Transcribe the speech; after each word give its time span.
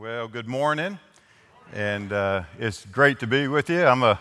Well, 0.00 0.28
good 0.28 0.48
morning, 0.48 0.98
and 1.74 2.10
uh, 2.10 2.44
it's 2.58 2.86
great 2.86 3.20
to 3.20 3.26
be 3.26 3.48
with 3.48 3.68
you. 3.68 3.84
I'm 3.84 4.02
a, 4.02 4.18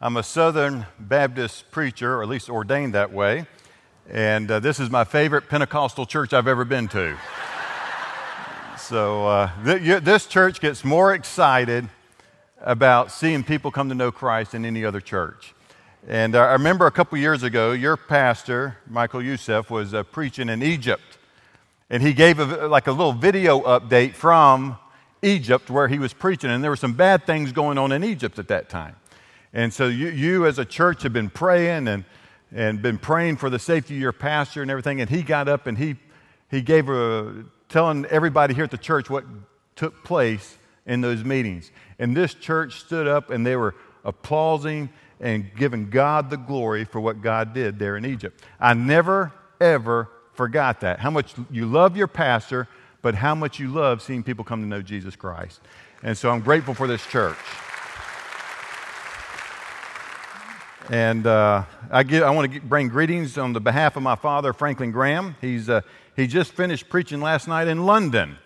I'm 0.00 0.16
a 0.16 0.24
Southern 0.24 0.86
Baptist 0.98 1.70
preacher, 1.70 2.16
or 2.16 2.24
at 2.24 2.28
least 2.28 2.50
ordained 2.50 2.94
that 2.94 3.12
way, 3.12 3.46
and 4.10 4.50
uh, 4.50 4.58
this 4.58 4.80
is 4.80 4.90
my 4.90 5.04
favorite 5.04 5.48
Pentecostal 5.48 6.04
church 6.04 6.32
I've 6.32 6.48
ever 6.48 6.64
been 6.64 6.88
to. 6.88 7.16
so 8.76 9.28
uh, 9.28 9.50
th- 9.64 10.02
this 10.02 10.26
church 10.26 10.60
gets 10.60 10.84
more 10.84 11.14
excited 11.14 11.88
about 12.60 13.12
seeing 13.12 13.44
people 13.44 13.70
come 13.70 13.88
to 13.90 13.94
know 13.94 14.10
Christ 14.10 14.50
than 14.50 14.64
any 14.64 14.84
other 14.84 15.00
church. 15.00 15.54
And 16.08 16.34
uh, 16.34 16.40
I 16.40 16.52
remember 16.54 16.88
a 16.88 16.90
couple 16.90 17.18
years 17.18 17.44
ago, 17.44 17.70
your 17.70 17.96
pastor, 17.96 18.78
Michael 18.88 19.22
Youssef, 19.22 19.70
was 19.70 19.94
uh, 19.94 20.02
preaching 20.02 20.48
in 20.48 20.60
Egypt. 20.60 21.04
And 21.88 22.02
he 22.02 22.14
gave 22.14 22.40
a, 22.40 22.66
like 22.66 22.88
a 22.88 22.92
little 22.92 23.12
video 23.12 23.60
update 23.60 24.14
from 24.14 24.76
Egypt 25.24 25.70
where 25.70 25.88
he 25.88 25.98
was 25.98 26.12
preaching, 26.12 26.50
and 26.50 26.62
there 26.62 26.70
were 26.70 26.76
some 26.76 26.94
bad 26.94 27.26
things 27.26 27.52
going 27.52 27.78
on 27.78 27.92
in 27.92 28.04
Egypt 28.04 28.38
at 28.38 28.48
that 28.48 28.68
time. 28.68 28.96
And 29.52 29.72
so 29.72 29.86
you, 29.86 30.08
you 30.08 30.46
as 30.46 30.58
a 30.58 30.64
church 30.64 31.04
have 31.04 31.12
been 31.12 31.30
praying 31.30 31.86
and, 31.86 32.04
and 32.52 32.82
been 32.82 32.98
praying 32.98 33.36
for 33.36 33.48
the 33.48 33.58
safety 33.58 33.94
of 33.94 34.00
your 34.00 34.12
pastor 34.12 34.62
and 34.62 34.70
everything. 34.70 35.00
And 35.00 35.08
he 35.08 35.22
got 35.22 35.48
up 35.48 35.66
and 35.66 35.78
he, 35.78 35.96
he 36.50 36.60
gave 36.60 36.88
a, 36.88 37.44
telling 37.68 38.04
everybody 38.06 38.52
here 38.52 38.64
at 38.64 38.72
the 38.72 38.78
church 38.78 39.08
what 39.08 39.24
took 39.76 40.04
place 40.04 40.58
in 40.86 41.00
those 41.00 41.24
meetings. 41.24 41.70
And 41.98 42.16
this 42.16 42.34
church 42.34 42.80
stood 42.80 43.06
up 43.06 43.30
and 43.30 43.46
they 43.46 43.56
were 43.56 43.74
applauding 44.04 44.90
and 45.20 45.50
giving 45.56 45.88
God 45.88 46.30
the 46.30 46.36
glory 46.36 46.84
for 46.84 47.00
what 47.00 47.22
God 47.22 47.54
did 47.54 47.78
there 47.78 47.96
in 47.96 48.04
Egypt. 48.04 48.42
I 48.58 48.74
never, 48.74 49.32
ever 49.60 50.10
forgot 50.32 50.80
that. 50.80 50.98
How 50.98 51.10
much 51.10 51.32
you 51.50 51.66
love 51.66 51.96
your 51.96 52.08
pastor 52.08 52.68
but 53.04 53.14
how 53.14 53.34
much 53.34 53.60
you 53.60 53.68
love 53.68 54.00
seeing 54.00 54.22
people 54.22 54.42
come 54.46 54.62
to 54.62 54.66
know 54.66 54.80
Jesus 54.80 55.14
Christ. 55.14 55.60
And 56.02 56.16
so 56.16 56.30
I'm 56.30 56.40
grateful 56.40 56.72
for 56.72 56.86
this 56.86 57.06
church. 57.06 57.36
And 60.88 61.26
uh, 61.26 61.64
I, 61.90 62.02
get, 62.02 62.22
I 62.22 62.30
want 62.30 62.50
to 62.50 62.60
bring 62.62 62.88
greetings 62.88 63.36
on 63.36 63.52
the 63.52 63.60
behalf 63.60 63.96
of 63.96 64.02
my 64.02 64.16
father, 64.16 64.54
Franklin 64.54 64.90
Graham. 64.90 65.36
He's, 65.42 65.68
uh, 65.68 65.82
he 66.16 66.26
just 66.26 66.52
finished 66.52 66.88
preaching 66.88 67.20
last 67.20 67.46
night 67.46 67.68
in 67.68 67.84
London, 67.84 68.38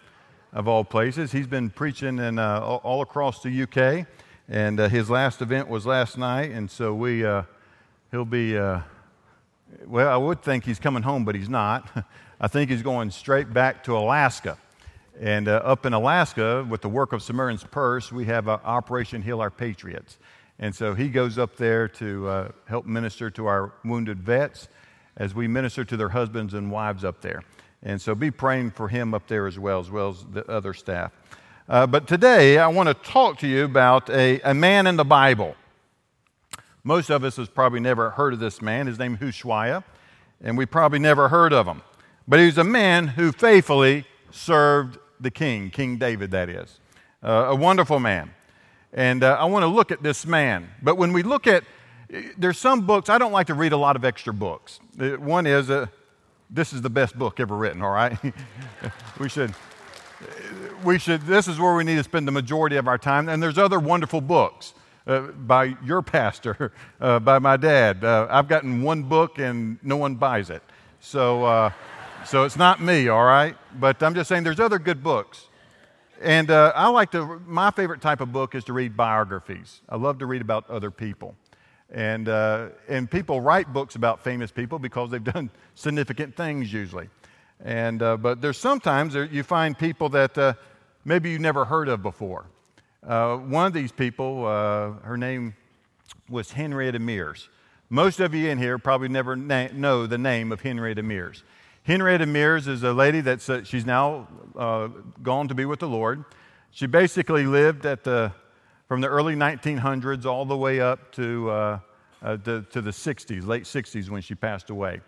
of 0.52 0.66
all 0.66 0.82
places. 0.82 1.30
He's 1.30 1.46
been 1.46 1.70
preaching 1.70 2.18
in, 2.18 2.40
uh, 2.40 2.58
all, 2.60 2.80
all, 2.82 3.02
across 3.02 3.40
the 3.44 3.62
UK, 3.62 4.08
and 4.48 4.80
uh, 4.80 4.88
his 4.88 5.08
last 5.08 5.40
event 5.40 5.68
was 5.68 5.86
last 5.86 6.18
night. 6.18 6.50
And 6.50 6.68
so 6.68 6.92
we, 6.92 7.24
uh, 7.24 7.44
he'll 8.10 8.24
be, 8.24 8.58
uh, 8.58 8.80
well, 9.86 10.08
I 10.08 10.16
would 10.16 10.42
think 10.42 10.64
he's 10.64 10.80
coming 10.80 11.04
home, 11.04 11.24
but 11.24 11.36
he's 11.36 11.48
not. 11.48 11.88
I 12.40 12.46
think 12.46 12.70
he's 12.70 12.82
going 12.82 13.10
straight 13.10 13.52
back 13.52 13.82
to 13.84 13.96
Alaska. 13.96 14.58
And 15.20 15.48
uh, 15.48 15.56
up 15.64 15.84
in 15.86 15.92
Alaska, 15.92 16.64
with 16.68 16.82
the 16.82 16.88
work 16.88 17.12
of 17.12 17.20
Samaritan's 17.20 17.64
Purse, 17.64 18.12
we 18.12 18.26
have 18.26 18.46
uh, 18.46 18.60
Operation 18.64 19.22
Heal 19.22 19.40
Our 19.40 19.50
Patriots. 19.50 20.18
And 20.60 20.72
so 20.72 20.94
he 20.94 21.08
goes 21.08 21.36
up 21.36 21.56
there 21.56 21.88
to 21.88 22.28
uh, 22.28 22.48
help 22.66 22.86
minister 22.86 23.28
to 23.30 23.46
our 23.46 23.72
wounded 23.84 24.20
vets 24.20 24.68
as 25.16 25.34
we 25.34 25.48
minister 25.48 25.84
to 25.84 25.96
their 25.96 26.10
husbands 26.10 26.54
and 26.54 26.70
wives 26.70 27.04
up 27.04 27.20
there. 27.22 27.42
And 27.82 28.00
so 28.00 28.14
be 28.14 28.30
praying 28.30 28.70
for 28.70 28.86
him 28.86 29.14
up 29.14 29.26
there 29.26 29.48
as 29.48 29.58
well, 29.58 29.80
as 29.80 29.90
well 29.90 30.10
as 30.10 30.24
the 30.30 30.48
other 30.48 30.74
staff. 30.74 31.10
Uh, 31.68 31.88
but 31.88 32.06
today, 32.06 32.58
I 32.58 32.68
want 32.68 32.88
to 32.88 32.94
talk 32.94 33.38
to 33.40 33.48
you 33.48 33.64
about 33.64 34.08
a, 34.10 34.40
a 34.42 34.54
man 34.54 34.86
in 34.86 34.94
the 34.94 35.04
Bible. 35.04 35.56
Most 36.84 37.10
of 37.10 37.24
us 37.24 37.34
has 37.36 37.48
probably 37.48 37.80
never 37.80 38.10
heard 38.10 38.32
of 38.32 38.38
this 38.38 38.62
man. 38.62 38.86
His 38.86 38.98
name 38.98 39.14
is 39.14 39.20
Hushai, 39.20 39.82
and 40.40 40.56
we 40.56 40.66
probably 40.66 41.00
never 41.00 41.28
heard 41.28 41.52
of 41.52 41.66
him. 41.66 41.82
But 42.28 42.40
he 42.40 42.46
was 42.46 42.58
a 42.58 42.64
man 42.64 43.08
who 43.08 43.32
faithfully 43.32 44.04
served 44.30 44.98
the 45.18 45.30
king, 45.30 45.70
King 45.70 45.96
David, 45.96 46.30
that 46.32 46.50
is. 46.50 46.78
Uh, 47.22 47.46
a 47.48 47.54
wonderful 47.54 47.98
man. 47.98 48.30
And 48.92 49.24
uh, 49.24 49.38
I 49.40 49.46
want 49.46 49.62
to 49.62 49.66
look 49.66 49.90
at 49.90 50.02
this 50.02 50.26
man. 50.26 50.68
But 50.82 50.96
when 50.96 51.14
we 51.14 51.22
look 51.22 51.46
at, 51.46 51.64
there's 52.36 52.58
some 52.58 52.86
books, 52.86 53.08
I 53.08 53.16
don't 53.16 53.32
like 53.32 53.46
to 53.46 53.54
read 53.54 53.72
a 53.72 53.78
lot 53.78 53.96
of 53.96 54.04
extra 54.04 54.34
books. 54.34 54.78
Uh, 55.00 55.12
one 55.12 55.46
is, 55.46 55.70
uh, 55.70 55.86
this 56.50 56.74
is 56.74 56.82
the 56.82 56.90
best 56.90 57.18
book 57.18 57.40
ever 57.40 57.56
written, 57.56 57.80
all 57.80 57.90
right? 57.90 58.16
we 59.18 59.30
should, 59.30 59.54
we 60.84 60.98
should, 60.98 61.22
this 61.22 61.48
is 61.48 61.58
where 61.58 61.74
we 61.74 61.82
need 61.82 61.96
to 61.96 62.04
spend 62.04 62.28
the 62.28 62.32
majority 62.32 62.76
of 62.76 62.86
our 62.86 62.98
time. 62.98 63.30
And 63.30 63.42
there's 63.42 63.58
other 63.58 63.80
wonderful 63.80 64.20
books. 64.20 64.74
Uh, 65.06 65.20
by 65.20 65.74
your 65.82 66.02
pastor, 66.02 66.70
uh, 67.00 67.18
by 67.18 67.38
my 67.38 67.56
dad. 67.56 68.04
Uh, 68.04 68.26
I've 68.28 68.46
gotten 68.46 68.82
one 68.82 69.04
book 69.04 69.38
and 69.38 69.78
no 69.82 69.96
one 69.96 70.16
buys 70.16 70.50
it. 70.50 70.62
So, 71.00 71.44
uh, 71.44 71.70
so 72.24 72.44
it's 72.44 72.56
not 72.56 72.80
me, 72.80 73.08
all 73.08 73.24
right? 73.24 73.56
But 73.78 74.02
I'm 74.02 74.14
just 74.14 74.28
saying 74.28 74.44
there's 74.44 74.60
other 74.60 74.78
good 74.78 75.02
books. 75.02 75.46
And 76.20 76.50
uh, 76.50 76.72
I 76.74 76.88
like 76.88 77.12
to, 77.12 77.40
my 77.46 77.70
favorite 77.70 78.00
type 78.00 78.20
of 78.20 78.32
book 78.32 78.54
is 78.54 78.64
to 78.64 78.72
read 78.72 78.96
biographies. 78.96 79.80
I 79.88 79.96
love 79.96 80.18
to 80.18 80.26
read 80.26 80.42
about 80.42 80.68
other 80.68 80.90
people. 80.90 81.36
And, 81.90 82.28
uh, 82.28 82.68
and 82.88 83.10
people 83.10 83.40
write 83.40 83.72
books 83.72 83.94
about 83.94 84.22
famous 84.22 84.50
people 84.50 84.78
because 84.78 85.10
they've 85.10 85.22
done 85.34 85.50
significant 85.74 86.36
things 86.36 86.72
usually. 86.72 87.08
And, 87.64 88.02
uh, 88.02 88.16
but 88.16 88.40
there's 88.40 88.58
sometimes 88.58 89.14
you 89.14 89.42
find 89.42 89.78
people 89.78 90.08
that 90.10 90.36
uh, 90.36 90.54
maybe 91.04 91.30
you 91.30 91.38
never 91.38 91.64
heard 91.64 91.88
of 91.88 92.02
before. 92.02 92.46
Uh, 93.06 93.36
one 93.36 93.66
of 93.66 93.72
these 93.72 93.92
people, 93.92 94.44
uh, 94.46 94.92
her 95.04 95.16
name 95.16 95.54
was 96.28 96.52
Henrietta 96.52 96.98
Mears. 96.98 97.48
Most 97.90 98.20
of 98.20 98.34
you 98.34 98.50
in 98.50 98.58
here 98.58 98.78
probably 98.78 99.08
never 99.08 99.34
na- 99.34 99.68
know 99.72 100.06
the 100.06 100.18
name 100.18 100.52
of 100.52 100.60
Henrietta 100.60 101.02
Mears. 101.02 101.42
Henrietta 101.88 102.26
Mears 102.26 102.68
is 102.68 102.82
a 102.82 102.92
lady 102.92 103.22
that's 103.22 103.48
uh, 103.48 103.64
she's 103.64 103.86
now 103.86 104.28
uh, 104.56 104.88
gone 105.22 105.48
to 105.48 105.54
be 105.54 105.64
with 105.64 105.78
the 105.78 105.88
Lord. 105.88 106.22
She 106.70 106.86
basically 106.86 107.46
lived 107.46 107.86
at 107.86 108.04
the 108.04 108.30
from 108.88 109.00
the 109.00 109.08
early 109.08 109.34
1900s 109.34 110.26
all 110.26 110.44
the 110.44 110.54
way 110.54 110.82
up 110.82 111.10
to 111.12 111.48
uh, 111.48 111.78
uh 112.20 112.36
to 112.36 112.82
the 112.82 112.90
60s, 112.90 113.46
late 113.46 113.62
60s 113.62 114.10
when 114.10 114.20
she 114.20 114.34
passed 114.34 114.68
away, 114.68 115.00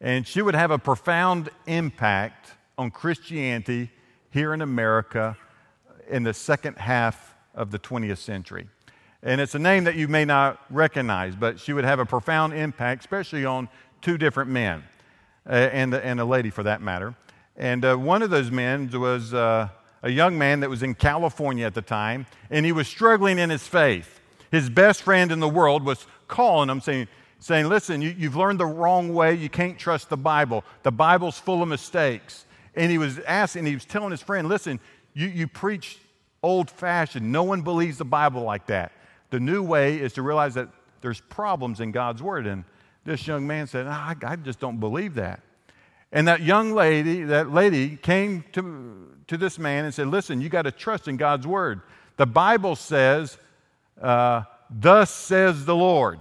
and 0.00 0.24
she 0.24 0.40
would 0.40 0.54
have 0.54 0.70
a 0.70 0.78
profound 0.78 1.48
impact 1.66 2.52
on 2.78 2.92
Christianity 2.92 3.90
here 4.30 4.54
in 4.54 4.62
America 4.62 5.36
in 6.08 6.22
the 6.22 6.32
second 6.32 6.76
half 6.78 7.34
of 7.56 7.72
the 7.72 7.78
20th 7.80 8.18
century. 8.18 8.68
And 9.24 9.40
it's 9.40 9.56
a 9.56 9.58
name 9.58 9.82
that 9.82 9.96
you 9.96 10.06
may 10.06 10.24
not 10.24 10.60
recognize, 10.70 11.34
but 11.34 11.58
she 11.58 11.72
would 11.72 11.84
have 11.84 11.98
a 11.98 12.06
profound 12.06 12.54
impact, 12.54 13.00
especially 13.00 13.44
on 13.44 13.68
two 14.00 14.16
different 14.16 14.48
men 14.48 14.84
uh, 15.46 15.52
and, 15.52 15.94
and 15.94 16.20
a 16.20 16.24
lady 16.24 16.50
for 16.50 16.62
that 16.62 16.82
matter. 16.82 17.14
And 17.56 17.84
uh, 17.84 17.96
one 17.96 18.22
of 18.22 18.30
those 18.30 18.50
men 18.50 18.90
was 18.90 19.34
uh, 19.34 19.68
a 20.02 20.10
young 20.10 20.38
man 20.38 20.60
that 20.60 20.70
was 20.70 20.82
in 20.82 20.94
California 20.94 21.66
at 21.66 21.74
the 21.74 21.82
time, 21.82 22.26
and 22.50 22.64
he 22.64 22.72
was 22.72 22.88
struggling 22.88 23.38
in 23.38 23.50
his 23.50 23.66
faith. 23.66 24.20
His 24.50 24.68
best 24.70 25.02
friend 25.02 25.30
in 25.30 25.40
the 25.40 25.48
world 25.48 25.84
was 25.84 26.06
calling 26.26 26.68
him, 26.68 26.80
saying, 26.80 27.08
saying 27.38 27.68
Listen, 27.68 28.00
you, 28.02 28.14
you've 28.16 28.36
learned 28.36 28.60
the 28.60 28.66
wrong 28.66 29.12
way. 29.14 29.34
You 29.34 29.48
can't 29.48 29.78
trust 29.78 30.08
the 30.08 30.16
Bible. 30.16 30.64
The 30.82 30.92
Bible's 30.92 31.38
full 31.38 31.62
of 31.62 31.68
mistakes. 31.68 32.46
And 32.74 32.90
he 32.90 32.98
was 32.98 33.18
asking, 33.20 33.66
he 33.66 33.74
was 33.74 33.84
telling 33.84 34.10
his 34.10 34.22
friend, 34.22 34.48
Listen, 34.48 34.80
you, 35.14 35.26
you 35.26 35.46
preach 35.46 35.98
old 36.42 36.70
fashioned. 36.70 37.30
No 37.30 37.42
one 37.42 37.62
believes 37.62 37.98
the 37.98 38.04
Bible 38.04 38.42
like 38.42 38.66
that. 38.66 38.92
The 39.30 39.40
new 39.40 39.62
way 39.62 39.98
is 39.98 40.12
to 40.14 40.22
realize 40.22 40.54
that 40.54 40.68
there's 41.00 41.20
problems 41.20 41.80
in 41.80 41.92
God's 41.92 42.22
Word. 42.22 42.46
And 42.46 42.64
this 43.10 43.26
young 43.26 43.46
man 43.46 43.66
said, 43.66 43.86
I, 43.86 44.14
I 44.22 44.36
just 44.36 44.60
don't 44.60 44.78
believe 44.78 45.14
that. 45.14 45.40
And 46.12 46.28
that 46.28 46.42
young 46.42 46.72
lady, 46.72 47.24
that 47.24 47.50
lady 47.50 47.96
came 47.96 48.44
to, 48.52 49.08
to 49.26 49.36
this 49.36 49.58
man 49.58 49.84
and 49.84 49.92
said, 49.92 50.06
Listen, 50.06 50.40
you 50.40 50.48
got 50.48 50.62
to 50.62 50.70
trust 50.70 51.08
in 51.08 51.16
God's 51.16 51.46
word. 51.46 51.82
The 52.16 52.26
Bible 52.26 52.76
says, 52.76 53.36
uh, 54.00 54.42
Thus 54.70 55.10
says 55.10 55.64
the 55.64 55.74
Lord. 55.74 56.18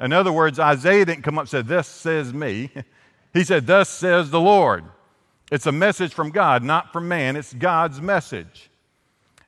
In 0.00 0.12
other 0.12 0.32
words, 0.32 0.58
Isaiah 0.58 1.04
didn't 1.04 1.22
come 1.22 1.38
up 1.38 1.42
and 1.42 1.50
say, 1.50 1.62
Thus 1.62 1.88
says 1.88 2.32
me. 2.32 2.70
he 3.34 3.44
said, 3.44 3.66
Thus 3.66 3.88
says 3.88 4.30
the 4.30 4.40
Lord. 4.40 4.84
It's 5.50 5.66
a 5.66 5.72
message 5.72 6.14
from 6.14 6.30
God, 6.30 6.62
not 6.62 6.92
from 6.92 7.08
man. 7.08 7.36
It's 7.36 7.52
God's 7.52 8.00
message. 8.00 8.70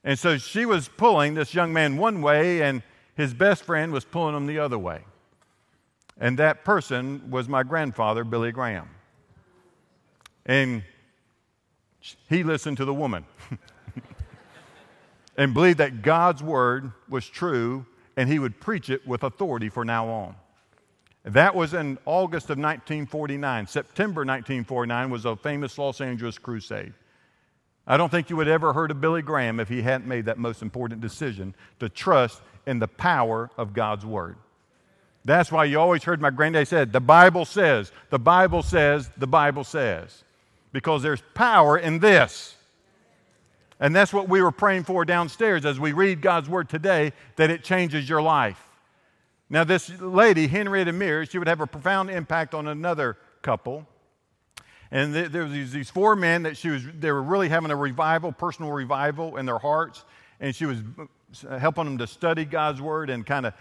And 0.03 0.19
so 0.19 0.37
she 0.37 0.65
was 0.65 0.87
pulling 0.87 1.33
this 1.33 1.53
young 1.53 1.73
man 1.73 1.97
one 1.97 2.21
way, 2.21 2.61
and 2.61 2.83
his 3.15 3.33
best 3.33 3.63
friend 3.63 3.91
was 3.91 4.05
pulling 4.05 4.35
him 4.35 4.45
the 4.45 4.59
other 4.59 4.77
way. 4.77 5.01
And 6.17 6.39
that 6.39 6.63
person 6.63 7.29
was 7.29 7.49
my 7.49 7.63
grandfather, 7.63 8.23
Billy 8.23 8.51
Graham. 8.51 8.89
And 10.45 10.83
he 12.29 12.43
listened 12.43 12.77
to 12.77 12.85
the 12.85 12.93
woman 12.93 13.25
and 15.37 15.53
believed 15.53 15.79
that 15.79 16.01
God's 16.01 16.41
word 16.41 16.91
was 17.09 17.27
true 17.27 17.85
and 18.15 18.29
he 18.29 18.39
would 18.39 18.59
preach 18.59 18.89
it 18.89 19.05
with 19.05 19.23
authority 19.23 19.69
from 19.69 19.87
now 19.87 20.07
on. 20.07 20.35
That 21.25 21.55
was 21.55 21.73
in 21.73 21.97
August 22.05 22.45
of 22.45 22.57
1949. 22.57 23.67
September 23.67 24.21
1949 24.21 25.09
was 25.09 25.25
a 25.25 25.35
famous 25.35 25.77
Los 25.77 25.99
Angeles 25.99 26.37
crusade. 26.37 26.93
I 27.87 27.97
don't 27.97 28.09
think 28.09 28.29
you 28.29 28.35
would 28.35 28.47
ever 28.47 28.73
heard 28.73 28.91
of 28.91 29.01
Billy 29.01 29.21
Graham 29.21 29.59
if 29.59 29.67
he 29.67 29.81
hadn't 29.81 30.07
made 30.07 30.25
that 30.25 30.37
most 30.37 30.61
important 30.61 31.01
decision 31.01 31.55
to 31.79 31.89
trust 31.89 32.41
in 32.65 32.79
the 32.79 32.87
power 32.87 33.49
of 33.57 33.73
God's 33.73 34.05
word. 34.05 34.37
That's 35.25 35.51
why 35.51 35.65
you 35.65 35.79
always 35.79 36.03
heard 36.03 36.21
my 36.21 36.29
granddad 36.29 36.67
said, 36.67 36.93
the 36.93 37.01
Bible 37.01 37.45
says, 37.45 37.91
the 38.11 38.19
Bible 38.19 38.61
says, 38.61 39.09
the 39.17 39.27
Bible 39.27 39.63
says. 39.63 40.23
Because 40.71 41.01
there's 41.01 41.23
power 41.33 41.77
in 41.77 41.99
this. 41.99 42.55
And 43.79 43.95
that's 43.95 44.13
what 44.13 44.29
we 44.29 44.41
were 44.41 44.51
praying 44.51 44.83
for 44.83 45.03
downstairs 45.03 45.65
as 45.65 45.79
we 45.79 45.93
read 45.93 46.21
God's 46.21 46.47
word 46.47 46.69
today, 46.69 47.11
that 47.37 47.49
it 47.49 47.63
changes 47.63 48.07
your 48.07 48.21
life. 48.21 48.61
Now, 49.49 49.63
this 49.63 49.89
lady, 49.99 50.47
Henrietta 50.47 50.93
Mears, 50.93 51.29
she 51.29 51.39
would 51.39 51.47
have 51.47 51.59
a 51.59 51.67
profound 51.67 52.09
impact 52.09 52.53
on 52.53 52.67
another 52.67 53.17
couple. 53.41 53.87
And 54.91 55.13
there 55.13 55.43
was 55.43 55.71
these 55.71 55.89
four 55.89 56.15
men 56.15 56.43
that 56.43 56.55
she 56.55 56.69
was, 56.69 56.83
they 56.99 57.11
were 57.11 57.21
really 57.21 57.49
having 57.49 57.71
a 57.71 57.75
revival, 57.75 58.31
personal 58.31 58.71
revival 58.71 59.37
in 59.37 59.45
their 59.45 59.57
hearts. 59.57 60.05
And 60.39 60.55
she 60.55 60.65
was 60.65 60.79
uh, 61.47 61.57
helping 61.57 61.85
them 61.85 61.97
to 61.97 62.07
study 62.07 62.45
God's 62.45 62.81
word 62.81 63.09
and 63.09 63.25
kind 63.25 63.47
of, 63.47 63.53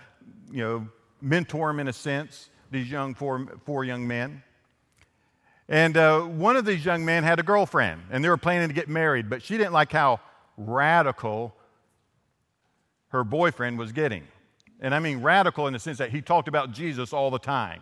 you 0.51 0.63
know, 0.63 0.89
mentor 1.25 1.69
them 1.69 1.81
in 1.81 1.89
a 1.89 1.93
sense, 1.93 2.51
these 2.71 2.91
young 2.91 3.15
four, 3.15 3.47
four 3.65 3.85
young 3.85 4.07
men. 4.07 4.43
And 5.69 5.97
uh, 5.97 6.21
one 6.21 6.57
of 6.57 6.65
these 6.67 6.85
young 6.85 7.05
men 7.05 7.25
had 7.25 7.41
a 7.41 7.43
girlfriend, 7.43 8.03
and 8.11 8.23
they 8.23 8.29
were 8.29 8.37
planning 8.37 8.69
to 8.69 8.75
get 8.75 8.89
married, 8.89 9.31
but 9.31 9.43
she 9.43 9.57
didn't 9.57 9.73
like 9.73 9.93
how 9.93 10.21
radical 10.57 11.55
her 13.09 13.25
boyfriend 13.25 13.79
was 13.79 13.93
getting. 13.93 14.25
And 14.81 14.95
I 14.95 14.99
mean 14.99 15.23
radical 15.23 15.67
in 15.67 15.73
the 15.73 15.79
sense 15.79 15.99
that 15.99 16.11
he 16.11 16.21
talked 16.21 16.49
about 16.49 16.73
Jesus 16.73 17.13
all 17.13 17.31
the 17.31 17.39
time. 17.39 17.81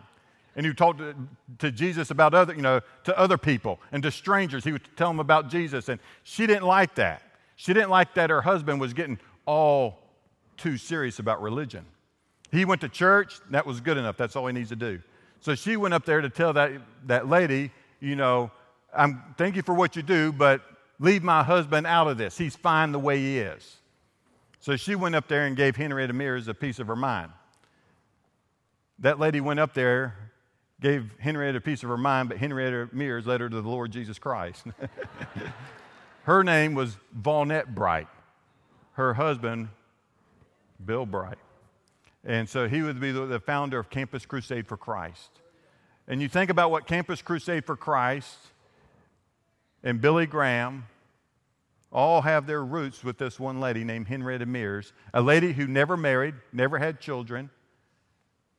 And 0.55 0.65
he 0.65 0.73
talked 0.73 0.99
to, 0.99 1.15
to 1.57 1.71
Jesus 1.71 2.11
about 2.11 2.33
other, 2.35 2.53
you 2.53 2.61
know, 2.61 2.81
to 3.05 3.17
other 3.17 3.37
people 3.37 3.79
and 3.91 4.03
to 4.03 4.11
strangers. 4.11 4.63
He 4.63 4.71
would 4.71 4.87
tell 4.95 5.09
them 5.09 5.19
about 5.19 5.49
Jesus. 5.49 5.89
And 5.89 5.99
she 6.21 6.45
didn't 6.45 6.65
like 6.65 6.95
that. 6.95 7.23
She 7.55 7.73
didn't 7.73 7.89
like 7.89 8.13
that 8.13 8.29
her 8.29 8.41
husband 8.41 8.79
was 8.79 8.93
getting 8.93 9.19
all 9.45 9.99
too 10.55 10.77
serious 10.77 11.17
about 11.17 11.41
religion. 11.41 11.85
He 12.53 12.65
went 12.65 12.81
to 12.81 12.89
church, 12.89 13.39
that 13.49 13.65
was 13.65 13.81
good 13.81 13.97
enough. 13.97 14.15
That's 14.15 14.35
all 14.35 14.45
he 14.45 14.53
needs 14.53 14.69
to 14.69 14.75
do. 14.75 15.01
So 15.39 15.55
she 15.55 15.75
went 15.75 15.95
up 15.95 16.05
there 16.05 16.21
to 16.21 16.29
tell 16.29 16.53
that, 16.53 16.71
that 17.07 17.27
lady, 17.27 17.71
you 17.99 18.15
know, 18.15 18.51
I'm 18.95 19.23
thank 19.39 19.55
you 19.55 19.63
for 19.63 19.73
what 19.73 19.95
you 19.95 20.03
do, 20.03 20.31
but 20.31 20.61
leave 20.99 21.23
my 21.23 21.41
husband 21.41 21.87
out 21.87 22.07
of 22.07 22.19
this. 22.19 22.37
He's 22.37 22.55
fine 22.55 22.91
the 22.91 22.99
way 22.99 23.17
he 23.17 23.39
is. 23.39 23.77
So 24.59 24.75
she 24.75 24.93
went 24.93 25.15
up 25.15 25.27
there 25.27 25.47
and 25.47 25.57
gave 25.57 25.75
Henrietta 25.75 26.13
Mears 26.13 26.47
a 26.47 26.53
piece 26.53 26.77
of 26.77 26.85
her 26.85 26.95
mind. 26.95 27.31
That 28.99 29.19
lady 29.19 29.41
went 29.41 29.59
up 29.59 29.73
there, 29.73 30.15
gave 30.79 31.09
Henrietta 31.17 31.57
a 31.57 31.61
piece 31.61 31.81
of 31.81 31.89
her 31.89 31.97
mind, 31.97 32.29
but 32.29 32.37
Henrietta 32.37 32.89
Mears 32.93 33.25
led 33.25 33.41
her 33.41 33.49
to 33.49 33.61
the 33.61 33.67
Lord 33.67 33.91
Jesus 33.91 34.19
Christ. 34.19 34.63
her 36.25 36.43
name 36.43 36.75
was 36.75 36.97
Vonette 37.19 37.73
Bright. 37.73 38.07
Her 38.91 39.15
husband, 39.15 39.69
Bill 40.85 41.07
Bright. 41.07 41.39
And 42.25 42.47
so 42.47 42.67
he 42.67 42.81
would 42.81 42.99
be 42.99 43.11
the 43.11 43.39
founder 43.39 43.79
of 43.79 43.89
Campus 43.89 44.25
Crusade 44.25 44.67
for 44.67 44.77
Christ. 44.77 45.29
And 46.07 46.21
you 46.21 46.29
think 46.29 46.49
about 46.49 46.71
what 46.71 46.87
Campus 46.87 47.21
Crusade 47.21 47.65
for 47.65 47.75
Christ 47.75 48.37
and 49.83 49.99
Billy 49.99 50.25
Graham 50.25 50.85
all 51.91 52.21
have 52.21 52.47
their 52.47 52.63
roots 52.63 53.03
with 53.03 53.17
this 53.17 53.39
one 53.39 53.59
lady 53.59 53.83
named 53.83 54.07
Henrietta 54.07 54.45
Mears, 54.45 54.93
a 55.13 55.21
lady 55.21 55.53
who 55.53 55.67
never 55.67 55.95
married, 55.95 56.33
never 56.51 56.79
had 56.79 56.99
children, 56.99 57.49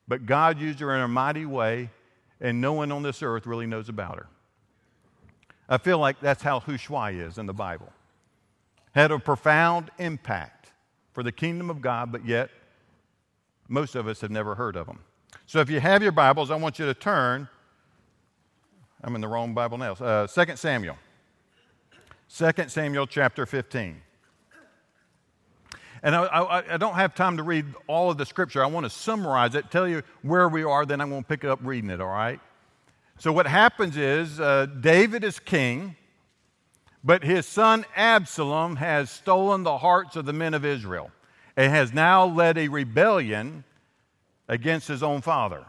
but 0.07 0.27
God 0.27 0.61
used 0.61 0.81
her 0.81 0.95
in 0.95 1.01
a 1.01 1.09
mighty 1.09 1.47
way, 1.47 1.91
and 2.41 2.61
no 2.61 2.75
one 2.75 2.93
on 2.93 3.03
this 3.03 3.23
earth 3.23 3.47
really 3.47 3.67
knows 3.67 3.89
about 3.89 4.17
her. 4.17 4.29
I 5.69 5.79
feel 5.79 5.99
like 5.99 6.21
that's 6.21 6.43
how 6.43 6.61
Hushai 6.61 7.13
is 7.13 7.39
in 7.39 7.47
the 7.47 7.55
Bible. 7.55 7.91
Had 8.95 9.11
a 9.11 9.19
profound 9.19 9.91
impact 9.99 10.73
for 11.13 11.23
the 11.23 11.33
kingdom 11.33 11.71
of 11.71 11.81
God, 11.81 12.13
but 12.13 12.25
yet 12.27 12.51
most 13.69 13.95
of 13.95 14.07
us 14.07 14.21
have 14.21 14.31
never 14.31 14.55
heard 14.55 14.77
of 14.77 14.87
them. 14.87 15.01
So 15.47 15.61
if 15.61 15.71
you 15.71 15.81
have 15.81 16.03
your 16.03 16.13
Bibles, 16.13 16.51
I 16.51 16.57
want 16.57 16.79
you 16.79 16.87
to 16.87 16.95
turn. 16.95 17.49
I'm 19.03 19.15
in 19.15 19.21
the 19.21 19.29
wrong 19.29 19.55
Bible 19.55 19.79
now. 19.79 19.93
Uh, 19.93 20.27
2 20.27 20.57
Samuel. 20.57 20.97
2 22.35 22.53
Samuel 22.69 23.07
chapter 23.07 23.47
15. 23.47 24.01
And 26.03 26.15
I, 26.15 26.25
I, 26.25 26.75
I, 26.75 26.77
don't 26.77 26.95
have 26.95 27.15
time 27.15 27.39
to 27.39 27.43
read 27.43 27.65
all 27.87 28.11
of 28.11 28.19
the 28.19 28.27
scripture. 28.27 28.63
I 28.63 28.67
want 28.67 28.85
to 28.85 28.91
summarize 28.91 29.55
it, 29.55 29.71
tell 29.71 29.89
you 29.89 30.03
where 30.21 30.51
we 30.51 30.63
are, 30.63 30.85
then 30.85 31.01
I'm 31.01 31.09
going 31.09 31.23
to 31.23 31.29
pick 31.29 31.45
up 31.45 31.61
reading 31.63 31.89
it, 31.89 32.01
all 32.01 32.09
right? 32.09 32.41
So, 33.19 33.33
what 33.33 33.47
happens 33.47 33.97
is 33.97 34.39
uh, 34.39 34.67
David 34.81 35.25
is 35.25 35.39
king, 35.39 35.97
but 37.03 37.23
his 37.23 37.47
son 37.47 37.87
Absalom 37.97 38.77
has 38.77 39.09
stolen 39.11 39.63
the 39.63 39.79
hearts 39.79 40.17
of 40.17 40.27
the 40.27 40.35
men 40.35 40.53
of 40.53 40.65
Israel 40.65 41.11
and 41.57 41.73
has 41.73 41.93
now 41.93 42.27
led 42.27 42.59
a 42.59 42.69
rebellion 42.69 43.65
against 44.49 44.89
his 44.89 45.03
own 45.03 45.21
father. 45.21 45.65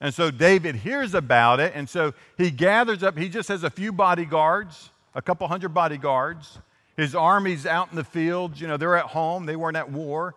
And 0.00 0.12
so 0.12 0.30
David 0.30 0.76
hears 0.76 1.14
about 1.14 1.58
it, 1.58 1.72
and 1.74 1.88
so 1.88 2.12
he 2.36 2.50
gathers 2.50 3.02
up, 3.02 3.16
he 3.16 3.28
just 3.28 3.48
has 3.48 3.64
a 3.64 3.70
few 3.70 3.92
bodyguards, 3.92 4.90
a 5.14 5.22
couple 5.22 5.48
hundred 5.48 5.70
bodyguards. 5.70 6.58
His 6.96 7.14
army's 7.14 7.66
out 7.66 7.90
in 7.90 7.96
the 7.96 8.04
fields, 8.04 8.60
you 8.60 8.68
know, 8.68 8.76
they're 8.76 8.96
at 8.96 9.06
home, 9.06 9.46
they 9.46 9.56
weren't 9.56 9.76
at 9.76 9.90
war. 9.90 10.34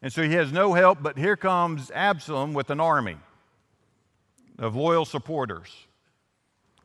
And 0.00 0.12
so 0.12 0.22
he 0.22 0.32
has 0.32 0.50
no 0.50 0.72
help, 0.72 1.02
but 1.02 1.16
here 1.16 1.36
comes 1.36 1.90
Absalom 1.94 2.54
with 2.54 2.70
an 2.70 2.80
army 2.80 3.16
of 4.58 4.74
loyal 4.74 5.04
supporters. 5.04 5.86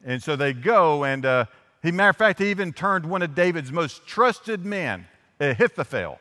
And 0.06 0.22
so 0.22 0.36
they 0.36 0.54
go, 0.54 1.04
and 1.04 1.26
uh, 1.26 1.46
he, 1.82 1.92
matter 1.92 2.10
of 2.10 2.18
fact, 2.18 2.40
he 2.40 2.50
even 2.50 2.74
turned 2.74 3.06
one 3.06 3.22
of 3.22 3.34
David's 3.34 3.72
most 3.72 4.06
trusted 4.06 4.66
men, 4.66 5.08
Ahithophel. 5.40 6.20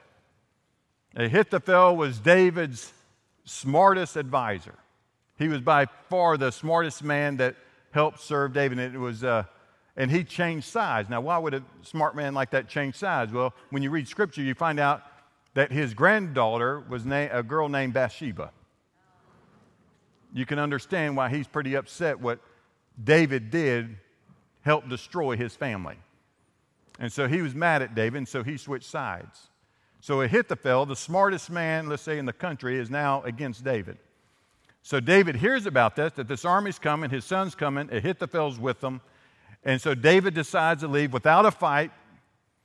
Ahithophel 1.16 1.96
was 1.96 2.18
David's 2.18 2.92
smartest 3.44 4.16
advisor. 4.16 4.74
He 5.38 5.48
was 5.48 5.62
by 5.62 5.86
far 6.10 6.36
the 6.36 6.50
smartest 6.50 7.02
man 7.02 7.38
that 7.38 7.56
helped 7.90 8.20
serve 8.20 8.52
David. 8.52 8.78
And 8.78 8.94
it 8.94 8.98
was, 8.98 9.24
uh, 9.24 9.44
and 9.96 10.10
he 10.10 10.24
changed 10.24 10.66
sides. 10.66 11.08
Now, 11.08 11.22
why 11.22 11.38
would 11.38 11.54
a 11.54 11.62
smart 11.82 12.14
man 12.16 12.34
like 12.34 12.50
that 12.50 12.68
change 12.68 12.96
sides? 12.96 13.32
Well, 13.32 13.54
when 13.70 13.82
you 13.82 13.90
read 13.90 14.06
scripture, 14.08 14.42
you 14.42 14.54
find 14.54 14.78
out 14.78 15.02
that 15.54 15.72
his 15.72 15.94
granddaughter 15.94 16.80
was 16.80 17.06
na- 17.06 17.28
a 17.32 17.42
girl 17.42 17.70
named 17.70 17.94
Bathsheba. 17.94 18.50
You 20.34 20.44
can 20.44 20.58
understand 20.58 21.16
why 21.16 21.30
he's 21.30 21.46
pretty 21.46 21.76
upset 21.76 22.20
what 22.20 22.40
David 23.02 23.50
did 23.50 23.96
helped 24.60 24.90
destroy 24.90 25.34
his 25.34 25.56
family. 25.56 25.96
And 26.98 27.10
so 27.10 27.26
he 27.26 27.40
was 27.40 27.54
mad 27.54 27.80
at 27.80 27.94
David, 27.94 28.18
and 28.18 28.28
so 28.28 28.42
he 28.42 28.58
switched 28.58 28.90
sides. 28.90 29.48
So 30.06 30.20
Ahithophel, 30.20 30.86
the 30.86 30.94
smartest 30.94 31.50
man, 31.50 31.88
let's 31.88 32.04
say, 32.04 32.16
in 32.16 32.26
the 32.26 32.32
country, 32.32 32.78
is 32.78 32.88
now 32.88 33.22
against 33.22 33.64
David. 33.64 33.98
So 34.84 35.00
David 35.00 35.34
hears 35.34 35.66
about 35.66 35.96
this, 35.96 36.12
that 36.12 36.28
this 36.28 36.44
army's 36.44 36.78
coming, 36.78 37.10
his 37.10 37.24
son's 37.24 37.56
coming, 37.56 37.88
Ahithophel's 37.90 38.56
with 38.56 38.80
them. 38.80 39.00
And 39.64 39.80
so 39.80 39.96
David 39.96 40.32
decides 40.32 40.82
to 40.82 40.86
leave 40.86 41.12
without 41.12 41.44
a 41.44 41.50
fight 41.50 41.90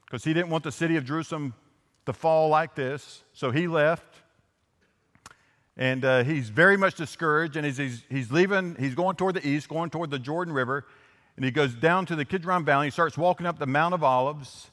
because 0.05 0.24
he 0.24 0.36
didn't 0.36 0.51
want 0.51 0.63
the 0.63 0.71
city 0.71 0.98
of 0.98 1.03
Jerusalem 1.03 1.55
to 2.05 2.13
fall 2.13 2.48
like 2.50 2.75
this. 2.75 3.24
So 3.33 3.50
he 3.50 3.67
left. 3.67 4.17
And 5.75 6.05
uh, 6.05 6.24
he's 6.24 6.50
very 6.50 6.77
much 6.77 6.93
discouraged. 6.93 7.55
And 7.55 7.65
he's, 7.65 8.03
he's 8.07 8.31
leaving, 8.31 8.75
he's 8.77 8.93
going 8.93 9.15
toward 9.15 9.33
the 9.33 9.48
east, 9.48 9.67
going 9.67 9.89
toward 9.89 10.12
the 10.12 10.19
Jordan 10.19 10.53
River. 10.53 10.86
And 11.38 11.43
he 11.43 11.50
goes 11.50 11.74
down 11.74 12.05
to 12.05 12.15
the 12.15 12.24
Kidron 12.24 12.65
Valley. 12.65 12.86
He 12.86 12.91
starts 12.91 13.17
walking 13.17 13.48
up 13.48 13.57
the 13.57 13.65
Mount 13.65 13.95
of 13.95 14.03
Olives. 14.03 14.69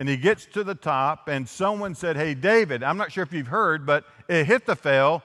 And 0.00 0.08
he 0.08 0.16
gets 0.16 0.46
to 0.46 0.62
the 0.62 0.74
top, 0.74 1.28
and 1.28 1.48
someone 1.48 1.94
said, 1.94 2.16
Hey, 2.16 2.34
David, 2.34 2.82
I'm 2.82 2.96
not 2.96 3.10
sure 3.10 3.24
if 3.24 3.32
you've 3.32 3.48
heard, 3.48 3.84
but 3.84 4.04
Ahithophel 4.28 5.22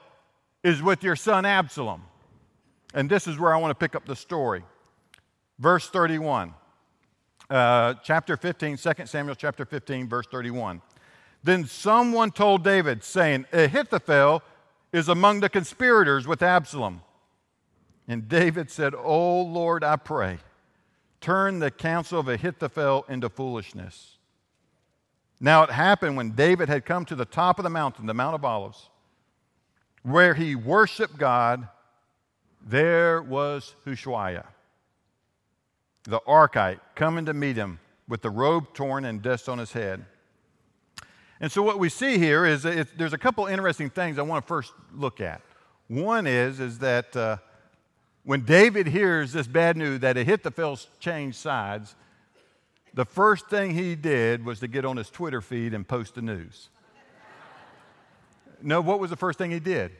is 0.64 0.82
with 0.82 1.04
your 1.04 1.14
son 1.14 1.44
Absalom. 1.44 2.02
And 2.92 3.08
this 3.08 3.26
is 3.26 3.38
where 3.38 3.54
I 3.54 3.58
want 3.58 3.70
to 3.70 3.74
pick 3.74 3.94
up 3.94 4.06
the 4.06 4.16
story. 4.16 4.64
Verse 5.58 5.88
31, 5.88 6.54
uh, 7.48 7.94
chapter 8.02 8.36
15, 8.36 8.76
2 8.76 8.92
Samuel 9.04 9.36
chapter 9.36 9.64
15, 9.64 10.08
verse 10.08 10.26
31. 10.26 10.82
Then 11.44 11.66
someone 11.66 12.30
told 12.32 12.64
David, 12.64 13.04
saying, 13.04 13.46
Ahithophel 13.52 14.42
is 14.92 15.08
among 15.08 15.40
the 15.40 15.48
conspirators 15.48 16.26
with 16.26 16.42
Absalom. 16.42 17.02
And 18.08 18.28
David 18.28 18.70
said, 18.70 18.94
Oh 18.94 19.42
Lord, 19.42 19.84
I 19.84 19.96
pray, 19.96 20.38
turn 21.20 21.58
the 21.58 21.70
counsel 21.70 22.20
of 22.20 22.28
Ahithophel 22.28 23.04
into 23.08 23.28
foolishness. 23.28 24.13
Now 25.40 25.62
it 25.62 25.70
happened 25.70 26.16
when 26.16 26.30
David 26.30 26.68
had 26.68 26.84
come 26.84 27.04
to 27.06 27.14
the 27.14 27.24
top 27.24 27.58
of 27.58 27.62
the 27.64 27.70
mountain, 27.70 28.06
the 28.06 28.14
Mount 28.14 28.34
of 28.34 28.44
Olives, 28.44 28.88
where 30.02 30.34
he 30.34 30.54
worshiped 30.54 31.18
God, 31.18 31.68
there 32.66 33.22
was 33.22 33.74
Hushai, 33.84 34.42
the 36.04 36.20
Archite, 36.20 36.80
coming 36.94 37.26
to 37.26 37.34
meet 37.34 37.56
him 37.56 37.80
with 38.08 38.22
the 38.22 38.30
robe 38.30 38.72
torn 38.74 39.04
and 39.04 39.22
dust 39.22 39.48
on 39.48 39.58
his 39.58 39.72
head. 39.72 40.04
And 41.40 41.50
so 41.50 41.62
what 41.62 41.78
we 41.78 41.88
see 41.88 42.18
here 42.18 42.46
is 42.46 42.62
there's 42.62 43.12
a 43.12 43.18
couple 43.18 43.46
interesting 43.46 43.90
things 43.90 44.18
I 44.18 44.22
want 44.22 44.44
to 44.44 44.48
first 44.48 44.72
look 44.94 45.20
at. 45.20 45.42
One 45.88 46.26
is, 46.26 46.60
is 46.60 46.78
that 46.78 47.14
uh, 47.16 47.36
when 48.24 48.44
David 48.44 48.86
hears 48.86 49.32
this 49.32 49.46
bad 49.46 49.76
news 49.76 50.00
that 50.00 50.16
Ahithophel's 50.16 50.88
changed 51.00 51.36
sides, 51.36 51.94
the 52.94 53.04
first 53.04 53.48
thing 53.48 53.74
he 53.74 53.96
did 53.96 54.44
was 54.44 54.60
to 54.60 54.68
get 54.68 54.84
on 54.84 54.96
his 54.96 55.10
Twitter 55.10 55.40
feed 55.40 55.74
and 55.74 55.86
post 55.86 56.14
the 56.14 56.22
news. 56.22 56.70
no, 58.62 58.80
what 58.80 59.00
was 59.00 59.10
the 59.10 59.16
first 59.16 59.36
thing 59.36 59.50
he 59.50 59.60
did? 59.60 59.92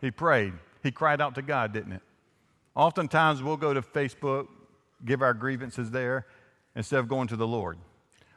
He 0.00 0.10
prayed. 0.10 0.54
He 0.82 0.90
cried 0.90 1.20
out 1.20 1.34
to 1.34 1.42
God, 1.42 1.72
didn't 1.74 1.92
it? 1.92 2.02
Oftentimes 2.74 3.42
we'll 3.42 3.58
go 3.58 3.74
to 3.74 3.82
Facebook, 3.82 4.48
give 5.04 5.20
our 5.20 5.34
grievances 5.34 5.90
there, 5.90 6.26
instead 6.74 7.00
of 7.00 7.08
going 7.08 7.28
to 7.28 7.36
the 7.36 7.46
Lord. 7.46 7.76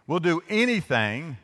We'll 0.08 0.20
do 0.20 0.43
anything 0.50 1.38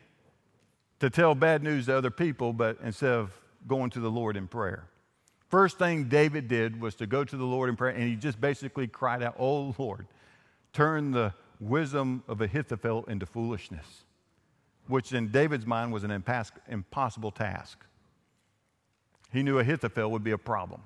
to 0.98 1.08
tell 1.08 1.34
bad 1.34 1.62
news 1.62 1.86
to 1.86 1.96
other 1.96 2.10
people, 2.10 2.52
but 2.52 2.76
instead 2.84 3.12
of 3.12 3.32
going 3.66 3.88
to 3.90 4.00
the 4.00 4.10
Lord 4.10 4.36
in 4.36 4.46
prayer. 4.46 4.84
First 5.48 5.78
thing 5.78 6.04
David 6.04 6.48
did 6.48 6.80
was 6.80 6.94
to 6.96 7.06
go 7.06 7.24
to 7.24 7.36
the 7.36 7.44
Lord 7.44 7.70
in 7.70 7.76
prayer, 7.76 7.94
and 7.94 8.02
he 8.02 8.16
just 8.16 8.40
basically 8.40 8.86
cried 8.86 9.22
out, 9.22 9.36
Oh 9.38 9.74
Lord, 9.78 10.06
turn 10.74 11.12
the 11.12 11.32
wisdom 11.60 12.22
of 12.26 12.40
Ahithophel 12.40 13.04
into 13.04 13.26
foolishness, 13.26 14.04
which 14.88 15.12
in 15.12 15.28
David's 15.28 15.66
mind 15.66 15.92
was 15.92 16.04
an 16.04 16.10
impossible 16.10 17.30
task. 17.30 17.78
He 19.32 19.42
knew 19.42 19.58
Ahithophel 19.58 20.10
would 20.10 20.24
be 20.24 20.32
a 20.32 20.38
problem. 20.38 20.82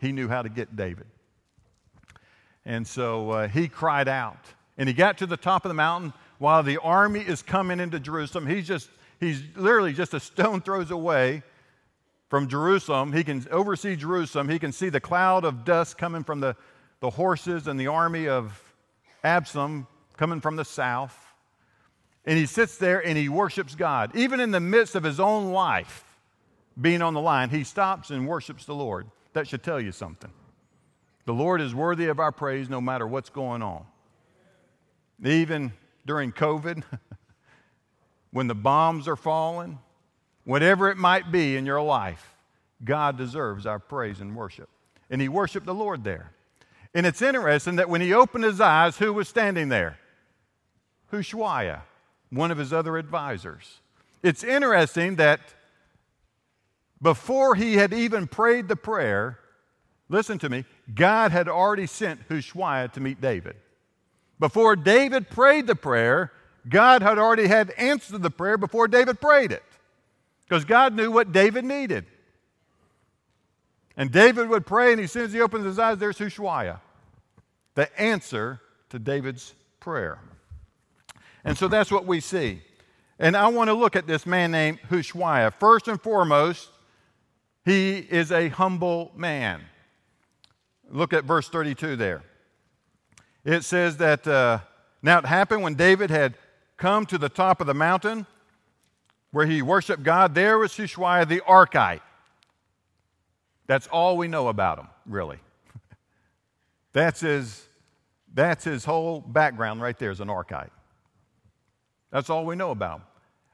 He 0.00 0.12
knew 0.12 0.28
how 0.28 0.42
to 0.42 0.48
get 0.48 0.74
David. 0.74 1.06
And 2.64 2.86
so 2.86 3.30
uh, 3.30 3.48
he 3.48 3.68
cried 3.68 4.08
out. 4.08 4.44
And 4.78 4.88
he 4.88 4.94
got 4.94 5.18
to 5.18 5.26
the 5.26 5.36
top 5.36 5.64
of 5.64 5.68
the 5.68 5.74
mountain 5.74 6.12
while 6.38 6.62
the 6.62 6.78
army 6.78 7.20
is 7.20 7.42
coming 7.42 7.80
into 7.80 8.00
Jerusalem. 8.00 8.46
He's 8.46 8.66
just, 8.66 8.88
he's 9.20 9.42
literally 9.54 9.92
just 9.92 10.14
a 10.14 10.20
stone 10.20 10.62
throws 10.62 10.90
away 10.90 11.42
from 12.28 12.48
Jerusalem. 12.48 13.12
He 13.12 13.24
can 13.24 13.46
oversee 13.50 13.94
Jerusalem. 13.94 14.48
He 14.48 14.58
can 14.58 14.72
see 14.72 14.88
the 14.88 15.00
cloud 15.00 15.44
of 15.44 15.64
dust 15.64 15.98
coming 15.98 16.24
from 16.24 16.40
the, 16.40 16.56
the 17.00 17.10
horses 17.10 17.66
and 17.66 17.78
the 17.78 17.88
army 17.88 18.26
of 18.26 18.62
Absalom 19.22 19.86
coming 20.20 20.42
from 20.42 20.54
the 20.54 20.66
south. 20.66 21.18
And 22.26 22.38
he 22.38 22.44
sits 22.44 22.76
there 22.76 23.04
and 23.04 23.16
he 23.16 23.30
worships 23.30 23.74
God. 23.74 24.14
Even 24.14 24.38
in 24.38 24.50
the 24.50 24.60
midst 24.60 24.94
of 24.94 25.02
his 25.02 25.18
own 25.18 25.50
life 25.50 26.04
being 26.78 27.00
on 27.00 27.14
the 27.14 27.22
line, 27.22 27.48
he 27.48 27.64
stops 27.64 28.10
and 28.10 28.28
worships 28.28 28.66
the 28.66 28.74
Lord. 28.74 29.06
That 29.32 29.48
should 29.48 29.62
tell 29.62 29.80
you 29.80 29.92
something. 29.92 30.30
The 31.24 31.32
Lord 31.32 31.62
is 31.62 31.74
worthy 31.74 32.08
of 32.08 32.20
our 32.20 32.32
praise 32.32 32.68
no 32.68 32.82
matter 32.82 33.06
what's 33.06 33.30
going 33.30 33.62
on. 33.62 33.86
Even 35.24 35.72
during 36.04 36.32
COVID, 36.32 36.84
when 38.30 38.46
the 38.46 38.54
bombs 38.54 39.08
are 39.08 39.16
falling, 39.16 39.78
whatever 40.44 40.90
it 40.90 40.98
might 40.98 41.32
be 41.32 41.56
in 41.56 41.64
your 41.64 41.80
life, 41.80 42.34
God 42.84 43.16
deserves 43.16 43.64
our 43.64 43.78
praise 43.78 44.20
and 44.20 44.36
worship. 44.36 44.68
And 45.08 45.18
he 45.18 45.30
worshiped 45.30 45.64
the 45.64 45.72
Lord 45.72 46.04
there. 46.04 46.32
And 46.94 47.06
it's 47.06 47.22
interesting 47.22 47.76
that 47.76 47.88
when 47.88 48.02
he 48.02 48.12
opened 48.12 48.44
his 48.44 48.60
eyes, 48.60 48.98
who 48.98 49.14
was 49.14 49.26
standing 49.26 49.70
there? 49.70 49.96
Hushai, 51.10 51.80
one 52.30 52.50
of 52.50 52.58
his 52.58 52.72
other 52.72 52.96
advisors. 52.96 53.80
It's 54.22 54.44
interesting 54.44 55.16
that 55.16 55.40
before 57.02 57.54
he 57.54 57.74
had 57.74 57.92
even 57.92 58.26
prayed 58.26 58.68
the 58.68 58.76
prayer, 58.76 59.38
listen 60.08 60.38
to 60.38 60.48
me, 60.48 60.64
God 60.94 61.32
had 61.32 61.48
already 61.48 61.86
sent 61.86 62.20
Hushai 62.28 62.88
to 62.88 63.00
meet 63.00 63.20
David. 63.20 63.56
Before 64.38 64.76
David 64.76 65.30
prayed 65.30 65.66
the 65.66 65.74
prayer, 65.74 66.32
God 66.68 67.02
had 67.02 67.18
already 67.18 67.46
had 67.46 67.70
answered 67.70 68.22
the 68.22 68.30
prayer 68.30 68.58
before 68.58 68.88
David 68.88 69.20
prayed 69.20 69.52
it. 69.52 69.62
Because 70.46 70.64
God 70.64 70.94
knew 70.94 71.10
what 71.10 71.32
David 71.32 71.64
needed. 71.64 72.06
And 73.96 74.10
David 74.10 74.48
would 74.48 74.66
pray, 74.66 74.92
and 74.92 75.00
as 75.00 75.12
soon 75.12 75.24
as 75.24 75.32
he 75.32 75.40
opens 75.40 75.64
his 75.64 75.78
eyes, 75.78 75.98
there's 75.98 76.18
Hushai, 76.18 76.76
the 77.74 78.00
answer 78.00 78.60
to 78.88 78.98
David's 78.98 79.54
prayer. 79.78 80.18
And 81.44 81.56
so 81.56 81.68
that's 81.68 81.90
what 81.90 82.06
we 82.06 82.20
see. 82.20 82.62
And 83.18 83.36
I 83.36 83.48
want 83.48 83.68
to 83.68 83.74
look 83.74 83.96
at 83.96 84.06
this 84.06 84.24
man 84.26 84.50
named 84.50 84.78
Hushai. 84.88 85.50
First 85.50 85.88
and 85.88 86.00
foremost, 86.00 86.70
he 87.64 87.98
is 87.98 88.32
a 88.32 88.48
humble 88.48 89.12
man. 89.14 89.62
Look 90.90 91.12
at 91.12 91.24
verse 91.24 91.48
32 91.48 91.96
there. 91.96 92.22
It 93.44 93.64
says 93.64 93.98
that 93.98 94.26
uh, 94.26 94.60
now 95.02 95.18
it 95.18 95.26
happened 95.26 95.62
when 95.62 95.74
David 95.74 96.10
had 96.10 96.34
come 96.76 97.06
to 97.06 97.18
the 97.18 97.28
top 97.28 97.60
of 97.60 97.66
the 97.66 97.74
mountain 97.74 98.26
where 99.32 99.46
he 99.46 99.62
worshiped 99.62 100.02
God, 100.02 100.34
there 100.34 100.58
was 100.58 100.76
Hushai 100.76 101.24
the 101.24 101.40
Archite. 101.40 102.00
That's 103.66 103.86
all 103.86 104.16
we 104.16 104.26
know 104.26 104.48
about 104.48 104.78
him, 104.78 104.88
really. 105.06 105.38
that's, 106.92 107.20
his, 107.20 107.64
that's 108.32 108.64
his 108.64 108.84
whole 108.84 109.20
background 109.20 109.80
right 109.80 109.96
there 109.98 110.10
as 110.10 110.20
an 110.20 110.28
Archite. 110.28 110.70
That's 112.10 112.30
all 112.30 112.44
we 112.44 112.56
know 112.56 112.70
about. 112.70 113.02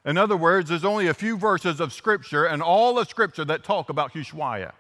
In 0.04 0.16
other 0.16 0.36
words, 0.36 0.70
there's 0.70 0.84
only 0.84 1.08
a 1.08 1.14
few 1.14 1.36
verses 1.36 1.80
of 1.80 1.92
Scripture 1.92 2.44
and 2.44 2.62
all 2.62 2.98
of 2.98 3.08
Scripture 3.08 3.44
that 3.44 3.64
talk 3.64 3.88
about 3.88 4.12
Hushai. 4.12 4.70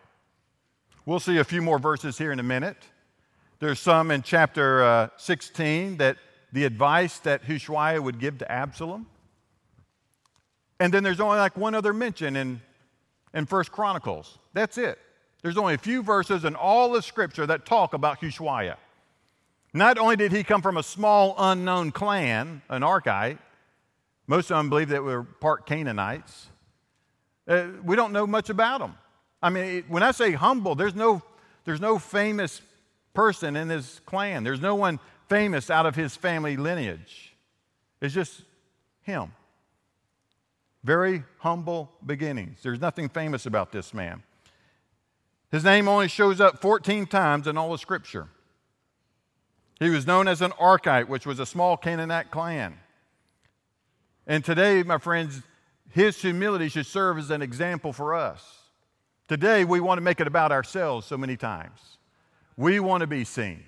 We'll 1.04 1.20
see 1.20 1.38
a 1.38 1.44
few 1.44 1.62
more 1.62 1.78
verses 1.78 2.16
here 2.16 2.32
in 2.32 2.38
a 2.38 2.44
minute. 2.44 2.76
There's 3.58 3.80
some 3.80 4.10
in 4.10 4.22
chapter 4.22 4.84
uh, 4.84 5.08
16 5.16 5.96
that 5.96 6.16
the 6.52 6.64
advice 6.64 7.18
that 7.20 7.44
Hushai 7.44 7.98
would 7.98 8.20
give 8.20 8.38
to 8.38 8.50
Absalom. 8.50 9.06
And 10.78 10.92
then 10.92 11.02
there's 11.02 11.20
only 11.20 11.38
like 11.38 11.56
one 11.56 11.74
other 11.74 11.92
mention 11.92 12.36
in, 12.36 12.60
in 13.34 13.46
First 13.46 13.72
Chronicles. 13.72 14.38
That's 14.52 14.78
it. 14.78 14.98
There's 15.42 15.56
only 15.56 15.74
a 15.74 15.78
few 15.78 16.02
verses 16.02 16.44
in 16.44 16.54
all 16.54 16.94
of 16.94 17.04
Scripture 17.04 17.46
that 17.46 17.66
talk 17.66 17.94
about 17.94 18.18
Hushai. 18.20 18.74
Not 19.72 19.98
only 19.98 20.16
did 20.16 20.32
he 20.32 20.44
come 20.44 20.62
from 20.62 20.76
a 20.76 20.82
small 20.82 21.34
unknown 21.38 21.92
clan, 21.92 22.62
an 22.68 22.82
Archite, 22.82 23.38
most 24.26 24.50
of 24.50 24.56
them 24.56 24.68
believe 24.68 24.88
that 24.88 25.04
we're 25.04 25.22
part 25.22 25.66
Canaanites. 25.66 26.48
Uh, 27.46 27.68
we 27.84 27.94
don't 27.94 28.12
know 28.12 28.26
much 28.26 28.50
about 28.50 28.80
them. 28.80 28.94
I 29.42 29.50
mean, 29.50 29.84
when 29.88 30.02
I 30.02 30.10
say 30.10 30.32
humble, 30.32 30.74
there's 30.74 30.94
no, 30.94 31.22
there's 31.64 31.80
no 31.80 31.98
famous 31.98 32.60
person 33.14 33.56
in 33.56 33.68
his 33.68 34.00
clan. 34.06 34.42
There's 34.42 34.60
no 34.60 34.74
one 34.74 34.98
famous 35.28 35.70
out 35.70 35.86
of 35.86 35.94
his 35.94 36.16
family 36.16 36.56
lineage. 36.56 37.34
It's 38.00 38.14
just 38.14 38.42
him. 39.02 39.32
Very 40.82 41.24
humble 41.38 41.90
beginnings. 42.04 42.60
There's 42.62 42.80
nothing 42.80 43.08
famous 43.08 43.46
about 43.46 43.72
this 43.72 43.94
man. 43.94 44.22
His 45.50 45.64
name 45.64 45.88
only 45.88 46.08
shows 46.08 46.40
up 46.40 46.60
14 46.60 47.06
times 47.06 47.46
in 47.46 47.56
all 47.56 47.72
of 47.72 47.80
Scripture. 47.80 48.28
He 49.78 49.90
was 49.90 50.06
known 50.06 50.26
as 50.26 50.42
an 50.42 50.52
Archite, 50.52 51.08
which 51.08 51.26
was 51.26 51.38
a 51.38 51.46
small 51.46 51.76
Canaanite 51.76 52.30
clan. 52.30 52.78
And 54.26 54.44
today, 54.44 54.82
my 54.82 54.98
friends, 54.98 55.42
his 55.90 56.20
humility 56.20 56.68
should 56.68 56.86
serve 56.86 57.18
as 57.18 57.30
an 57.30 57.42
example 57.42 57.92
for 57.92 58.14
us. 58.14 58.44
Today, 59.28 59.64
we 59.64 59.80
want 59.80 59.98
to 59.98 60.02
make 60.02 60.20
it 60.20 60.26
about 60.26 60.52
ourselves 60.52 61.06
so 61.06 61.16
many 61.16 61.36
times. 61.36 61.98
We 62.56 62.80
want 62.80 63.02
to 63.02 63.06
be 63.06 63.24
seen. 63.24 63.62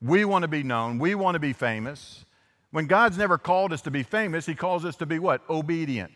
We 0.00 0.24
want 0.24 0.42
to 0.42 0.48
be 0.48 0.62
known. 0.62 0.98
We 0.98 1.14
want 1.14 1.34
to 1.36 1.38
be 1.38 1.52
famous. 1.52 2.24
When 2.70 2.86
God's 2.86 3.18
never 3.18 3.38
called 3.38 3.72
us 3.72 3.82
to 3.82 3.90
be 3.90 4.02
famous, 4.02 4.46
He 4.46 4.54
calls 4.54 4.84
us 4.84 4.96
to 4.96 5.06
be 5.06 5.18
what? 5.18 5.42
Obedient. 5.48 6.12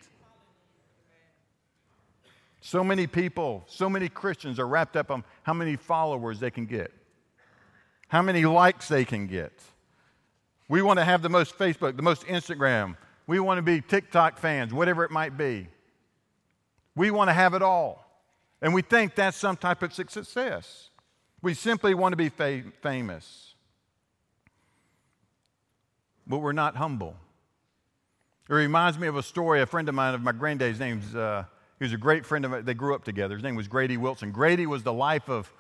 So 2.60 2.82
many 2.82 3.06
people, 3.06 3.64
so 3.68 3.88
many 3.88 4.08
Christians 4.08 4.58
are 4.58 4.66
wrapped 4.66 4.96
up 4.96 5.10
on 5.10 5.22
how 5.44 5.52
many 5.52 5.76
followers 5.76 6.40
they 6.40 6.50
can 6.50 6.66
get, 6.66 6.92
how 8.08 8.22
many 8.22 8.44
likes 8.44 8.88
they 8.88 9.04
can 9.04 9.28
get. 9.28 9.52
We 10.68 10.82
want 10.82 10.98
to 10.98 11.04
have 11.04 11.22
the 11.22 11.28
most 11.28 11.56
Facebook, 11.56 11.96
the 11.96 12.02
most 12.02 12.26
Instagram, 12.26 12.96
we 13.26 13.40
want 13.40 13.58
to 13.58 13.62
be 13.62 13.80
TikTok 13.80 14.38
fans, 14.38 14.72
whatever 14.72 15.04
it 15.04 15.10
might 15.10 15.36
be. 15.36 15.68
We 16.94 17.10
want 17.10 17.28
to 17.28 17.34
have 17.34 17.54
it 17.54 17.62
all. 17.62 18.04
And 18.62 18.72
we 18.72 18.82
think 18.82 19.14
that's 19.14 19.36
some 19.36 19.56
type 19.56 19.82
of 19.82 19.92
success. 19.92 20.90
We 21.42 21.54
simply 21.54 21.94
want 21.94 22.12
to 22.12 22.16
be 22.16 22.28
fam- 22.28 22.72
famous. 22.82 23.54
But 26.26 26.38
we're 26.38 26.52
not 26.52 26.76
humble. 26.76 27.16
It 28.48 28.54
reminds 28.54 28.98
me 28.98 29.08
of 29.08 29.16
a 29.16 29.22
story, 29.22 29.60
a 29.60 29.66
friend 29.66 29.88
of 29.88 29.94
mine, 29.94 30.14
of 30.14 30.22
my 30.22 30.32
granddad's 30.32 30.78
name's, 30.78 31.14
uh, 31.14 31.44
he 31.78 31.84
was 31.84 31.92
a 31.92 31.98
great 31.98 32.24
friend 32.24 32.44
of 32.44 32.52
mine. 32.52 32.64
They 32.64 32.74
grew 32.74 32.94
up 32.94 33.04
together. 33.04 33.34
His 33.34 33.42
name 33.42 33.56
was 33.56 33.68
Grady 33.68 33.96
Wilson. 33.96 34.30
Grady 34.30 34.66
was 34.66 34.82
the 34.82 34.92
life 34.92 35.28
of, 35.28 35.52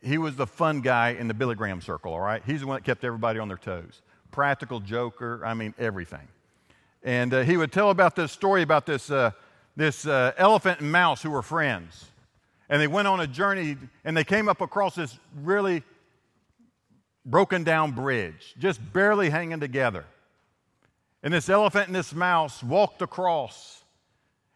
he 0.00 0.18
was 0.18 0.36
the 0.36 0.46
fun 0.46 0.80
guy 0.80 1.10
in 1.10 1.28
the 1.28 1.34
Billy 1.34 1.54
Graham 1.54 1.80
circle, 1.80 2.12
all 2.12 2.20
right? 2.20 2.42
He's 2.44 2.60
the 2.60 2.66
one 2.66 2.76
that 2.76 2.84
kept 2.84 3.04
everybody 3.04 3.38
on 3.38 3.48
their 3.48 3.56
toes. 3.56 4.02
Practical 4.32 4.80
joker, 4.80 5.42
I 5.44 5.54
mean, 5.54 5.74
everything. 5.78 6.28
And 7.02 7.34
uh, 7.34 7.42
he 7.42 7.56
would 7.56 7.72
tell 7.72 7.90
about 7.90 8.14
this 8.14 8.32
story 8.32 8.62
about 8.62 8.86
this, 8.86 9.10
uh, 9.10 9.32
this 9.76 10.06
uh, 10.06 10.32
elephant 10.36 10.80
and 10.80 10.92
mouse 10.92 11.22
who 11.22 11.30
were 11.30 11.42
friends. 11.42 12.06
And 12.68 12.80
they 12.80 12.86
went 12.86 13.08
on 13.08 13.20
a 13.20 13.26
journey 13.26 13.76
and 14.04 14.16
they 14.16 14.24
came 14.24 14.48
up 14.48 14.60
across 14.60 14.94
this 14.94 15.18
really 15.42 15.82
broken 17.24 17.64
down 17.64 17.92
bridge, 17.92 18.54
just 18.58 18.80
barely 18.92 19.30
hanging 19.30 19.60
together. 19.60 20.04
And 21.22 21.32
this 21.32 21.48
elephant 21.48 21.86
and 21.86 21.94
this 21.94 22.14
mouse 22.14 22.62
walked 22.62 23.00
across, 23.00 23.84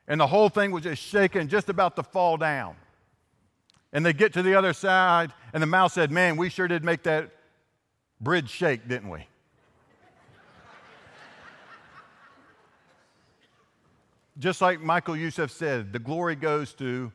and 0.09 0.21
the 0.21 0.27
whole 0.27 0.49
thing 0.49 0.73
was 0.73 0.83
just 0.83 1.03
shaking, 1.03 1.49
just 1.49 1.69
about 1.69 1.95
to 1.97 2.03
fall 2.03 2.37
down. 2.37 2.75
And 3.93 4.05
they 4.05 4.13
get 4.13 4.33
to 4.33 4.43
the 4.43 4.55
other 4.55 4.73
side, 4.73 5.33
and 5.53 5.63
the 5.63 5.67
mouse 5.67 5.95
said, 5.95 6.11
Man, 6.11 6.37
we 6.37 6.49
sure 6.51 6.67
did 6.67 6.85
make 6.85 7.05
that 7.05 7.31
bridge 8.21 8.51
shake, 8.51 8.89
didn't 8.89 9.11
we? 9.11 9.27
Just 14.39 14.61
like 14.61 14.81
Michael 14.81 15.17
Youssef 15.17 15.51
said, 15.51 15.93
the 15.93 15.99
glory 15.99 16.37
goes 16.37 16.75
to 16.75 17.13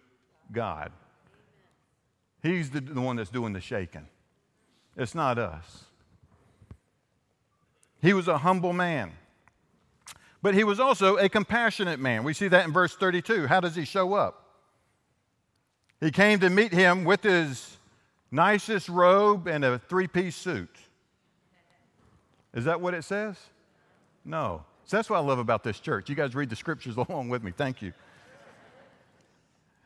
God. 0.51 0.91
He's 2.41 2.71
the, 2.71 2.81
the 2.81 3.01
one 3.01 3.15
that's 3.15 3.29
doing 3.29 3.53
the 3.53 3.61
shaking. 3.61 4.07
It's 4.97 5.13
not 5.13 5.37
us. 5.37 5.85
He 8.01 8.13
was 8.13 8.27
a 8.27 8.39
humble 8.39 8.73
man. 8.73 9.11
But 10.41 10.55
he 10.55 10.63
was 10.63 10.79
also 10.79 11.17
a 11.17 11.29
compassionate 11.29 11.99
man. 11.99 12.23
We 12.23 12.33
see 12.33 12.47
that 12.47 12.65
in 12.65 12.73
verse 12.73 12.95
32. 12.95 13.45
How 13.45 13.59
does 13.59 13.75
he 13.75 13.85
show 13.85 14.13
up? 14.13 14.43
He 15.99 16.09
came 16.09 16.39
to 16.39 16.49
meet 16.49 16.73
him 16.73 17.03
with 17.03 17.21
his 17.21 17.77
nicest 18.31 18.89
robe 18.89 19.47
and 19.47 19.63
a 19.63 19.77
three 19.77 20.07
piece 20.07 20.35
suit. 20.35 20.75
Is 22.55 22.65
that 22.65 22.81
what 22.81 22.95
it 22.95 23.03
says? 23.03 23.37
No. 24.25 24.65
So 24.91 24.97
that's 24.97 25.09
what 25.09 25.15
I 25.15 25.21
love 25.21 25.39
about 25.39 25.63
this 25.63 25.79
church. 25.79 26.09
You 26.09 26.15
guys 26.15 26.35
read 26.35 26.49
the 26.49 26.55
scriptures 26.57 26.97
along 27.09 27.29
with 27.29 27.43
me. 27.43 27.51
Thank 27.55 27.81
you. 27.81 27.93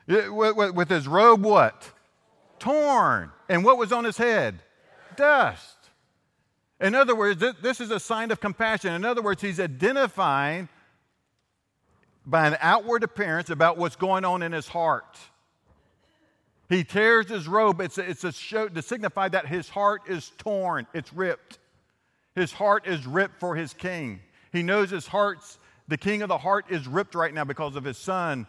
With 0.07 0.89
his 0.89 1.07
robe, 1.07 1.43
what? 1.43 1.91
Torn. 2.57 3.31
And 3.47 3.63
what 3.63 3.77
was 3.77 3.91
on 3.91 4.03
his 4.03 4.17
head? 4.17 4.63
Dust. 5.15 5.77
In 6.81 6.95
other 6.95 7.15
words, 7.15 7.43
this 7.61 7.79
is 7.79 7.91
a 7.91 7.99
sign 7.99 8.31
of 8.31 8.39
compassion. 8.39 8.95
In 8.95 9.05
other 9.05 9.21
words, 9.21 9.43
he's 9.43 9.59
identifying 9.59 10.69
by 12.25 12.47
an 12.47 12.57
outward 12.59 13.03
appearance 13.03 13.51
about 13.51 13.77
what's 13.77 13.95
going 13.95 14.25
on 14.25 14.41
in 14.41 14.53
his 14.53 14.67
heart. 14.67 15.19
He 16.67 16.83
tears 16.83 17.29
his 17.29 17.47
robe. 17.47 17.79
It's 17.79 17.99
a, 17.99 18.09
it's 18.09 18.23
a 18.23 18.31
show 18.31 18.69
to 18.69 18.81
signify 18.81 19.29
that 19.29 19.45
his 19.45 19.69
heart 19.69 20.01
is 20.07 20.31
torn, 20.39 20.87
it's 20.95 21.13
ripped. 21.13 21.59
His 22.33 22.51
heart 22.51 22.87
is 22.87 23.05
ripped 23.05 23.39
for 23.39 23.55
his 23.55 23.71
king. 23.71 24.21
He 24.55 24.63
knows 24.63 24.89
his 24.89 25.05
heart's, 25.05 25.59
the 25.87 25.97
king 25.97 26.21
of 26.21 26.29
the 26.29 26.37
heart 26.37 26.65
is 26.69 26.87
ripped 26.87 27.13
right 27.13 27.33
now 27.33 27.43
because 27.43 27.75
of 27.75 27.83
his 27.83 27.97
son 27.97 28.47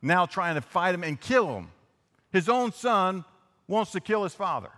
now 0.00 0.24
trying 0.24 0.54
to 0.54 0.60
fight 0.60 0.94
him 0.94 1.02
and 1.02 1.20
kill 1.20 1.52
him. 1.56 1.70
His 2.30 2.48
own 2.48 2.72
son 2.72 3.24
wants 3.66 3.90
to 3.92 4.00
kill 4.00 4.22
his 4.22 4.34
father. 4.34 4.70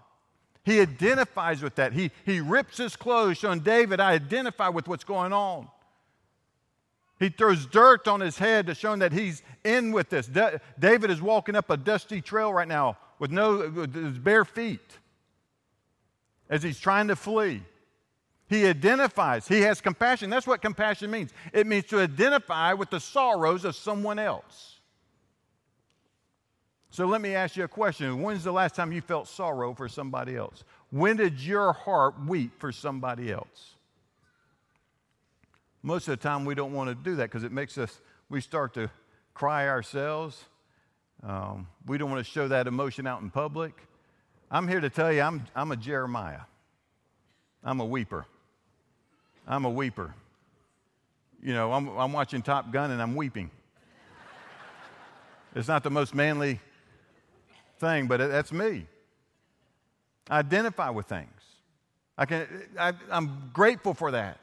He 0.65 0.81
identifies 0.81 1.63
with 1.63 1.75
that. 1.75 1.93
He, 1.93 2.11
he 2.25 2.41
rips 2.41 2.79
his 2.79 2.97
clothes, 2.97 3.37
showing 3.37 3.61
David, 3.61 4.01
I 4.01 4.13
identify 4.13 4.69
with 4.69 4.89
what's 4.89 5.05
going 5.05 5.33
on. 5.33 5.69
He 7.19 7.29
throws 7.29 7.67
dirt 7.67 8.09
on 8.09 8.21
his 8.21 8.39
head 8.39 8.67
to 8.67 8.75
show 8.75 8.95
him 8.95 9.01
that 9.01 9.13
he's 9.13 9.43
in 9.65 9.93
with 9.93 10.09
this. 10.09 10.31
David 10.79 11.11
is 11.11 11.21
walking 11.21 11.57
up 11.57 11.69
a 11.69 11.77
dusty 11.77 12.23
trail 12.23 12.53
right 12.55 12.69
now 12.69 12.97
with 13.19 13.31
no 13.31 13.69
with 13.69 13.95
his 13.95 14.19
bare 14.19 14.47
feet 14.47 14.99
as 16.49 16.63
he's 16.63 16.81
trying 16.81 17.09
to 17.09 17.17
flee. 17.17 17.63
He 18.51 18.67
identifies, 18.67 19.47
he 19.47 19.61
has 19.61 19.81
compassion. 19.81 20.29
That's 20.29 20.47
what 20.47 20.61
compassion 20.61 21.09
means. 21.09 21.31
It 21.53 21.69
means 21.69 21.85
to 21.87 22.01
identify 22.01 22.73
with 22.73 22.91
the 22.91 22.99
sorrows 22.99 23.65
of 23.65 23.77
someone 23.77 24.19
else. 24.19 24.81
So 26.91 27.07
let 27.07 27.21
me 27.21 27.37
ask 27.37 27.57
you 27.57 27.63
a 27.63 27.69
question. 27.69 28.21
When's 28.21 28.43
the 28.43 28.51
last 28.51 28.75
time 28.75 28.91
you 28.91 29.03
felt 29.03 29.29
sorrow 29.29 29.73
for 29.73 29.89
somebody 29.89 30.37
else? 30.37 30.65
When 30.91 31.17
did 31.17 31.39
your 31.39 31.73
heart 31.73 32.27
weep 32.27 32.59
for 32.59 32.73
somebody 32.73 33.31
else? 33.31 33.77
Most 35.85 36.09
of 36.09 36.19
the 36.19 36.29
time, 36.29 36.45
we 36.45 36.57
don't 36.57 36.73
want 36.73 36.89
to 36.89 36.97
do 36.97 37.15
that 37.17 37.31
because 37.31 37.45
it 37.45 37.53
makes 37.53 37.79
us, 37.79 38.01
we 38.29 38.41
start 38.41 38.75
to 38.75 38.91
cry 39.33 39.69
ourselves. 39.69 40.45
Um, 41.23 41.69
we 41.87 41.99
don't 41.99 42.11
want 42.11 42.27
to 42.27 42.31
show 42.31 42.49
that 42.49 42.67
emotion 42.67 43.07
out 43.07 43.23
in 43.23 43.31
public. 43.31 43.75
I'm 44.51 44.67
here 44.67 44.81
to 44.81 44.91
tell 44.91 45.13
you, 45.13 45.23
I'm, 45.23 45.47
I'm 45.55 45.71
a 45.71 45.77
Jeremiah. 45.77 46.41
I'm 47.63 47.79
a 47.79 47.87
weeper. 47.87 48.27
I'm 49.51 49.65
a 49.65 49.71
weeper. 49.71 50.15
You 51.43 51.53
know, 51.53 51.73
I'm, 51.73 51.89
I'm 51.89 52.13
watching 52.13 52.41
Top 52.41 52.71
Gun 52.71 52.93
and 52.93 53.03
I'm 53.03 53.17
weeping. 53.17 53.51
it's 55.57 55.67
not 55.67 55.83
the 55.83 55.91
most 55.91 56.15
manly 56.15 56.61
thing, 57.81 58.07
but 58.07 58.19
that's 58.19 58.53
me. 58.53 58.87
I 60.31 60.39
identify 60.39 60.91
with 60.91 61.07
things. 61.07 61.29
I 62.17 62.27
can, 62.27 62.47
I, 62.79 62.93
I'm 63.11 63.51
grateful 63.53 63.93
for 63.93 64.13
that. 64.13 64.39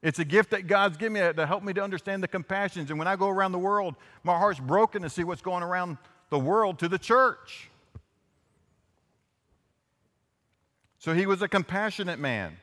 It's 0.00 0.18
a 0.18 0.24
gift 0.24 0.50
that 0.52 0.66
God's 0.66 0.96
given 0.96 1.12
me 1.12 1.32
to 1.34 1.46
help 1.46 1.62
me 1.62 1.74
to 1.74 1.82
understand 1.82 2.22
the 2.22 2.28
compassions. 2.28 2.88
And 2.88 2.98
when 2.98 3.08
I 3.08 3.16
go 3.16 3.28
around 3.28 3.52
the 3.52 3.58
world, 3.58 3.96
my 4.22 4.38
heart's 4.38 4.60
broken 4.60 5.02
to 5.02 5.10
see 5.10 5.24
what's 5.24 5.42
going 5.42 5.62
around 5.62 5.98
the 6.30 6.38
world 6.38 6.78
to 6.78 6.88
the 6.88 6.98
church. 6.98 7.68
So 11.00 11.12
he 11.12 11.26
was 11.26 11.42
a 11.42 11.48
compassionate 11.48 12.18
man. 12.18 12.56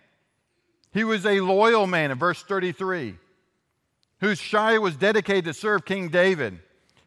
He 0.93 1.03
was 1.03 1.25
a 1.25 1.39
loyal 1.39 1.87
man 1.87 2.11
in 2.11 2.19
verse 2.19 2.43
33, 2.43 3.15
Hushai 4.21 4.77
was 4.77 4.95
dedicated 4.95 5.45
to 5.45 5.53
serve 5.53 5.83
King 5.83 6.07
David. 6.07 6.59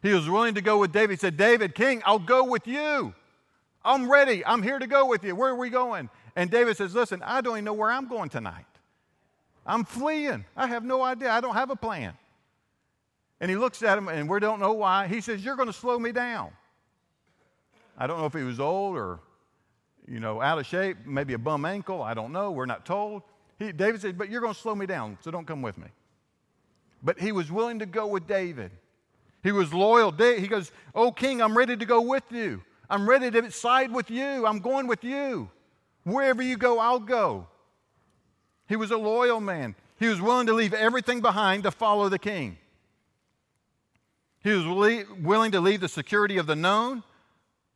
He 0.03 0.13
was 0.13 0.29
willing 0.29 0.53
to 0.53 0.61
go 0.61 0.77
with 0.77 0.91
David. 0.91 1.11
He 1.11 1.17
said, 1.17 1.35
David, 1.35 1.73
King, 1.73 2.03
I'll 2.05 2.19
go 2.19 2.43
with 2.43 2.67
you. 2.67 3.15
I'm 3.83 4.11
ready. 4.11 4.45
I'm 4.45 4.61
here 4.61 4.77
to 4.77 4.85
go 4.85 5.07
with 5.07 5.23
you. 5.23 5.35
Where 5.35 5.51
are 5.51 5.55
we 5.55 5.69
going? 5.69 6.09
And 6.35 6.51
David 6.51 6.77
says, 6.77 6.93
Listen, 6.93 7.23
I 7.23 7.41
don't 7.41 7.55
even 7.55 7.65
know 7.65 7.73
where 7.73 7.89
I'm 7.89 8.07
going 8.07 8.29
tonight. 8.29 8.65
I'm 9.65 9.83
fleeing. 9.83 10.45
I 10.55 10.67
have 10.67 10.83
no 10.83 11.01
idea. 11.01 11.31
I 11.31 11.41
don't 11.41 11.55
have 11.55 11.71
a 11.71 11.75
plan. 11.75 12.13
And 13.39 13.49
he 13.49 13.57
looks 13.57 13.81
at 13.83 13.97
him, 13.97 14.07
and 14.07 14.29
we 14.29 14.39
don't 14.39 14.59
know 14.59 14.73
why. 14.73 15.07
He 15.07 15.21
says, 15.21 15.43
You're 15.43 15.55
going 15.55 15.67
to 15.67 15.73
slow 15.73 15.97
me 15.97 16.11
down. 16.11 16.51
I 17.97 18.05
don't 18.05 18.19
know 18.19 18.27
if 18.27 18.33
he 18.33 18.43
was 18.43 18.59
old 18.59 18.95
or, 18.95 19.19
you 20.07 20.19
know, 20.19 20.41
out 20.41 20.59
of 20.59 20.67
shape, 20.67 20.97
maybe 21.05 21.33
a 21.33 21.39
bum 21.39 21.65
ankle. 21.65 22.03
I 22.03 22.13
don't 22.13 22.31
know. 22.31 22.51
We're 22.51 22.67
not 22.67 22.85
told. 22.85 23.23
He, 23.59 23.71
David 23.71 24.01
said, 24.01 24.17
But 24.17 24.29
you're 24.29 24.41
going 24.41 24.53
to 24.53 24.59
slow 24.59 24.75
me 24.75 24.85
down, 24.85 25.17
so 25.21 25.31
don't 25.31 25.45
come 25.45 25.61
with 25.61 25.77
me. 25.77 25.87
But 27.03 27.19
he 27.19 27.31
was 27.31 27.51
willing 27.51 27.79
to 27.79 27.85
go 27.85 28.07
with 28.07 28.27
David. 28.27 28.71
He 29.43 29.51
was 29.51 29.73
loyal. 29.73 30.11
He 30.11 30.47
goes, 30.47 30.71
Oh, 30.93 31.11
king, 31.11 31.41
I'm 31.41 31.57
ready 31.57 31.77
to 31.77 31.85
go 31.85 32.01
with 32.01 32.23
you. 32.31 32.61
I'm 32.89 33.07
ready 33.07 33.29
to 33.31 33.51
side 33.51 33.91
with 33.91 34.09
you. 34.09 34.45
I'm 34.45 34.59
going 34.59 34.87
with 34.87 35.03
you. 35.03 35.49
Wherever 36.03 36.41
you 36.41 36.57
go, 36.57 36.79
I'll 36.79 36.99
go. 36.99 37.47
He 38.67 38.75
was 38.75 38.91
a 38.91 38.97
loyal 38.97 39.39
man. 39.39 39.75
He 39.99 40.07
was 40.07 40.21
willing 40.21 40.47
to 40.47 40.53
leave 40.53 40.73
everything 40.73 41.21
behind 41.21 41.63
to 41.63 41.71
follow 41.71 42.09
the 42.09 42.19
king. 42.19 42.57
He 44.43 44.51
was 44.51 45.05
willing 45.19 45.51
to 45.51 45.59
leave 45.59 45.81
the 45.81 45.89
security 45.89 46.37
of 46.37 46.47
the 46.47 46.55
known 46.55 47.03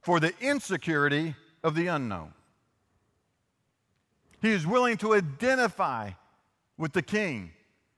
for 0.01 0.19
the 0.19 0.33
insecurity 0.39 1.35
of 1.63 1.75
the 1.75 1.87
unknown. 1.87 2.33
He 4.41 4.51
is 4.51 4.65
willing 4.65 4.97
to 4.97 5.13
identify 5.13 6.11
with 6.77 6.93
the 6.93 7.01
king, 7.01 7.51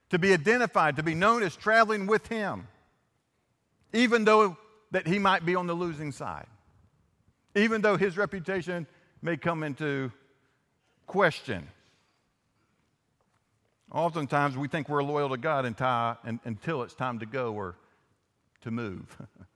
to 0.09 0.19
be 0.19 0.33
identified, 0.33 0.97
to 0.97 1.03
be 1.03 1.15
known 1.15 1.41
as 1.41 1.55
traveling 1.55 2.05
with 2.05 2.27
him, 2.27 2.67
even 3.93 4.25
though 4.25 4.57
that 4.91 5.07
he 5.07 5.19
might 5.19 5.45
be 5.45 5.55
on 5.55 5.67
the 5.67 5.73
losing 5.73 6.11
side, 6.11 6.47
even 7.55 7.81
though 7.81 7.97
his 7.97 8.17
reputation 8.17 8.85
may 9.21 9.37
come 9.37 9.63
into 9.63 10.11
question. 11.07 11.67
Oftentimes 13.91 14.57
we 14.57 14.67
think 14.67 14.89
we're 14.89 15.03
loyal 15.03 15.29
to 15.29 15.37
God 15.37 15.65
until 15.65 16.83
it's 16.83 16.95
time 16.95 17.19
to 17.19 17.25
go 17.25 17.53
or 17.53 17.75
to 18.61 18.71
move. 18.71 19.17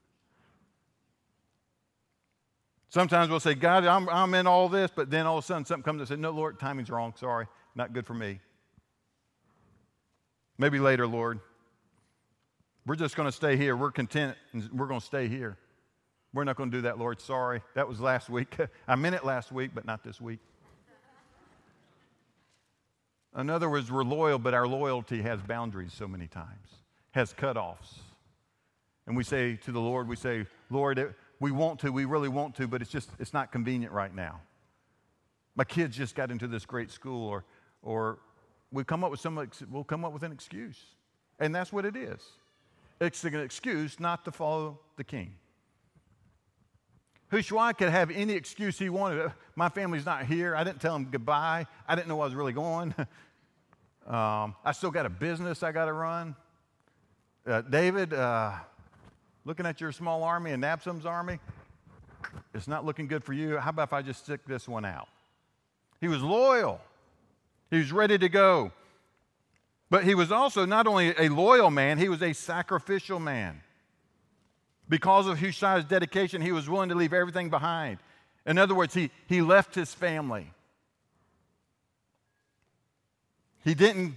Sometimes 2.90 3.28
we'll 3.28 3.40
say, 3.40 3.54
God, 3.54 3.84
I'm, 3.84 4.08
I'm 4.08 4.32
in 4.34 4.46
all 4.46 4.68
this, 4.68 4.90
but 4.94 5.10
then 5.10 5.26
all 5.26 5.38
of 5.38 5.44
a 5.44 5.46
sudden 5.46 5.64
something 5.64 5.82
comes 5.82 6.00
and 6.00 6.08
says, 6.08 6.18
No, 6.18 6.30
Lord, 6.30 6.58
timing's 6.58 6.90
wrong. 6.90 7.12
Sorry, 7.16 7.46
not 7.74 7.92
good 7.92 8.06
for 8.06 8.14
me. 8.14 8.40
Maybe 10.56 10.78
later, 10.78 11.06
Lord. 11.06 11.40
We're 12.86 12.96
just 12.96 13.16
going 13.16 13.28
to 13.28 13.32
stay 13.32 13.58
here. 13.58 13.76
We're 13.76 13.90
content 13.90 14.36
and 14.54 14.66
we're 14.72 14.86
going 14.86 15.00
to 15.00 15.04
stay 15.04 15.28
here. 15.28 15.58
We're 16.32 16.44
not 16.44 16.56
going 16.56 16.70
to 16.70 16.78
do 16.78 16.82
that, 16.82 16.98
Lord. 16.98 17.20
Sorry. 17.20 17.60
That 17.74 17.86
was 17.86 18.00
last 18.00 18.30
week. 18.30 18.56
I 18.88 18.96
meant 18.96 19.14
it 19.14 19.24
last 19.24 19.52
week, 19.52 19.72
but 19.74 19.84
not 19.84 20.02
this 20.02 20.20
week. 20.20 20.40
In 23.36 23.50
other 23.50 23.68
words, 23.68 23.92
we're 23.92 24.04
loyal, 24.04 24.38
but 24.38 24.54
our 24.54 24.66
loyalty 24.66 25.20
has 25.22 25.40
boundaries 25.42 25.92
so 25.92 26.08
many 26.08 26.26
times, 26.26 26.66
has 27.12 27.34
cutoffs. 27.34 27.98
And 29.06 29.16
we 29.16 29.22
say 29.22 29.56
to 29.56 29.72
the 29.72 29.80
Lord, 29.80 30.08
we 30.08 30.16
say, 30.16 30.46
Lord, 30.70 31.14
we 31.40 31.50
want 31.50 31.80
to, 31.80 31.92
we 31.92 32.04
really 32.04 32.28
want 32.28 32.54
to, 32.56 32.66
but 32.66 32.82
it's 32.82 32.90
just, 32.90 33.10
it's 33.18 33.32
not 33.32 33.52
convenient 33.52 33.92
right 33.92 34.14
now. 34.14 34.40
My 35.54 35.64
kids 35.64 35.96
just 35.96 36.14
got 36.14 36.30
into 36.30 36.46
this 36.46 36.66
great 36.66 36.90
school, 36.90 37.28
or, 37.28 37.44
or 37.82 38.18
we 38.72 38.84
come 38.84 39.04
up 39.04 39.10
with 39.10 39.20
some, 39.20 39.48
we'll 39.70 39.84
come 39.84 40.04
up 40.04 40.12
with 40.12 40.22
an 40.22 40.32
excuse. 40.32 40.80
And 41.38 41.54
that's 41.54 41.72
what 41.72 41.84
it 41.84 41.96
is. 41.96 42.20
It's 43.00 43.22
an 43.24 43.36
excuse 43.36 44.00
not 44.00 44.24
to 44.24 44.32
follow 44.32 44.80
the 44.96 45.04
king. 45.04 45.34
Hushai 47.30 47.74
could 47.74 47.90
have 47.90 48.10
any 48.10 48.32
excuse 48.32 48.78
he 48.78 48.88
wanted. 48.88 49.30
My 49.54 49.68
family's 49.68 50.06
not 50.06 50.24
here. 50.24 50.56
I 50.56 50.64
didn't 50.64 50.80
tell 50.80 50.96
him 50.96 51.08
goodbye. 51.10 51.66
I 51.86 51.94
didn't 51.94 52.08
know 52.08 52.20
I 52.20 52.24
was 52.24 52.34
really 52.34 52.54
going. 52.54 52.94
um, 54.06 54.56
I 54.64 54.72
still 54.72 54.90
got 54.90 55.06
a 55.06 55.10
business 55.10 55.62
I 55.62 55.70
got 55.70 55.84
to 55.84 55.92
run. 55.92 56.34
Uh, 57.46 57.60
David, 57.60 58.14
uh, 58.14 58.52
looking 59.48 59.64
at 59.64 59.80
your 59.80 59.92
small 59.92 60.24
army 60.24 60.50
and 60.50 60.62
Absalom's 60.62 61.06
army, 61.06 61.38
it's 62.52 62.68
not 62.68 62.84
looking 62.84 63.06
good 63.06 63.24
for 63.24 63.32
you. 63.32 63.56
How 63.56 63.70
about 63.70 63.88
if 63.88 63.92
I 63.94 64.02
just 64.02 64.22
stick 64.22 64.44
this 64.46 64.68
one 64.68 64.84
out? 64.84 65.08
He 66.02 66.06
was 66.06 66.22
loyal, 66.22 66.82
he 67.70 67.78
was 67.78 67.90
ready 67.90 68.18
to 68.18 68.28
go. 68.28 68.72
But 69.90 70.04
he 70.04 70.14
was 70.14 70.30
also 70.30 70.66
not 70.66 70.86
only 70.86 71.14
a 71.18 71.30
loyal 71.30 71.70
man, 71.70 71.96
he 71.96 72.10
was 72.10 72.22
a 72.22 72.34
sacrificial 72.34 73.18
man. 73.18 73.62
Because 74.86 75.26
of 75.26 75.38
Hushai's 75.38 75.86
dedication, 75.86 76.42
he 76.42 76.52
was 76.52 76.68
willing 76.68 76.90
to 76.90 76.94
leave 76.94 77.14
everything 77.14 77.48
behind. 77.48 78.00
In 78.44 78.58
other 78.58 78.74
words, 78.74 78.92
he, 78.92 79.10
he 79.28 79.40
left 79.40 79.74
his 79.74 79.94
family. 79.94 80.52
He 83.64 83.72
didn't, 83.72 84.16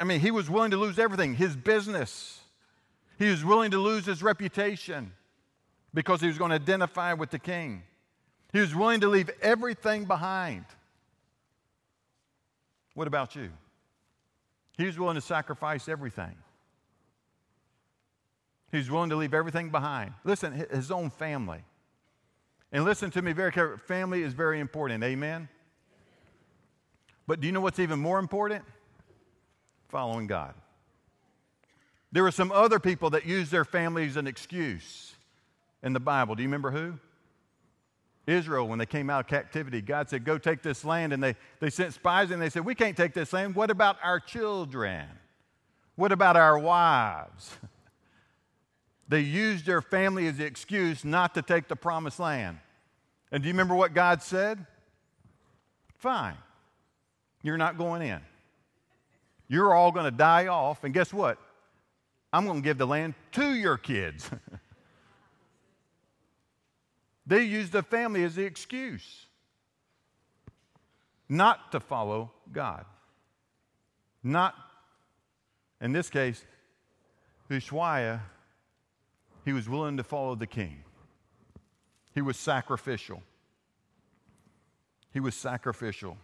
I 0.00 0.02
mean, 0.02 0.18
he 0.18 0.32
was 0.32 0.50
willing 0.50 0.72
to 0.72 0.76
lose 0.76 0.98
everything 0.98 1.36
his 1.36 1.54
business, 1.54 2.37
he 3.18 3.28
was 3.28 3.44
willing 3.44 3.70
to 3.72 3.78
lose 3.78 4.06
his 4.06 4.22
reputation 4.22 5.12
because 5.92 6.20
he 6.20 6.28
was 6.28 6.38
going 6.38 6.50
to 6.50 6.54
identify 6.54 7.12
with 7.14 7.30
the 7.30 7.38
king. 7.38 7.82
He 8.52 8.60
was 8.60 8.74
willing 8.74 9.00
to 9.00 9.08
leave 9.08 9.30
everything 9.42 10.04
behind. 10.04 10.64
What 12.94 13.08
about 13.08 13.34
you? 13.36 13.50
He 14.76 14.86
was 14.86 14.98
willing 14.98 15.16
to 15.16 15.20
sacrifice 15.20 15.88
everything. 15.88 16.36
He's 18.70 18.90
willing 18.90 19.10
to 19.10 19.16
leave 19.16 19.34
everything 19.34 19.70
behind. 19.70 20.12
Listen, 20.24 20.52
his 20.70 20.90
own 20.90 21.10
family. 21.10 21.64
And 22.70 22.84
listen 22.84 23.10
to 23.12 23.22
me 23.22 23.32
very 23.32 23.50
carefully. 23.50 23.78
Family 23.86 24.22
is 24.22 24.34
very 24.34 24.60
important. 24.60 25.02
Amen? 25.02 25.48
But 27.26 27.40
do 27.40 27.46
you 27.46 27.52
know 27.52 27.60
what's 27.60 27.78
even 27.78 27.98
more 27.98 28.18
important? 28.18 28.64
Following 29.88 30.26
God. 30.26 30.54
There 32.10 32.22
were 32.22 32.30
some 32.30 32.50
other 32.52 32.78
people 32.78 33.10
that 33.10 33.26
used 33.26 33.50
their 33.50 33.64
family 33.64 34.06
as 34.06 34.16
an 34.16 34.26
excuse 34.26 35.14
in 35.82 35.92
the 35.92 36.00
Bible. 36.00 36.34
Do 36.34 36.42
you 36.42 36.48
remember 36.48 36.70
who? 36.70 36.94
Israel, 38.26 38.68
when 38.68 38.78
they 38.78 38.86
came 38.86 39.08
out 39.08 39.20
of 39.20 39.26
captivity, 39.26 39.80
God 39.80 40.08
said, 40.10 40.24
Go 40.24 40.38
take 40.38 40.62
this 40.62 40.84
land. 40.84 41.12
And 41.12 41.22
they, 41.22 41.34
they 41.60 41.70
sent 41.70 41.94
spies 41.94 42.30
and 42.30 42.40
they 42.40 42.50
said, 42.50 42.64
We 42.64 42.74
can't 42.74 42.96
take 42.96 43.14
this 43.14 43.32
land. 43.32 43.54
What 43.54 43.70
about 43.70 43.96
our 44.02 44.20
children? 44.20 45.06
What 45.96 46.12
about 46.12 46.36
our 46.36 46.58
wives? 46.58 47.56
They 49.10 49.20
used 49.20 49.64
their 49.64 49.80
family 49.80 50.26
as 50.26 50.36
the 50.36 50.44
excuse 50.44 51.02
not 51.02 51.34
to 51.34 51.42
take 51.42 51.66
the 51.66 51.76
promised 51.76 52.20
land. 52.20 52.58
And 53.32 53.42
do 53.42 53.48
you 53.48 53.54
remember 53.54 53.74
what 53.74 53.94
God 53.94 54.22
said? 54.22 54.64
Fine, 55.96 56.36
you're 57.42 57.56
not 57.56 57.78
going 57.78 58.02
in. 58.02 58.20
You're 59.48 59.74
all 59.74 59.92
going 59.92 60.04
to 60.04 60.10
die 60.10 60.48
off, 60.48 60.84
and 60.84 60.92
guess 60.92 61.10
what? 61.10 61.38
I'm 62.32 62.44
going 62.46 62.62
to 62.62 62.64
give 62.64 62.78
the 62.78 62.86
land 62.86 63.14
to 63.32 63.54
your 63.54 63.78
kids. 63.78 64.30
they 67.26 67.42
use 67.44 67.70
the 67.70 67.82
family 67.82 68.24
as 68.24 68.34
the 68.34 68.44
excuse 68.44 69.26
not 71.28 71.72
to 71.72 71.80
follow 71.80 72.32
God. 72.52 72.84
Not, 74.22 74.54
in 75.80 75.92
this 75.92 76.08
case, 76.08 76.44
Hushai 77.50 78.20
he 79.44 79.52
was 79.52 79.68
willing 79.68 79.96
to 79.96 80.02
follow 80.02 80.34
the 80.34 80.46
king. 80.46 80.84
He 82.14 82.20
was 82.20 82.36
sacrificial. 82.36 83.22
He 85.12 85.20
was 85.20 85.34
sacrificial. 85.34 86.18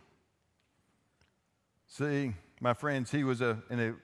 See, 1.86 2.34
my 2.60 2.74
friends, 2.74 3.10
he 3.10 3.24
was 3.24 3.40
a, 3.40 3.62
in 3.70 3.80
a, 3.80 3.94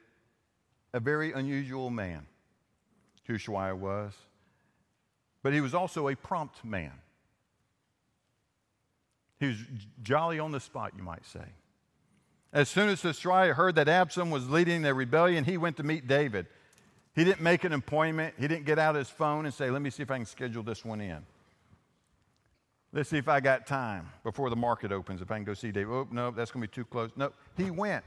a 0.92 1.00
very 1.00 1.33
unusual 1.33 1.90
man, 1.90 2.26
Hushai 3.26 3.72
was. 3.72 4.12
But 5.42 5.53
he 5.53 5.61
was 5.61 5.74
also 5.74 6.09
a 6.09 6.16
prompt 6.16 6.64
man. 6.64 6.92
He 9.38 9.46
was 9.46 9.57
jolly 10.03 10.38
on 10.38 10.53
the 10.53 10.61
spot, 10.61 10.92
you 10.96 11.03
might 11.03 11.24
say. 11.24 11.44
As 12.53 12.68
soon 12.68 12.88
as 12.88 13.00
Hushai 13.00 13.48
heard 13.48 13.76
that 13.76 13.88
Absalom 13.88 14.31
was 14.31 14.50
leading 14.50 14.83
the 14.83 14.92
rebellion, 14.92 15.44
he 15.44 15.57
went 15.57 15.76
to 15.79 15.83
meet 15.83 16.07
David. 16.07 16.46
He 17.14 17.24
didn't 17.24 17.40
make 17.40 17.64
an 17.64 17.72
appointment. 17.72 18.35
He 18.38 18.48
didn't 18.48 18.66
get 18.66 18.79
out 18.79 18.94
his 18.96 19.09
phone 19.09 19.46
and 19.46 19.55
say, 19.55 19.70
Let 19.70 19.83
me 19.83 19.90
see 19.90 20.03
if 20.03 20.11
I 20.11 20.16
can 20.16 20.26
schedule 20.26 20.62
this 20.62 20.85
one 20.85 21.00
in. 21.00 21.24
Let's 22.92 23.09
see 23.09 23.18
if 23.18 23.29
I 23.29 23.38
got 23.40 23.66
time 23.66 24.11
before 24.24 24.50
the 24.50 24.57
market 24.57 24.90
opens, 24.90 25.22
if 25.22 25.31
I 25.31 25.37
can 25.37 25.44
go 25.44 25.55
see 25.55 25.70
David. 25.70 25.92
Oh, 25.92 26.09
no, 26.11 26.33
that's 26.33 26.50
going 26.50 26.62
to 26.62 26.68
be 26.68 26.74
too 26.74 26.85
close. 26.85 27.11
No, 27.16 27.33
he 27.57 27.70
went. 27.70 28.05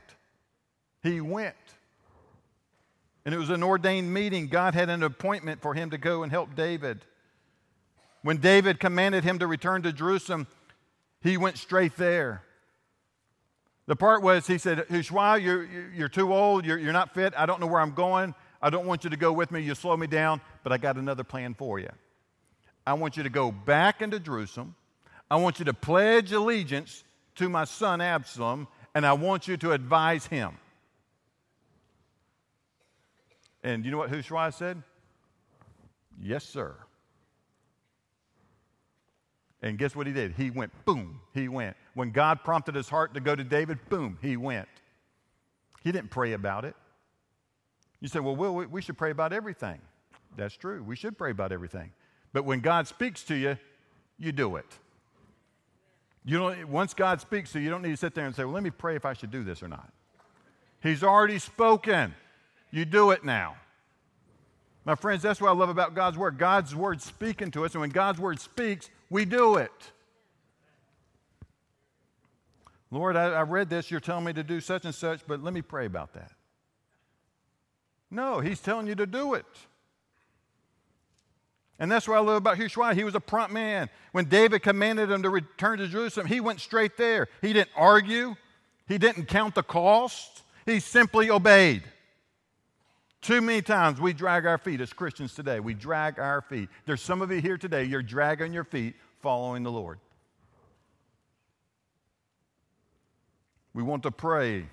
He 1.01 1.21
went. 1.21 1.55
And 3.25 3.33
it 3.33 3.37
was 3.37 3.49
an 3.49 3.63
ordained 3.63 4.13
meeting. 4.13 4.47
God 4.47 4.73
had 4.73 4.89
an 4.89 5.03
appointment 5.03 5.61
for 5.61 5.73
him 5.73 5.91
to 5.91 5.97
go 5.97 6.23
and 6.23 6.31
help 6.31 6.55
David. 6.55 7.05
When 8.21 8.37
David 8.37 8.79
commanded 8.79 9.23
him 9.23 9.39
to 9.39 9.47
return 9.47 9.83
to 9.83 9.93
Jerusalem, 9.93 10.47
he 11.21 11.37
went 11.37 11.57
straight 11.57 11.95
there. 11.95 12.43
The 13.85 13.95
part 13.95 14.21
was, 14.21 14.47
he 14.47 14.57
said, 14.57 14.85
Hushai, 14.89 15.37
you're, 15.37 15.67
you're 15.93 16.09
too 16.09 16.33
old, 16.33 16.65
you're, 16.65 16.77
you're 16.77 16.93
not 16.93 17.13
fit, 17.13 17.33
I 17.35 17.45
don't 17.45 17.59
know 17.59 17.67
where 17.67 17.81
I'm 17.81 17.93
going. 17.93 18.33
I 18.61 18.69
don't 18.69 18.85
want 18.85 19.03
you 19.03 19.09
to 19.09 19.17
go 19.17 19.33
with 19.33 19.51
me. 19.51 19.59
You 19.59 19.75
slow 19.75 19.97
me 19.97 20.07
down, 20.07 20.39
but 20.63 20.71
I 20.71 20.77
got 20.77 20.95
another 20.95 21.25
plan 21.25 21.53
for 21.53 21.79
you. 21.79 21.89
I 22.87 22.93
want 22.93 23.17
you 23.17 23.23
to 23.23 23.29
go 23.29 23.51
back 23.51 24.01
into 24.01 24.19
Jerusalem. 24.19 24.75
I 25.29 25.35
want 25.35 25.59
you 25.59 25.65
to 25.65 25.73
pledge 25.73 26.31
allegiance 26.31 27.03
to 27.35 27.49
my 27.49 27.65
son 27.65 27.99
Absalom, 27.99 28.67
and 28.95 29.05
I 29.05 29.13
want 29.13 29.49
you 29.49 29.57
to 29.57 29.73
advise 29.73 30.25
him. 30.27 30.57
And 33.63 33.85
you 33.85 33.91
know 33.91 33.97
what 33.97 34.09
Hushai 34.09 34.49
said? 34.49 34.81
Yes, 36.21 36.43
sir. 36.43 36.75
And 39.61 39.77
guess 39.77 39.95
what 39.95 40.05
he 40.05 40.13
did? 40.13 40.33
He 40.33 40.49
went, 40.49 40.71
boom, 40.83 41.21
he 41.33 41.47
went. 41.47 41.77
When 41.93 42.11
God 42.11 42.43
prompted 42.43 42.75
his 42.75 42.89
heart 42.89 43.13
to 43.13 43.21
go 43.21 43.33
to 43.33 43.43
David, 43.43 43.79
boom, 43.89 44.17
he 44.21 44.35
went. 44.35 44.67
He 45.81 45.91
didn't 45.91 46.11
pray 46.11 46.33
about 46.33 46.65
it. 46.65 46.75
You 48.01 48.09
say, 48.09 48.19
well, 48.19 48.35
Will, 48.35 48.53
we 48.53 48.81
should 48.81 48.97
pray 48.97 49.11
about 49.11 49.31
everything. 49.31 49.79
That's 50.35 50.55
true. 50.55 50.83
We 50.83 50.97
should 50.97 51.17
pray 51.17 51.31
about 51.31 51.53
everything. 51.53 51.91
But 52.33 52.43
when 52.43 52.59
God 52.59 52.87
speaks 52.87 53.23
to 53.25 53.35
you, 53.35 53.57
you 54.19 54.33
do 54.33 54.57
it. 54.57 54.65
You 56.25 56.39
don't, 56.39 56.67
once 56.67 56.93
God 56.93 57.21
speaks 57.21 57.53
to 57.53 57.59
you, 57.59 57.65
you 57.65 57.69
don't 57.69 57.81
need 57.81 57.91
to 57.91 57.97
sit 57.97 58.15
there 58.15 58.25
and 58.25 58.35
say, 58.35 58.43
well, 58.43 58.53
let 58.53 58.63
me 58.63 58.69
pray 58.69 58.95
if 58.97 59.05
I 59.05 59.13
should 59.13 59.31
do 59.31 59.43
this 59.43 59.63
or 59.63 59.69
not. 59.69 59.91
He's 60.81 61.03
already 61.03 61.39
spoken. 61.39 62.13
You 62.73 62.85
do 62.85 63.11
it 63.11 63.23
now. 63.23 63.55
My 64.83 64.95
friends, 64.95 65.21
that's 65.21 65.39
what 65.39 65.49
I 65.49 65.53
love 65.53 65.69
about 65.69 65.93
God's 65.93 66.17
Word. 66.17 66.39
God's 66.39 66.75
Word 66.75 67.03
speaking 67.03 67.51
to 67.51 67.65
us, 67.65 67.73
and 67.73 67.81
when 67.81 67.91
God's 67.91 68.19
Word 68.19 68.39
speaks, 68.39 68.89
we 69.11 69.25
do 69.25 69.57
it. 69.57 69.91
Lord, 72.89 73.15
I, 73.15 73.25
I 73.25 73.41
read 73.43 73.69
this. 73.69 73.91
You're 73.91 73.99
telling 73.99 74.25
me 74.25 74.33
to 74.33 74.43
do 74.43 74.59
such 74.59 74.85
and 74.85 74.93
such, 74.93 75.21
but 75.27 75.43
let 75.43 75.53
me 75.53 75.61
pray 75.61 75.85
about 75.85 76.13
that. 76.13 76.31
No, 78.09 78.39
he's 78.39 78.59
telling 78.59 78.87
you 78.87 78.95
to 78.95 79.05
do 79.05 79.35
it. 79.35 79.45
And 81.77 81.91
that's 81.91 82.07
what 82.07 82.17
I 82.17 82.21
love 82.21 82.37
about 82.37 82.57
Hushai. 82.57 82.95
He 82.95 83.03
was 83.03 83.13
a 83.13 83.19
prompt 83.19 83.53
man. 83.53 83.87
When 84.13 84.25
David 84.25 84.63
commanded 84.63 85.11
him 85.11 85.21
to 85.21 85.29
return 85.29 85.77
to 85.77 85.87
Jerusalem, 85.87 86.25
he 86.25 86.39
went 86.39 86.59
straight 86.59 86.97
there. 86.97 87.27
He 87.39 87.53
didn't 87.53 87.71
argue, 87.75 88.35
he 88.87 88.97
didn't 88.97 89.25
count 89.25 89.53
the 89.53 89.63
cost, 89.63 90.41
he 90.65 90.79
simply 90.79 91.29
obeyed. 91.29 91.83
Too 93.23 93.39
many 93.39 93.61
times 93.61 94.01
we 94.01 94.11
drag 94.11 94.45
our 94.45 94.57
feet 94.57 94.81
as 94.81 94.91
Christians 94.91 95.33
today. 95.33 95.61
We 95.61 95.73
drag 95.73 96.19
our 96.19 96.41
feet. 96.41 96.67
There's 96.85 97.01
some 97.01 97.21
of 97.21 97.31
you 97.31 97.39
here 97.39 97.57
today, 97.57 97.85
you're 97.85 98.03
dragging 98.03 98.51
your 98.51 98.65
feet 98.65 98.95
following 99.21 99.63
the 99.63 99.71
Lord. 99.71 99.99
We 103.73 103.81
want 103.81 104.03
to 104.03 104.11
pray 104.11 104.67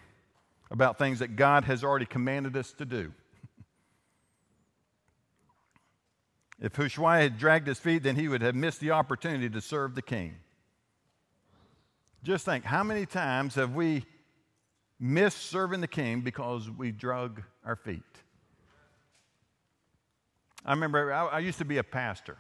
about 0.68 0.98
things 0.98 1.20
that 1.20 1.36
God 1.36 1.62
has 1.64 1.84
already 1.84 2.06
commanded 2.06 2.56
us 2.56 2.72
to 2.74 2.84
do. 2.84 3.12
If 6.60 6.76
Hushai 6.76 7.22
had 7.22 7.38
dragged 7.38 7.68
his 7.68 7.78
feet, 7.78 8.02
then 8.02 8.16
he 8.16 8.28
would 8.28 8.42
have 8.42 8.54
missed 8.54 8.80
the 8.80 8.90
opportunity 8.90 9.48
to 9.48 9.62
serve 9.62 9.94
the 9.94 10.02
king. 10.02 10.34
Just 12.22 12.44
think 12.44 12.64
how 12.64 12.84
many 12.84 13.06
times 13.06 13.54
have 13.54 13.74
we 13.74 14.04
missed 14.98 15.38
serving 15.46 15.80
the 15.80 15.88
king 15.88 16.20
because 16.20 16.68
we 16.68 16.90
drug 16.92 17.42
our 17.64 17.76
feet? 17.76 18.02
I 20.64 20.72
remember 20.72 21.12
I, 21.12 21.26
I 21.26 21.38
used 21.40 21.58
to 21.58 21.64
be 21.64 21.78
a 21.78 21.84
pastor, 21.84 22.38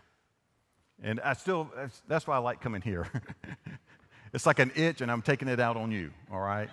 and 1.02 1.20
I 1.20 1.32
still, 1.32 1.70
that's, 2.06 2.26
why 2.26 2.36
I 2.36 2.38
like 2.38 2.60
coming 2.60 2.82
here. 2.82 3.06
it's 4.32 4.46
like 4.46 4.58
an 4.58 4.72
itch, 4.74 5.00
and 5.00 5.10
I'm 5.10 5.22
taking 5.22 5.48
it 5.48 5.60
out 5.60 5.76
on 5.76 5.90
you, 5.90 6.10
all 6.30 6.40
right? 6.40 6.68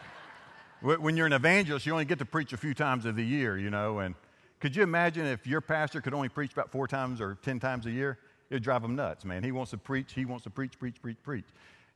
when 0.80 1.16
you're 1.16 1.26
an 1.26 1.32
evangelist, 1.32 1.86
you 1.86 1.92
only 1.92 2.04
get 2.04 2.18
to 2.18 2.24
preach 2.24 2.52
a 2.52 2.56
few 2.56 2.74
times 2.74 3.04
of 3.04 3.16
the 3.16 3.24
year, 3.24 3.58
you 3.58 3.70
know, 3.70 3.98
and 3.98 4.14
could 4.60 4.74
you 4.74 4.82
imagine 4.82 5.26
if 5.26 5.46
your 5.46 5.60
pastor 5.60 6.00
could 6.00 6.14
only 6.14 6.28
preach 6.28 6.52
about 6.52 6.70
four 6.70 6.88
times 6.88 7.20
or 7.20 7.36
10 7.42 7.60
times 7.60 7.86
a 7.86 7.90
year? 7.90 8.18
It'd 8.48 8.62
drive 8.62 8.82
him 8.82 8.96
nuts, 8.96 9.24
man. 9.24 9.42
He 9.42 9.52
wants 9.52 9.72
to 9.72 9.78
preach, 9.78 10.14
he 10.14 10.24
wants 10.24 10.44
to 10.44 10.50
preach, 10.50 10.78
preach, 10.78 11.00
preach, 11.02 11.18
preach. 11.22 11.44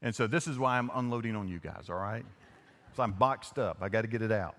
And 0.03 0.15
so 0.15 0.27
this 0.27 0.47
is 0.47 0.59
why 0.59 0.79
I'm 0.79 0.91
unloading 0.95 1.37
on 1.37 1.49
you 1.49 1.59
guys, 1.59 1.89
all 1.89 1.97
right? 1.97 2.25
So 2.97 3.03
I'm 3.03 3.13
boxed 3.13 3.59
up. 3.59 3.79
I 3.81 3.89
got 3.89 4.03
to 4.03 4.09
get 4.09 4.23
it 4.23 4.33
out. 4.33 4.57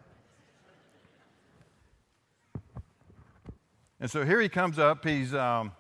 And 4.02 4.10
so 4.10 4.26
here 4.26 4.42
he 4.42 4.50
comes 4.50 4.80
up. 4.80 5.06
He's, 5.06 5.32
um, 5.36 5.72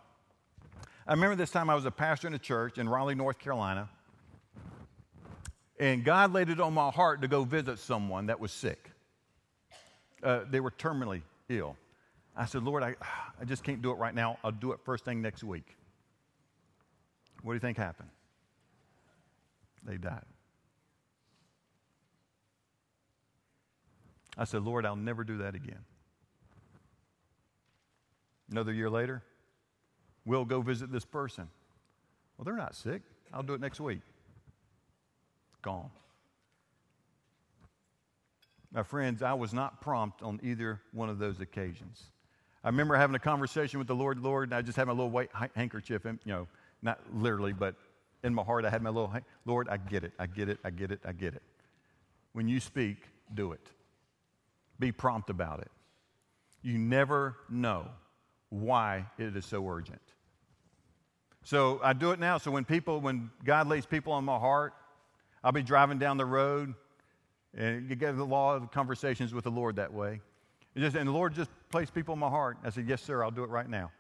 I 1.07 1.13
remember 1.13 1.36
this 1.36 1.49
time 1.49 1.71
I 1.71 1.75
was 1.75 1.86
a 1.86 1.91
pastor 1.91 2.27
in 2.27 2.36
a 2.36 2.39
church 2.39 2.77
in 2.77 2.88
Raleigh, 2.88 3.15
North 3.15 3.39
Carolina. 3.39 3.89
And 5.79 6.05
God 6.05 6.31
laid 6.31 6.49
it 6.49 6.60
on 6.60 6.75
my 6.75 6.91
heart 6.91 7.23
to 7.23 7.27
go 7.27 7.43
visit 7.43 7.79
someone 7.79 8.27
that 8.27 8.39
was 8.39 8.51
sick. 8.51 8.91
Uh, 10.21 10.41
they 10.47 10.60
were 10.60 10.69
terminally 10.69 11.23
ill. 11.49 11.75
I 12.38 12.45
said, 12.45 12.62
Lord, 12.62 12.84
I, 12.84 12.95
I 13.41 13.45
just 13.45 13.63
can't 13.63 13.81
do 13.81 13.89
it 13.89 13.95
right 13.95 14.13
now. 14.13 14.38
I'll 14.43 14.51
do 14.51 14.71
it 14.71 14.79
first 14.86 15.03
thing 15.03 15.23
next 15.23 15.43
week. 15.43 15.75
What 17.41 17.53
do 17.53 17.55
you 17.55 17.60
think 17.60 17.79
happened? 17.79 18.10
They 19.84 19.97
died. 19.97 20.25
I 24.38 24.43
said, 24.43 24.62
Lord, 24.62 24.86
I'll 24.86 24.95
never 24.95 25.23
do 25.23 25.39
that 25.39 25.55
again. 25.55 25.84
Another 28.51 28.73
year 28.73 28.89
later, 28.89 29.23
we'll 30.25 30.45
go 30.45 30.61
visit 30.61 30.91
this 30.91 31.05
person. 31.05 31.47
Well, 32.37 32.45
they're 32.45 32.55
not 32.55 32.75
sick. 32.75 33.01
I'll 33.33 33.43
do 33.43 33.53
it 33.53 33.61
next 33.61 33.79
week. 33.79 34.01
Gone. 35.61 35.89
My 38.73 38.83
friends, 38.83 39.21
I 39.21 39.33
was 39.33 39.53
not 39.53 39.81
prompt 39.81 40.21
on 40.21 40.39
either 40.43 40.81
one 40.91 41.09
of 41.09 41.17
those 41.17 41.39
occasions. 41.39 42.03
I 42.63 42.67
remember 42.69 42.95
having 42.95 43.15
a 43.15 43.19
conversation 43.19 43.79
with 43.79 43.87
the 43.87 43.95
Lord, 43.95 44.19
Lord, 44.19 44.49
and 44.49 44.55
I 44.55 44.61
just 44.61 44.77
had 44.77 44.87
my 44.87 44.93
little 44.93 45.09
white 45.09 45.29
handkerchief, 45.55 46.05
and, 46.05 46.19
you 46.25 46.31
know, 46.31 46.47
not 46.81 46.99
literally, 47.13 47.53
but 47.53 47.75
in 48.23 48.33
my 48.33 48.43
heart, 48.43 48.65
I 48.65 48.69
had 48.69 48.81
my 48.81 48.89
little, 48.89 49.11
Lord, 49.45 49.67
I 49.69 49.77
get 49.77 50.03
it, 50.03 50.13
I 50.19 50.27
get 50.27 50.47
it, 50.47 50.59
I 50.63 50.69
get 50.69 50.91
it, 50.91 50.99
I 51.05 51.11
get 51.11 51.33
it. 51.33 51.41
When 52.33 52.47
you 52.47 52.59
speak, 52.59 52.97
do 53.33 53.51
it. 53.51 53.65
Be 54.79 54.91
prompt 54.91 55.29
about 55.29 55.59
it. 55.59 55.71
You 56.61 56.77
never 56.77 57.37
know 57.49 57.87
why 58.51 59.07
it 59.17 59.35
is 59.35 59.45
so 59.45 59.67
urgent. 59.67 60.01
So 61.43 61.79
I 61.83 61.93
do 61.93 62.11
it 62.11 62.19
now. 62.19 62.37
So 62.37 62.51
when 62.51 62.65
people, 62.65 63.01
when 63.01 63.31
God 63.43 63.67
lays 63.67 63.87
people 63.87 64.13
on 64.13 64.23
my 64.23 64.37
heart, 64.37 64.73
I'll 65.43 65.51
be 65.51 65.63
driving 65.63 65.97
down 65.97 66.17
the 66.17 66.25
road 66.25 66.75
and 67.57 67.89
you 67.89 67.95
get 67.95 68.15
a 68.15 68.23
lot 68.23 68.57
of 68.57 68.69
conversations 68.71 69.33
with 69.33 69.45
the 69.45 69.51
Lord 69.51 69.77
that 69.77 69.91
way. 69.91 70.21
Just, 70.77 70.95
and 70.95 71.07
the 71.07 71.11
Lord 71.11 71.33
just 71.33 71.49
placed 71.69 71.93
people 71.93 72.13
in 72.13 72.19
my 72.19 72.29
heart. 72.29 72.57
I 72.63 72.69
said, 72.69 72.87
Yes, 72.87 73.01
sir, 73.01 73.23
I'll 73.23 73.31
do 73.31 73.43
it 73.43 73.49
right 73.49 73.69
now. 73.69 73.91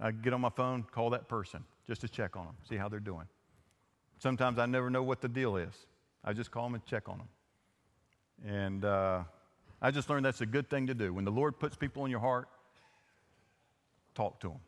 I 0.00 0.10
get 0.10 0.32
on 0.32 0.40
my 0.40 0.50
phone, 0.50 0.84
call 0.90 1.10
that 1.10 1.28
person 1.28 1.64
just 1.86 2.00
to 2.00 2.08
check 2.08 2.36
on 2.36 2.46
them, 2.46 2.56
see 2.68 2.76
how 2.76 2.88
they're 2.88 3.00
doing. 3.00 3.26
Sometimes 4.18 4.58
I 4.58 4.66
never 4.66 4.90
know 4.90 5.02
what 5.02 5.20
the 5.20 5.28
deal 5.28 5.56
is. 5.56 5.74
I 6.24 6.32
just 6.32 6.50
call 6.50 6.64
them 6.64 6.74
and 6.74 6.84
check 6.86 7.08
on 7.08 7.18
them. 7.18 7.28
And 8.46 8.84
uh, 8.84 9.24
I 9.80 9.90
just 9.90 10.08
learned 10.08 10.24
that's 10.24 10.40
a 10.40 10.46
good 10.46 10.68
thing 10.70 10.86
to 10.86 10.94
do. 10.94 11.12
When 11.12 11.24
the 11.24 11.30
Lord 11.30 11.58
puts 11.58 11.76
people 11.76 12.04
in 12.04 12.10
your 12.10 12.20
heart, 12.20 12.48
talk 14.14 14.40
to 14.40 14.48
them. 14.48 14.60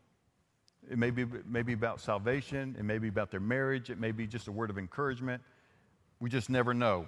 It 0.91 0.99
may 0.99 1.11
be, 1.11 1.23
it 1.23 1.47
may 1.47 1.63
be 1.63 1.73
about 1.73 2.01
salvation, 2.01 2.77
it 2.79 2.85
may 2.85 2.99
be 2.99 3.09
about 3.09 3.31
their 3.31 3.41
marriage, 3.41 3.91
it 3.91 3.99
may 3.99 4.13
be 4.13 4.27
just 4.27 4.49
a 4.49 4.53
word 4.53 4.71
of 4.71 4.79
encouragement. 4.79 5.43
We 6.21 6.31
just 6.31 6.51
never 6.51 6.75
know. 6.75 7.07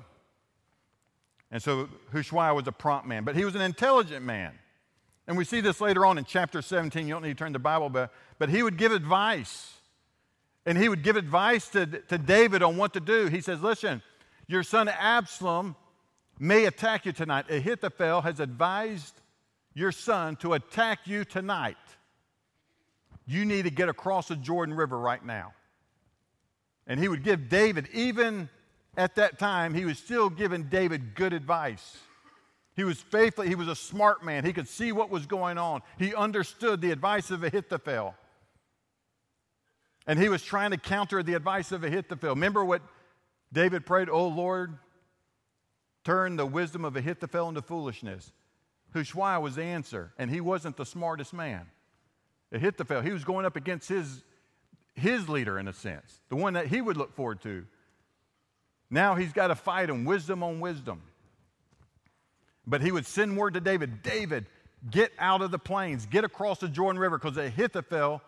And 1.51 1.63
so 1.63 1.89
Hushai 2.13 2.53
was 2.53 2.67
a 2.67 2.73
prompt 2.73 3.07
man, 3.07 3.25
but 3.25 3.37
he 3.37 3.45
was 3.45 3.55
an 3.55 3.61
intelligent 3.61 4.25
man. 4.25 4.53
And 5.27 5.37
we 5.37 5.45
see 5.45 5.61
this 5.61 5.81
later 5.81 6.07
on 6.07 6.19
in 6.19 6.25
chapter 6.25 6.63
17. 6.63 7.07
You 7.07 7.15
don't 7.15 7.23
need 7.23 7.31
to 7.31 7.35
turn 7.35 7.53
the 7.53 7.59
Bible, 7.59 7.89
but, 7.89 8.13
but 8.39 8.49
he 8.49 8.63
would 8.63 8.77
give 8.77 8.93
advice. 8.93 9.75
And 10.65 10.79
he 10.79 10.89
would 10.89 11.03
give 11.03 11.17
advice 11.17 11.69
to, 11.69 11.87
to 11.87 12.19
David 12.19 12.63
on 12.63 12.77
what 12.77 12.93
to 12.95 13.01
do. 13.01 13.27
He 13.27 13.41
says, 13.41 13.61
Listen, 13.63 14.03
your 14.47 14.63
son 14.63 14.89
Absalom 14.89 15.77
may 16.39 16.67
attack 16.67 17.07
you 17.07 17.13
tonight. 17.13 17.47
Ahithophel 17.51 18.23
has 18.23 18.41
advised 18.41 19.15
your 19.75 19.93
son 19.93 20.37
to 20.37 20.55
attack 20.55 21.01
you 21.07 21.25
tonight. 21.25 21.77
You 23.27 23.45
need 23.45 23.63
to 23.63 23.71
get 23.71 23.89
across 23.89 24.29
the 24.29 24.37
Jordan 24.37 24.75
River 24.75 24.99
right 24.99 25.25
now. 25.25 25.53
And 26.87 27.01
he 27.01 27.09
would 27.09 27.25
give 27.25 27.49
David, 27.49 27.89
even 27.93 28.49
at 28.97 29.17
that 29.17 29.39
time, 29.39 29.75
he 29.75 29.85
was 29.85 29.99
still 29.99 30.31
giving 30.31 30.65
David 30.65 31.15
good 31.15 31.33
advice. 31.33 31.99
He 32.77 32.85
was 32.85 33.01
faithful. 33.01 33.45
He 33.45 33.55
was 33.55 33.69
a 33.69 33.75
smart 33.75 34.25
man. 34.25 34.45
He 34.45 34.53
could 34.53 34.69
see 34.69 34.93
what 34.93 35.11
was 35.11 35.27
going 35.27 35.59
on. 35.59 35.83
He 35.99 36.15
understood 36.15 36.81
the 36.81 36.93
advice 36.93 37.31
of 37.31 37.43
Ahithophel. 37.43 38.15
And 40.07 40.19
he 40.19 40.29
was 40.29 40.43
trying 40.43 40.71
to 40.71 40.77
counter 40.77 41.23
the 41.23 41.35
advice 41.35 41.73
of 41.73 41.83
Ahithophel. 41.83 42.31
Remember 42.31 42.65
what 42.65 42.83
David 43.53 43.87
prayed, 43.87 44.09
Oh 44.09 44.29
Lord, 44.29 44.79
turn 46.05 46.37
the 46.37 46.47
wisdom 46.47 46.85
of 46.85 46.97
Ahithophel 46.97 47.49
into 47.49 47.63
foolishness. 47.63 48.33
Hushai 48.93 49.39
was 49.39 49.57
the 49.57 49.65
answer, 49.65 50.13
and 50.19 50.31
he 50.31 50.41
wasn't 50.41 50.77
the 50.77 50.87
smartest 50.87 51.33
man. 51.33 51.67
Ahithophel, 52.53 53.01
he 53.01 53.11
was 53.11 53.25
going 53.25 53.45
up 53.45 53.57
against 53.57 53.89
his, 53.89 54.23
his 54.95 55.29
leader 55.29 55.59
in 55.59 55.69
a 55.69 55.73
sense, 55.73 56.21
the 56.29 56.37
one 56.37 56.55
that 56.55 56.67
he 56.67 56.81
would 56.81 56.97
look 56.97 57.15
forward 57.15 57.41
to. 57.43 57.67
Now 58.91 59.17
he's 59.17 59.33
got 59.33 59.49
to 59.49 59.55
fight 59.55 59.91
him, 59.91 60.05
wisdom 60.05 60.43
on 60.43 60.61
wisdom. 60.61 61.03
But 62.67 62.83
he 62.83 62.93
would 62.93 63.07
send 63.07 63.37
word 63.37 63.55
to 63.55 63.61
David 63.61 64.03
David, 64.03 64.47
get 64.91 65.13
out 65.19 65.43
of 65.43 65.51
the 65.51 65.59
plains, 65.59 66.07
get 66.07 66.25
across 66.25 66.59
the 66.59 66.69
Jordan 66.69 67.01
River, 67.01 67.19
because 67.19 67.37
Ahithophel, 67.37 68.23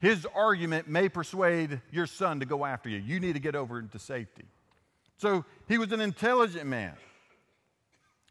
his 0.00 0.26
argument 0.34 0.88
may 0.88 1.08
persuade 1.08 1.80
your 1.90 2.06
son 2.06 2.40
to 2.40 2.46
go 2.46 2.64
after 2.64 2.88
you. 2.88 2.98
You 2.98 3.20
need 3.20 3.34
to 3.34 3.40
get 3.40 3.54
over 3.54 3.78
into 3.78 3.98
safety. 3.98 4.44
So 5.16 5.44
he 5.66 5.78
was 5.78 5.92
an 5.92 6.00
intelligent 6.00 6.66
man. 6.66 6.94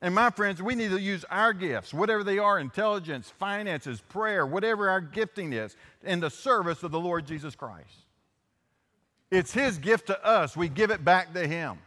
And 0.01 0.13
my 0.13 0.29
friends, 0.29 0.61
we 0.61 0.75
need 0.75 0.91
to 0.91 0.99
use 0.99 1.25
our 1.29 1.53
gifts, 1.53 1.93
whatever 1.93 2.23
they 2.23 2.37
are 2.37 2.59
intelligence, 2.59 3.31
finances, 3.39 4.01
prayer, 4.09 4.45
whatever 4.45 4.89
our 4.89 5.01
gifting 5.01 5.53
is, 5.53 5.75
in 6.03 6.19
the 6.19 6.29
service 6.29 6.83
of 6.83 6.91
the 6.91 6.99
Lord 6.99 7.25
Jesus 7.25 7.55
Christ. 7.55 8.05
It's 9.31 9.51
His 9.51 9.77
gift 9.79 10.07
to 10.07 10.25
us, 10.25 10.55
we 10.55 10.69
give 10.69 10.91
it 10.91 11.03
back 11.03 11.33
to 11.33 11.47
Him. 11.47 11.79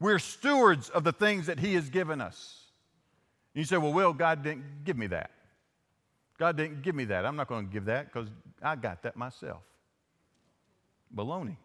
We're 0.00 0.18
stewards 0.18 0.88
of 0.88 1.04
the 1.04 1.12
things 1.12 1.46
that 1.46 1.60
He 1.60 1.74
has 1.74 1.90
given 1.90 2.22
us. 2.22 2.60
You 3.52 3.64
say, 3.64 3.76
Well, 3.76 3.92
Will, 3.92 4.14
God 4.14 4.42
didn't 4.42 4.84
give 4.84 4.96
me 4.96 5.08
that. 5.08 5.30
God 6.38 6.56
didn't 6.56 6.80
give 6.80 6.94
me 6.94 7.04
that. 7.06 7.26
I'm 7.26 7.36
not 7.36 7.48
going 7.48 7.66
to 7.66 7.72
give 7.72 7.84
that 7.84 8.10
because 8.10 8.28
I 8.62 8.76
got 8.76 9.02
that 9.02 9.14
myself. 9.14 9.60
Baloney. 11.14 11.56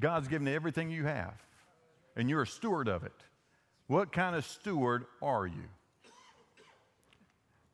God's 0.00 0.28
given 0.28 0.46
you 0.46 0.54
everything 0.54 0.90
you 0.90 1.04
have, 1.04 1.34
and 2.16 2.28
you're 2.28 2.42
a 2.42 2.46
steward 2.46 2.88
of 2.88 3.04
it. 3.04 3.12
What 3.86 4.12
kind 4.12 4.34
of 4.34 4.44
steward 4.46 5.04
are 5.20 5.46
you? 5.46 5.64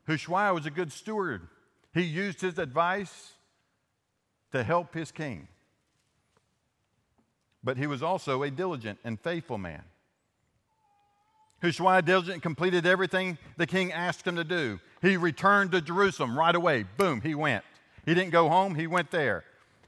Hushai 0.07 0.51
was 0.51 0.65
a 0.65 0.71
good 0.71 0.91
steward. 0.91 1.47
He 1.93 2.01
used 2.01 2.41
his 2.41 2.59
advice 2.59 3.33
to 4.51 4.63
help 4.63 4.93
his 4.93 5.11
king. 5.11 5.47
But 7.63 7.77
he 7.77 7.87
was 7.87 8.03
also 8.03 8.43
a 8.43 8.51
diligent 8.51 8.99
and 9.03 9.19
faithful 9.19 9.57
man. 9.57 9.83
Hushai 11.61 12.01
diligent 12.01 12.43
completed 12.43 12.85
everything 12.85 13.37
the 13.57 13.67
king 13.67 13.91
asked 13.91 14.25
him 14.25 14.35
to 14.35 14.43
do. 14.43 14.79
He 15.01 15.17
returned 15.17 15.71
to 15.71 15.81
Jerusalem 15.81 16.37
right 16.37 16.55
away. 16.55 16.85
Boom, 16.97 17.21
he 17.21 17.35
went. 17.35 17.63
He 18.05 18.13
didn't 18.13 18.31
go 18.31 18.47
home, 18.47 18.75
he 18.75 18.87
went 18.87 19.11
there. 19.11 19.43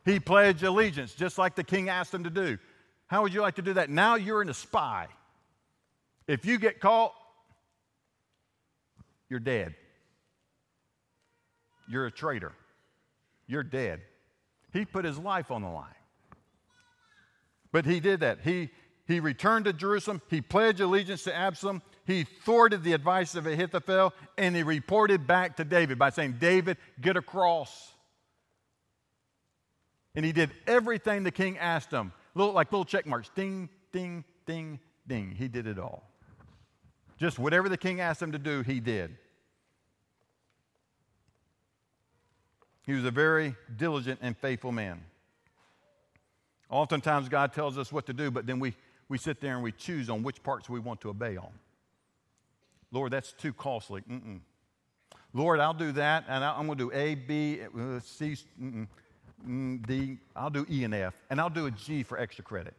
He 0.10 0.20
pledged 0.20 0.64
allegiance, 0.64 1.14
just 1.14 1.38
like 1.38 1.54
the 1.54 1.64
king 1.64 1.88
asked 1.88 2.12
him 2.12 2.24
to 2.24 2.32
do. 2.32 2.58
How 3.06 3.22
would 3.22 3.32
you 3.32 3.42
like 3.42 3.56
to 3.56 3.62
do 3.62 3.74
that? 3.74 3.92
Now 3.92 4.16
you're 4.16 4.42
in 4.42 4.50
a 4.50 4.56
spy. 4.56 5.08
If 6.28 6.46
you 6.46 6.58
get 6.58 6.80
caught, 6.80 7.14
you're 9.30 9.40
dead. 9.40 9.76
You're 11.88 12.08
a 12.08 12.12
traitor. 12.12 12.54
You're 13.46 13.62
dead. 13.62 14.02
He 14.74 14.84
put 14.84 15.06
his 15.06 15.20
life 15.20 15.52
on 15.52 15.62
the 15.62 15.70
line. 15.70 15.86
But 17.72 17.86
he 17.86 18.00
did 18.00 18.22
that. 18.22 18.40
He, 18.44 18.72
he 19.08 19.20
returned 19.20 19.66
to 19.66 19.74
Jerusalem. 19.74 20.24
He 20.28 20.42
pledged 20.42 20.80
allegiance 20.80 21.24
to 21.26 21.36
Absalom. 21.36 21.84
He 22.08 22.24
thwarted 22.24 22.84
the 22.84 22.94
advice 22.94 23.36
of 23.36 23.46
Ahithophel, 23.46 24.14
and 24.40 24.56
he 24.56 24.64
reported 24.64 25.28
back 25.28 25.58
to 25.58 25.64
David 25.64 26.00
by 26.00 26.10
saying, 26.10 26.38
David, 26.40 26.78
get 27.00 27.16
across. 27.16 27.94
And 30.20 30.26
he 30.26 30.34
did 30.34 30.52
everything 30.68 31.24
the 31.24 31.32
king 31.32 31.58
asked 31.58 31.92
him, 31.92 32.12
little, 32.36 32.52
like 32.52 32.74
little 32.74 32.84
check 32.84 33.06
marks 33.06 33.30
ding, 33.36 33.70
ding, 33.94 34.26
ding, 34.46 34.82
ding. 35.08 35.34
He 35.34 35.48
did 35.48 35.66
it 35.66 35.80
all. 35.80 36.04
Just 37.18 37.40
whatever 37.40 37.70
the 37.70 37.78
king 37.78 38.02
asked 38.02 38.22
him 38.22 38.34
to 38.34 38.38
do, 38.38 38.62
he 38.62 38.82
did. 38.82 39.16
He 42.86 42.92
was 42.92 43.06
a 43.06 43.12
very 43.12 43.56
diligent 43.78 44.20
and 44.22 44.36
faithful 44.36 44.74
man. 44.74 45.00
Oftentimes, 46.70 47.30
God 47.30 47.54
tells 47.54 47.78
us 47.78 47.90
what 47.90 48.06
to 48.08 48.14
do, 48.14 48.30
but 48.30 48.46
then 48.46 48.60
we, 48.60 48.76
we 49.08 49.18
sit 49.18 49.40
there 49.40 49.54
and 49.54 49.64
we 49.64 49.72
choose 49.72 50.10
on 50.10 50.22
which 50.22 50.44
parts 50.44 50.68
we 50.70 50.82
want 50.82 51.00
to 51.00 51.10
obey 51.12 51.38
on. 51.38 51.54
Lord, 52.92 53.14
that's 53.14 53.32
too 53.32 53.54
costly. 53.54 54.02
Mm-mm. 54.02 54.42
Lord, 55.34 55.62
I'll 55.62 55.74
do 55.74 55.94
that, 55.94 56.26
and 56.28 56.44
I'm 56.44 56.66
going 56.66 56.78
to 56.78 56.90
do 56.90 56.92
A, 56.94 57.16
B, 57.16 57.62
uh, 57.62 57.68
Mm-mm. 57.70 58.88
Mm, 59.48 59.86
D, 59.86 60.18
I'll 60.36 60.50
do 60.50 60.66
E 60.70 60.84
and 60.84 60.94
F, 60.94 61.14
and 61.30 61.40
I'll 61.40 61.50
do 61.50 61.66
a 61.66 61.72
G 61.72 62.04
for 62.04 62.18
extra 62.18 62.44
credit. 62.44 62.74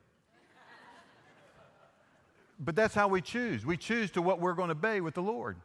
but 2.58 2.76
that's 2.76 2.94
how 2.94 3.08
we 3.08 3.20
choose. 3.20 3.64
We 3.64 3.76
choose 3.76 4.10
to 4.12 4.22
what 4.22 4.40
we're 4.40 4.54
going 4.54 4.68
to 4.68 4.76
obey 4.76 5.00
with 5.00 5.14
the 5.14 5.22
Lord. 5.22 5.56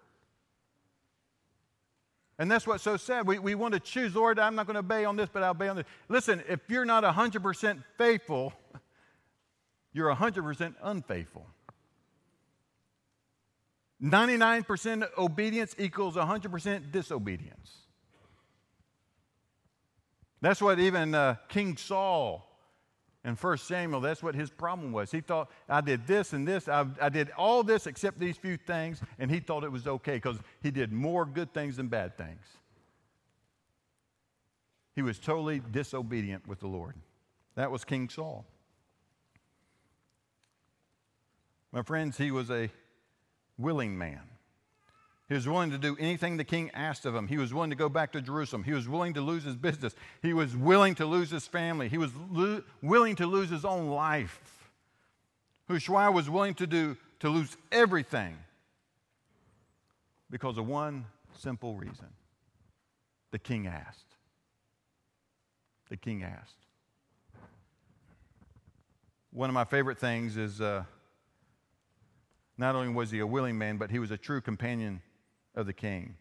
And 2.38 2.52
that's 2.52 2.68
what's 2.68 2.84
so 2.84 2.98
sad. 2.98 3.28
We, 3.28 3.40
we 3.40 3.56
want 3.56 3.74
to 3.74 3.80
choose, 3.80 4.14
Lord, 4.14 4.40
I'm 4.40 4.56
not 4.56 4.68
going 4.68 4.76
to 4.76 4.80
obey 4.80 5.06
on 5.06 5.16
this, 5.16 5.30
but 5.32 5.42
I'll 5.42 5.52
obey 5.52 5.70
on 5.70 5.78
this. 5.78 5.86
Listen, 6.10 6.44
if 6.50 6.60
you're 6.68 6.86
not 6.86 7.04
100% 7.04 7.84
faithful, 7.98 8.54
you're 9.94 10.14
100% 10.14 10.76
unfaithful. 10.84 11.46
99% 14.04 15.08
obedience 15.18 15.76
equals 15.80 16.16
100% 16.16 16.92
disobedience. 16.92 17.85
That's 20.46 20.62
what 20.62 20.80
even 20.80 21.16
uh, 21.16 21.38
King 21.50 21.76
Saul 21.76 22.48
In 23.24 23.34
1 23.34 23.58
Samuel, 23.58 24.00
that's 24.00 24.22
what 24.22 24.36
his 24.36 24.52
problem 24.52 24.92
was. 24.92 25.10
He 25.10 25.20
thought, 25.20 25.50
I 25.68 25.82
did 25.82 26.06
this 26.06 26.34
and 26.34 26.48
this, 26.48 26.68
I, 26.68 26.86
I 27.02 27.10
did 27.10 27.32
all 27.32 27.64
this 27.64 27.88
except 27.88 28.20
these 28.20 28.38
few 28.38 28.56
things, 28.56 29.02
and 29.18 29.32
he 29.32 29.40
thought 29.40 29.64
it 29.64 29.72
was 29.72 29.88
okay 29.88 30.18
because 30.18 30.38
he 30.62 30.70
did 30.70 30.92
more 30.94 31.26
good 31.26 31.52
things 31.52 31.78
than 31.78 31.88
bad 31.88 32.16
things. 32.16 32.46
He 34.94 35.02
was 35.02 35.18
totally 35.18 35.64
disobedient 35.72 36.48
with 36.48 36.60
the 36.60 36.68
Lord. 36.68 36.94
That 37.56 37.72
was 37.72 37.84
King 37.84 38.08
Saul. 38.08 38.46
My 41.72 41.82
friends, 41.82 42.20
he 42.20 42.30
was 42.30 42.52
a 42.52 42.70
willing 43.58 43.98
man. 43.98 44.22
He 45.28 45.34
was 45.34 45.48
willing 45.48 45.72
to 45.72 45.80
do 45.80 45.98
anything 46.00 46.38
the 46.38 46.44
king 46.44 46.70
asked 46.74 47.06
of 47.06 47.16
him. 47.16 47.28
He 47.28 47.38
was 47.38 47.52
willing 47.52 47.72
to 47.72 47.76
go 47.76 47.90
back 47.90 48.12
to 48.12 48.22
Jerusalem. 48.22 48.64
He 48.64 48.74
was 48.74 48.88
willing 48.88 49.16
to 49.16 49.22
lose 49.22 49.44
his 49.44 49.56
business. 49.56 49.96
He 50.22 50.34
was 50.34 50.56
willing 50.56 50.94
to 50.96 51.06
lose 51.06 51.32
his 51.32 51.48
family. 51.48 51.90
He 51.90 51.98
was 51.98 52.12
lo- 52.30 52.62
willing 52.84 53.16
to 53.16 53.26
lose 53.26 53.50
his 53.50 53.66
own 53.66 53.88
life. 53.88 54.70
Hushai 55.68 56.10
was 56.10 56.30
willing 56.30 56.54
to 56.56 56.68
do 56.68 56.96
to 57.22 57.30
lose 57.30 57.58
everything 57.72 58.38
because 60.30 60.60
of 60.60 60.68
one 60.68 61.06
simple 61.36 61.76
reason. 61.76 62.08
The 63.32 63.40
king 63.40 63.66
asked. 63.66 64.06
The 65.90 65.98
king 65.98 66.24
asked. 66.24 66.54
One 69.32 69.50
of 69.50 69.54
my 69.56 69.66
favorite 69.66 69.98
things 69.98 70.38
is 70.38 70.62
uh, 70.62 70.84
not 72.60 72.76
only 72.76 72.94
was 72.94 73.10
he 73.10 73.20
a 73.20 73.28
willing 73.28 73.58
man, 73.58 73.78
but 73.78 73.90
he 73.90 73.98
was 73.98 74.12
a 74.12 74.18
true 74.18 74.40
companion 74.40 75.02
of 75.56 75.66
the 75.66 75.74
king. 75.74 76.16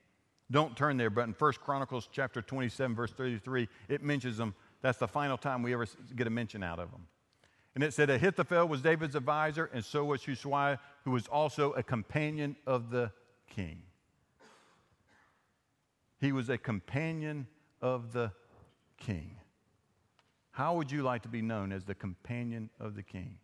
Don't 0.50 0.76
turn 0.76 0.96
there, 0.96 1.10
but 1.10 1.22
in 1.22 1.34
1 1.36 1.52
Chronicles 1.54 2.08
chapter 2.12 2.42
27, 2.42 2.94
verse 2.94 3.12
33, 3.12 3.68
it 3.88 4.02
mentions 4.02 4.36
them. 4.36 4.54
That's 4.82 4.98
the 4.98 5.08
final 5.08 5.38
time 5.38 5.62
we 5.62 5.72
ever 5.72 5.86
get 6.14 6.26
a 6.26 6.30
mention 6.30 6.62
out 6.62 6.78
of 6.78 6.90
them. 6.90 7.06
And 7.74 7.82
it 7.82 7.92
said 7.92 8.10
Ahithophel 8.10 8.68
was 8.68 8.82
David's 8.82 9.16
advisor, 9.16 9.70
and 9.72 9.84
so 9.84 10.04
was 10.04 10.24
Hushai, 10.24 10.78
who 11.04 11.10
was 11.10 11.26
also 11.26 11.72
a 11.72 11.82
companion 11.82 12.56
of 12.66 12.90
the 12.90 13.10
king. 13.48 13.82
He 16.20 16.30
was 16.32 16.48
a 16.48 16.58
companion 16.58 17.46
of 17.82 18.12
the 18.12 18.30
king. 18.98 19.36
How 20.52 20.76
would 20.76 20.92
you 20.92 21.02
like 21.02 21.22
to 21.22 21.28
be 21.28 21.42
known 21.42 21.72
as 21.72 21.84
the 21.84 21.94
companion 21.94 22.70
of 22.78 22.94
the 22.94 23.02
king? 23.02 23.38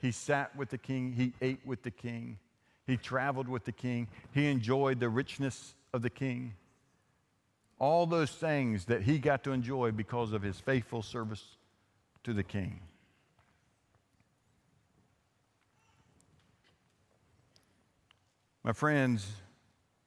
He 0.00 0.10
sat 0.10 0.56
with 0.56 0.70
the 0.70 0.78
king, 0.78 1.12
he 1.12 1.34
ate 1.42 1.60
with 1.66 1.82
the 1.82 1.90
king, 1.90 2.38
he 2.86 2.96
traveled 2.96 3.48
with 3.48 3.64
the 3.64 3.72
king. 3.72 4.08
He 4.32 4.46
enjoyed 4.46 5.00
the 5.00 5.08
richness 5.08 5.74
of 5.92 6.02
the 6.02 6.10
king. 6.10 6.54
All 7.78 8.06
those 8.06 8.30
things 8.30 8.86
that 8.86 9.02
he 9.02 9.18
got 9.18 9.44
to 9.44 9.52
enjoy 9.52 9.90
because 9.90 10.32
of 10.32 10.42
his 10.42 10.58
faithful 10.60 11.02
service 11.02 11.44
to 12.24 12.32
the 12.32 12.42
king. 12.42 12.80
My 18.62 18.72
friends, 18.72 19.26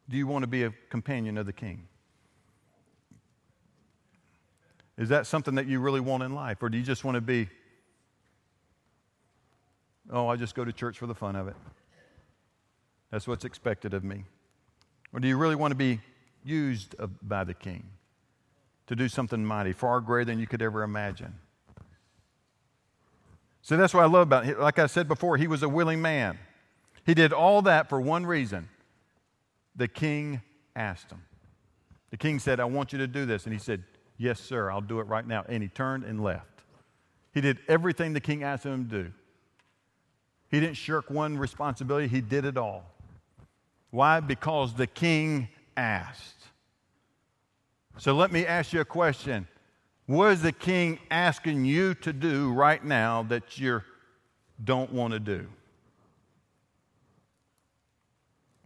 do 0.10 0.18
you 0.18 0.28
want 0.28 0.44
to 0.44 0.48
be 0.48 0.64
a 0.64 0.74
companion 0.90 1.38
of 1.38 1.46
the 1.46 1.54
king? 1.54 1.88
Is 4.98 5.10
that 5.10 5.28
something 5.28 5.56
that 5.56 5.68
you 5.68 5.80
really 5.80 6.02
want 6.02 6.24
in 6.24 6.34
life? 6.34 6.62
Or 6.62 6.70
do 6.70 6.78
you 6.78 6.84
just 6.84 7.06
want 7.06 7.16
to 7.16 7.22
be, 7.22 7.48
oh, 10.12 10.28
I 10.28 10.36
just 10.36 10.56
go 10.56 10.66
to 10.66 10.74
church 10.74 10.98
for 10.98 11.08
the 11.08 11.16
fun 11.16 11.38
of 11.38 11.48
it? 11.48 11.56
That's 13.12 13.28
what's 13.28 13.46
expected 13.46 13.94
of 13.94 14.04
me. 14.04 14.26
Or 15.14 15.20
do 15.20 15.28
you 15.28 15.38
really 15.38 15.56
want 15.56 15.72
to 15.72 15.76
be 15.76 16.00
used 16.44 16.96
by 17.22 17.44
the 17.44 17.54
king 17.54 17.84
to 18.88 18.96
do 18.96 19.08
something 19.08 19.44
mighty, 19.44 19.74
far 19.74 20.00
greater 20.02 20.26
than 20.26 20.40
you 20.40 20.48
could 20.48 20.62
ever 20.62 20.84
imagine? 20.84 21.34
So 23.62 23.78
that's 23.78 23.94
what 23.94 24.04
I 24.04 24.08
love 24.08 24.24
about 24.24 24.46
him. 24.46 24.60
Like 24.60 24.80
I 24.80 24.88
said 24.88 25.08
before, 25.08 25.38
he 25.38 25.48
was 25.48 25.64
a 25.64 25.70
willing 25.70 26.02
man. 26.02 26.38
He 27.06 27.14
did 27.14 27.34
all 27.34 27.62
that 27.64 27.90
for 27.90 28.00
one 28.00 28.26
reason. 28.26 28.70
The 29.76 29.88
king 29.88 30.42
asked 30.76 31.12
him. 31.12 31.24
The 32.12 32.18
king 32.18 32.40
said, 32.40 32.60
I 32.60 32.66
want 32.66 32.92
you 32.94 33.00
to 33.00 33.08
do 33.08 33.26
this. 33.26 33.46
And 33.46 33.54
he 33.54 33.60
said, 33.60 33.84
Yes, 34.18 34.42
sir, 34.42 34.70
I'll 34.70 34.82
do 34.82 35.00
it 35.00 35.04
right 35.04 35.26
now. 35.26 35.46
And 35.48 35.64
he 35.64 35.70
turned 35.70 36.04
and 36.04 36.22
left. 36.22 36.64
He 37.34 37.40
did 37.40 37.60
everything 37.70 38.12
the 38.14 38.20
king 38.20 38.44
asked 38.44 38.66
him 38.66 38.90
to 38.90 39.04
do. 39.04 39.12
He 40.50 40.60
didn't 40.60 40.76
shirk 40.76 41.10
one 41.10 41.38
responsibility, 41.38 42.08
he 42.08 42.22
did 42.22 42.44
it 42.44 42.58
all. 42.58 42.84
Why? 43.92 44.20
Because 44.20 44.74
the 44.74 44.88
king 44.88 45.50
asked. 45.76 46.44
So 47.98 48.14
let 48.14 48.32
me 48.32 48.46
ask 48.46 48.72
you 48.72 48.82
a 48.82 48.86
question. 48.86 49.48
What 50.06 50.32
is 50.32 50.42
the 50.42 50.52
king 50.52 51.00
asking 51.12 51.66
you 51.66 51.94
to 51.96 52.14
do 52.14 52.52
right 52.52 52.84
now 52.84 53.24
that 53.24 53.60
you 53.60 53.82
don't 54.64 54.92
want 54.92 55.14
to 55.14 55.20
do? 55.20 55.48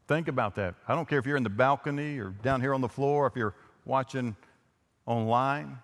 Think 0.08 0.28
about 0.28 0.56
that. 0.56 0.76
I 0.88 0.96
don't 0.96 1.08
care 1.08 1.20
if 1.20 1.26
you're 1.26 1.38
in 1.38 1.44
the 1.44 1.50
balcony 1.50 2.20
or 2.20 2.30
down 2.44 2.62
here 2.62 2.74
on 2.74 2.82
the 2.82 2.90
floor, 2.90 3.26
if 3.26 3.36
you're 3.36 3.56
watching 3.86 4.36
online 5.06 5.78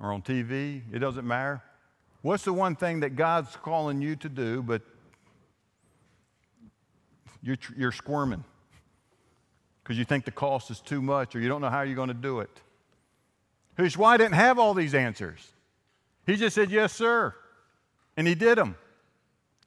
or 0.00 0.12
on 0.12 0.22
TV, 0.22 0.82
it 0.92 0.98
doesn't 0.98 1.26
matter. 1.26 1.62
What's 2.22 2.44
the 2.44 2.52
one 2.52 2.74
thing 2.74 3.00
that 3.00 3.16
God's 3.16 3.54
calling 3.56 4.00
you 4.00 4.16
to 4.16 4.28
do, 4.28 4.62
but 4.62 4.82
you're, 7.44 7.58
you're 7.76 7.92
squirming 7.92 8.42
because 9.82 9.98
you 9.98 10.04
think 10.04 10.24
the 10.24 10.30
cost 10.30 10.70
is 10.70 10.80
too 10.80 11.02
much 11.02 11.36
or 11.36 11.40
you 11.40 11.48
don't 11.48 11.60
know 11.60 11.68
how 11.68 11.82
you're 11.82 11.94
going 11.94 12.08
to 12.08 12.14
do 12.14 12.40
it. 12.40 12.62
Hushai 13.76 14.16
didn't 14.16 14.34
have 14.34 14.58
all 14.58 14.72
these 14.72 14.94
answers. 14.94 15.52
He 16.26 16.36
just 16.36 16.54
said, 16.54 16.70
Yes, 16.70 16.92
sir. 16.92 17.34
And 18.16 18.26
he 18.26 18.34
did 18.34 18.56
them. 18.56 18.76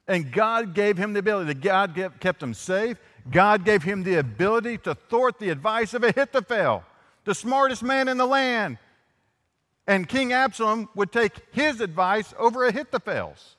And 0.08 0.32
God 0.32 0.74
gave 0.74 0.98
him 0.98 1.14
the 1.14 1.20
ability. 1.20 1.54
God 1.54 2.14
kept 2.20 2.42
him 2.42 2.54
safe. 2.54 2.98
God 3.30 3.66
gave 3.66 3.84
him 3.84 4.04
the 4.04 4.16
ability 4.16 4.78
to 4.80 4.96
thwart 4.96 5.38
the 5.38 5.50
advice 5.50 5.94
of 5.94 6.04
Ahithophel, 6.04 6.84
the 7.26 7.36
smartest 7.36 7.84
man 7.84 8.08
in 8.08 8.18
the 8.18 8.26
land. 8.26 8.78
And 9.86 10.08
King 10.08 10.32
Absalom 10.32 10.88
would 10.96 11.12
take 11.12 11.34
his 11.52 11.82
advice 11.82 12.34
over 12.40 12.66
Ahithophel's. 12.66 13.58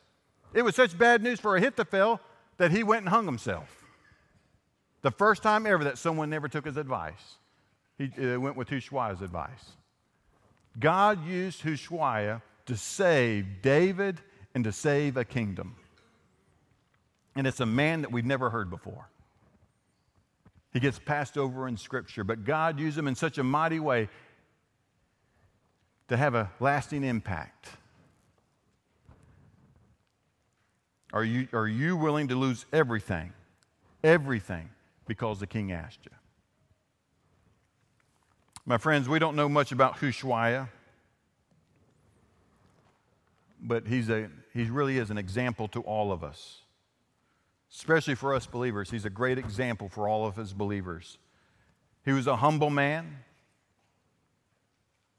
It 0.55 0.63
was 0.63 0.75
such 0.75 0.97
bad 0.97 1.23
news 1.23 1.39
for 1.39 1.55
Ahithophel 1.57 2.21
that 2.57 2.71
he 2.71 2.83
went 2.83 3.03
and 3.03 3.11
hung 3.11 3.27
himself. 3.27 3.78
The 5.03 5.11
first 5.11 5.43
time 5.43 5.67
ever 5.67 5.85
that 5.85 5.99
someone 5.99 6.31
never 6.31 6.49
took 6.49 6.65
his 6.65 6.77
advice, 6.77 7.37
he 7.97 8.11
uh, 8.19 8.39
went 8.39 8.57
with 8.57 8.69
Hushai's 8.69 9.23
advice. 9.23 9.73
God 10.79 11.27
used 11.27 11.63
Hushai 11.63 12.41
to 12.67 12.77
save 12.77 13.63
David 13.63 14.21
and 14.55 14.65
to 14.65 14.73
save 14.73 15.17
a 15.17 15.25
kingdom. 15.25 15.77
And 17.37 17.47
it's 17.47 17.61
a 17.61 17.67
man 17.67 18.03
that 18.03 18.11
we've 18.11 18.27
never 18.27 18.51
heard 18.51 18.71
before. 18.71 19.09
He 20.73 20.81
gets 20.81 20.99
passed 20.99 21.39
over 21.39 21.69
in 21.69 21.77
Scripture, 21.77 22.25
but 22.25 22.45
God 22.45 22.79
used 22.79 22.99
him 22.99 23.09
in 23.09 23.15
such 23.15 23.39
a 23.39 23.45
mighty 23.45 23.81
way 23.81 24.09
to 26.09 26.17
have 26.17 26.35
a 26.35 26.51
lasting 26.61 27.05
impact. 27.05 27.69
Are 31.13 31.25
you, 31.25 31.49
are 31.53 31.69
you 31.69 31.97
willing 31.97 32.29
to 32.29 32.37
lose 32.37 32.67
everything? 32.73 33.33
Everything 34.05 34.69
because 35.09 35.41
the 35.41 35.47
king 35.47 35.73
asked 35.73 36.05
you. 36.05 36.13
My 38.65 38.79
friends, 38.79 39.09
we 39.09 39.19
don't 39.19 39.35
know 39.35 39.49
much 39.49 39.73
about 39.73 39.97
Hushai, 39.97 40.69
but 43.61 43.87
he's 43.89 44.11
a, 44.11 44.29
he 44.53 44.65
really 44.65 44.99
is 44.99 45.11
an 45.11 45.19
example 45.19 45.67
to 45.69 45.81
all 45.81 46.13
of 46.13 46.23
us, 46.23 46.59
especially 47.73 48.15
for 48.15 48.35
us 48.35 48.47
believers. 48.47 48.91
He's 48.91 49.07
a 49.07 49.11
great 49.11 49.39
example 49.39 49.89
for 49.89 50.07
all 50.07 50.27
of 50.27 50.37
his 50.37 50.53
believers. 50.53 51.17
He 52.05 52.13
was 52.13 52.27
a 52.27 52.37
humble 52.37 52.71
man. 52.71 53.25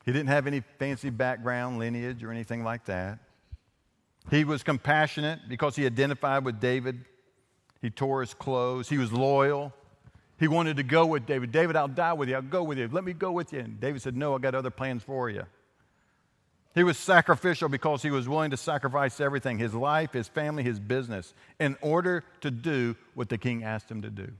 He 0.05 0.11
didn't 0.11 0.29
have 0.29 0.47
any 0.47 0.61
fancy 0.77 1.09
background, 1.09 1.79
lineage, 1.79 2.23
or 2.23 2.31
anything 2.31 2.63
like 2.63 2.85
that. 2.85 3.19
He 4.29 4.43
was 4.43 4.61
compassionate 4.61 5.39
because 5.49 5.75
he 5.75 5.87
identified 5.87 6.45
with 6.45 6.59
David. 6.59 7.03
He 7.81 7.89
tore 7.89 8.21
his 8.21 8.33
clothes. 8.33 8.89
He 8.89 8.97
was 8.97 9.11
loyal. 9.11 9.73
He 10.39 10.47
wanted 10.47 10.77
to 10.77 10.83
go 10.83 11.05
with 11.05 11.25
David. 11.25 11.51
David, 11.51 11.75
I'll 11.75 11.87
die 11.87 12.13
with 12.13 12.29
you. 12.29 12.35
I'll 12.35 12.41
go 12.41 12.63
with 12.63 12.77
you. 12.77 12.87
Let 12.91 13.03
me 13.03 13.13
go 13.13 13.31
with 13.31 13.51
you. 13.53 13.59
And 13.59 13.79
David 13.79 14.01
said, 14.01 14.15
No, 14.15 14.35
I 14.35 14.39
got 14.39 14.55
other 14.55 14.69
plans 14.69 15.03
for 15.03 15.29
you. 15.29 15.43
He 16.75 16.83
was 16.83 16.97
sacrificial 16.97 17.67
because 17.67 18.01
he 18.03 18.11
was 18.11 18.29
willing 18.29 18.51
to 18.51 18.57
sacrifice 18.57 19.19
everything 19.19 19.57
his 19.57 19.73
life, 19.73 20.13
his 20.13 20.27
family, 20.27 20.63
his 20.63 20.79
business 20.79 21.33
in 21.59 21.75
order 21.81 22.23
to 22.41 22.51
do 22.51 22.95
what 23.15 23.27
the 23.27 23.37
king 23.37 23.63
asked 23.63 23.89
him 23.89 24.01
to 24.03 24.09
do. 24.09 24.31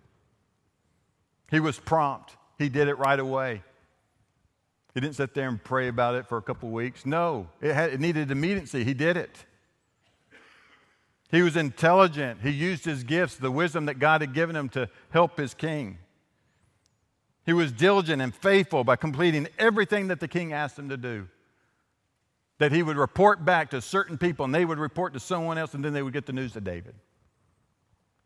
He 1.49 1.59
was 1.59 1.79
prompt, 1.79 2.37
he 2.57 2.69
did 2.69 2.87
it 2.87 2.97
right 2.97 3.19
away. 3.19 3.63
He 4.93 5.01
didn't 5.01 5.15
sit 5.15 5.33
there 5.33 5.47
and 5.47 5.63
pray 5.63 5.87
about 5.87 6.15
it 6.15 6.27
for 6.27 6.37
a 6.37 6.41
couple 6.41 6.69
weeks. 6.69 7.05
No, 7.05 7.47
it, 7.61 7.73
had, 7.73 7.93
it 7.93 7.99
needed 7.99 8.31
immediacy. 8.31 8.83
He 8.83 8.93
did 8.93 9.17
it. 9.17 9.45
He 11.31 11.41
was 11.41 11.55
intelligent. 11.55 12.41
He 12.41 12.49
used 12.49 12.85
his 12.85 13.03
gifts, 13.03 13.35
the 13.35 13.51
wisdom 13.51 13.85
that 13.85 13.99
God 13.99 14.21
had 14.21 14.33
given 14.33 14.55
him 14.55 14.69
to 14.69 14.89
help 15.11 15.37
his 15.37 15.53
king. 15.53 15.99
He 17.45 17.53
was 17.53 17.71
diligent 17.71 18.21
and 18.21 18.33
faithful 18.33 18.83
by 18.83 18.95
completing 18.95 19.47
everything 19.57 20.07
that 20.07 20.19
the 20.19 20.27
king 20.27 20.53
asked 20.53 20.77
him 20.77 20.89
to 20.89 20.97
do. 20.97 21.27
that 22.59 22.73
he 22.73 22.83
would 22.83 22.97
report 22.97 23.43
back 23.43 23.71
to 23.71 23.81
certain 23.81 24.17
people 24.17 24.45
and 24.45 24.53
they 24.53 24.65
would 24.65 24.77
report 24.77 25.13
to 25.13 25.19
someone 25.19 25.57
else 25.57 25.73
and 25.73 25.83
then 25.83 25.93
they 25.93 26.03
would 26.03 26.13
get 26.13 26.25
the 26.25 26.33
news 26.33 26.53
to 26.53 26.61
David. 26.61 26.93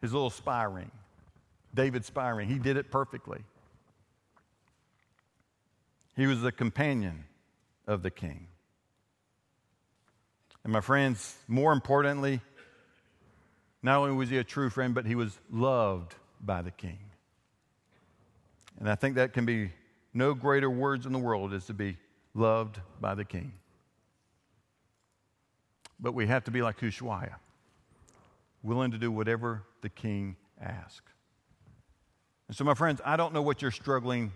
His 0.02 0.12
little 0.12 0.32
spy 0.32 0.64
ring, 0.64 0.92
David's 1.74 2.08
spy 2.08 2.30
ring. 2.30 2.50
He 2.50 2.60
did 2.60 2.76
it 2.76 2.92
perfectly. 2.92 3.42
He 6.16 6.28
was 6.28 6.42
the 6.42 6.52
companion 6.52 7.26
of 7.88 8.04
the 8.04 8.12
king. 8.12 8.48
And 10.64 10.74
my 10.74 10.82
friends, 10.82 11.36
more 11.48 11.72
importantly, 11.72 12.42
not 13.84 14.00
only 14.00 14.14
was 14.14 14.30
he 14.30 14.38
a 14.38 14.44
true 14.44 14.70
friend, 14.70 14.96
but 14.96 15.06
he 15.06 15.14
was 15.14 15.38
loved 15.52 16.16
by 16.42 16.62
the 16.62 16.72
king. 16.72 17.00
And 18.80 18.90
I 18.90 18.96
think 18.96 19.16
that 19.16 19.34
can 19.34 19.46
be 19.46 19.72
no 20.14 20.34
greater 20.34 20.70
words 20.70 21.06
in 21.06 21.12
the 21.12 21.20
world 21.20 21.54
as 21.54 21.66
to 21.66 21.74
be 21.74 21.98
loved 22.34 22.80
by 23.00 23.14
the 23.14 23.26
king. 23.26 23.52
But 26.00 26.14
we 26.14 26.28
have 26.28 26.46
to 26.46 26.52
be 26.52 26.62
like 26.62 26.80
Hushai, 26.80 27.30
willing 28.64 28.92
to 28.92 28.98
do 28.98 29.12
whatever 29.12 29.64
the 29.82 29.90
king 29.90 30.38
asks. 30.62 31.12
And 32.48 32.58
so, 32.58 32.64
my 32.64 32.74
friends, 32.74 33.02
I 33.06 33.16
don't 33.16 33.34
know 33.34 33.42
what 33.42 33.62
you're 33.62 33.72
struggling 33.72 34.32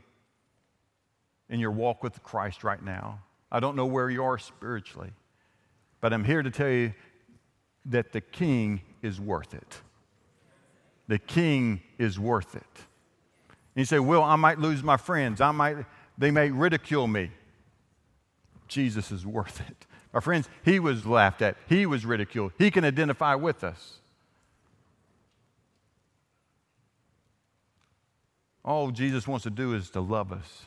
in 1.50 1.60
your 1.60 1.72
walk 1.72 2.04
with 2.04 2.22
Christ 2.24 2.64
right 2.64 2.82
now. 2.82 3.22
I 3.52 3.60
don't 3.60 3.76
know 3.76 3.86
where 3.86 4.10
you 4.10 4.24
are 4.24 4.38
spiritually. 4.38 5.12
But 6.02 6.14
I'm 6.14 6.24
here 6.24 6.44
to 6.44 6.52
tell 6.52 6.70
you 6.70 6.94
that 7.86 8.12
the 8.12 8.22
king 8.22 8.82
is 9.02 9.20
worth 9.20 9.54
it. 9.54 9.82
The 11.08 11.20
king 11.20 11.82
is 11.98 12.20
worth 12.20 12.56
it. 12.56 12.64
And 13.76 13.82
you 13.82 13.86
say, 13.86 14.00
Well, 14.00 14.24
I 14.24 14.36
might 14.36 14.60
lose 14.60 14.84
my 14.84 14.98
friends. 14.98 15.42
I 15.42 15.52
might, 15.52 15.78
they 16.18 16.32
may 16.32 16.50
ridicule 16.50 17.08
me. 17.08 17.32
Jesus 18.68 19.12
is 19.12 19.26
worth 19.26 19.62
it. 19.62 19.86
My 20.14 20.20
friends, 20.20 20.50
he 20.64 20.80
was 20.80 21.06
laughed 21.06 21.42
at, 21.42 21.58
he 21.68 21.86
was 21.86 22.06
ridiculed. 22.06 22.52
He 22.58 22.72
can 22.72 22.84
identify 22.84 23.36
with 23.36 23.64
us. 23.64 24.00
All 28.66 28.92
Jesus 28.92 29.28
wants 29.28 29.44
to 29.44 29.50
do 29.50 29.74
is 29.74 29.90
to 29.92 30.02
love 30.02 30.34
us, 30.34 30.66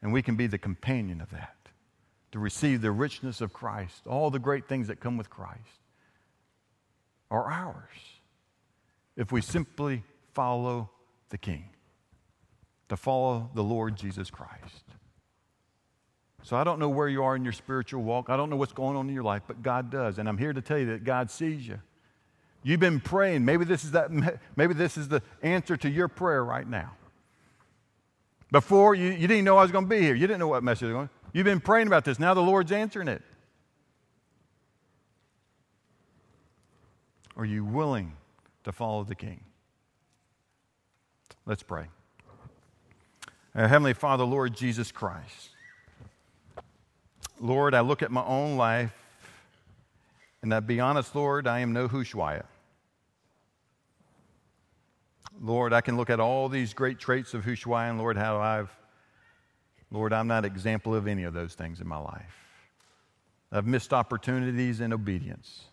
and 0.00 0.10
we 0.10 0.22
can 0.22 0.36
be 0.36 0.46
the 0.46 0.56
companion 0.56 1.20
of 1.20 1.30
that, 1.30 1.56
to 2.32 2.38
receive 2.38 2.80
the 2.80 2.90
richness 2.90 3.42
of 3.42 3.52
Christ, 3.52 4.06
all 4.06 4.30
the 4.30 4.38
great 4.38 4.66
things 4.68 4.88
that 4.88 5.00
come 5.00 5.18
with 5.18 5.28
Christ 5.28 5.83
are 7.34 7.50
ours 7.50 7.90
if 9.16 9.32
we 9.32 9.40
simply 9.40 10.02
follow 10.32 10.90
the 11.30 11.38
King, 11.38 11.68
to 12.88 12.96
follow 12.96 13.50
the 13.54 13.62
Lord 13.62 13.96
Jesus 13.96 14.30
Christ. 14.30 14.84
So 16.42 16.56
I 16.56 16.64
don't 16.64 16.78
know 16.78 16.88
where 16.88 17.08
you 17.08 17.22
are 17.24 17.34
in 17.36 17.42
your 17.42 17.52
spiritual 17.52 18.02
walk. 18.02 18.28
I 18.28 18.36
don't 18.36 18.50
know 18.50 18.56
what's 18.56 18.72
going 18.72 18.96
on 18.96 19.08
in 19.08 19.14
your 19.14 19.22
life, 19.22 19.42
but 19.46 19.62
God 19.62 19.90
does. 19.90 20.18
And 20.18 20.28
I'm 20.28 20.36
here 20.36 20.52
to 20.52 20.60
tell 20.60 20.78
you 20.78 20.86
that 20.86 21.02
God 21.02 21.30
sees 21.30 21.66
you. 21.66 21.80
You've 22.62 22.80
been 22.80 23.00
praying. 23.00 23.44
Maybe 23.44 23.64
this 23.64 23.84
is 23.84 23.92
that 23.92 24.10
maybe 24.56 24.74
this 24.74 24.96
is 24.96 25.08
the 25.08 25.22
answer 25.42 25.76
to 25.76 25.88
your 25.88 26.08
prayer 26.08 26.44
right 26.44 26.68
now. 26.68 26.92
Before 28.52 28.94
you, 28.94 29.10
you 29.10 29.26
didn't 29.26 29.44
know 29.44 29.56
I 29.56 29.62
was 29.62 29.72
going 29.72 29.84
to 29.84 29.90
be 29.90 30.00
here. 30.00 30.14
You 30.14 30.26
didn't 30.26 30.38
know 30.38 30.48
what 30.48 30.62
message 30.62 30.82
was 30.82 30.92
going. 30.92 31.10
You've 31.32 31.46
been 31.46 31.60
praying 31.60 31.88
about 31.88 32.04
this. 32.04 32.18
Now 32.18 32.34
the 32.34 32.42
Lord's 32.42 32.72
answering 32.72 33.08
it. 33.08 33.22
Are 37.36 37.44
you 37.44 37.64
willing 37.64 38.12
to 38.64 38.72
follow 38.72 39.04
the 39.04 39.14
King? 39.14 39.40
Let's 41.46 41.62
pray. 41.62 41.86
Our 43.54 43.68
Heavenly 43.68 43.92
Father, 43.92 44.24
Lord 44.24 44.56
Jesus 44.56 44.92
Christ. 44.92 45.50
Lord, 47.40 47.74
I 47.74 47.80
look 47.80 48.02
at 48.02 48.10
my 48.10 48.24
own 48.24 48.56
life, 48.56 48.94
and 50.42 50.54
I 50.54 50.60
be 50.60 50.80
honest, 50.80 51.14
Lord, 51.14 51.46
I 51.46 51.60
am 51.60 51.72
no 51.72 51.88
Hushai. 51.88 52.42
Lord, 55.40 55.72
I 55.72 55.80
can 55.80 55.96
look 55.96 56.10
at 56.10 56.20
all 56.20 56.48
these 56.48 56.72
great 56.72 56.98
traits 56.98 57.34
of 57.34 57.44
Hushai, 57.44 57.88
and 57.88 57.98
Lord, 57.98 58.16
how 58.16 58.38
I've, 58.38 58.70
Lord, 59.90 60.12
I'm 60.12 60.28
not 60.28 60.44
example 60.44 60.94
of 60.94 61.08
any 61.08 61.24
of 61.24 61.34
those 61.34 61.54
things 61.54 61.80
in 61.80 61.88
my 61.88 61.98
life. 61.98 62.36
I've 63.50 63.66
missed 63.66 63.92
opportunities 63.92 64.80
in 64.80 64.92
obedience. 64.92 65.64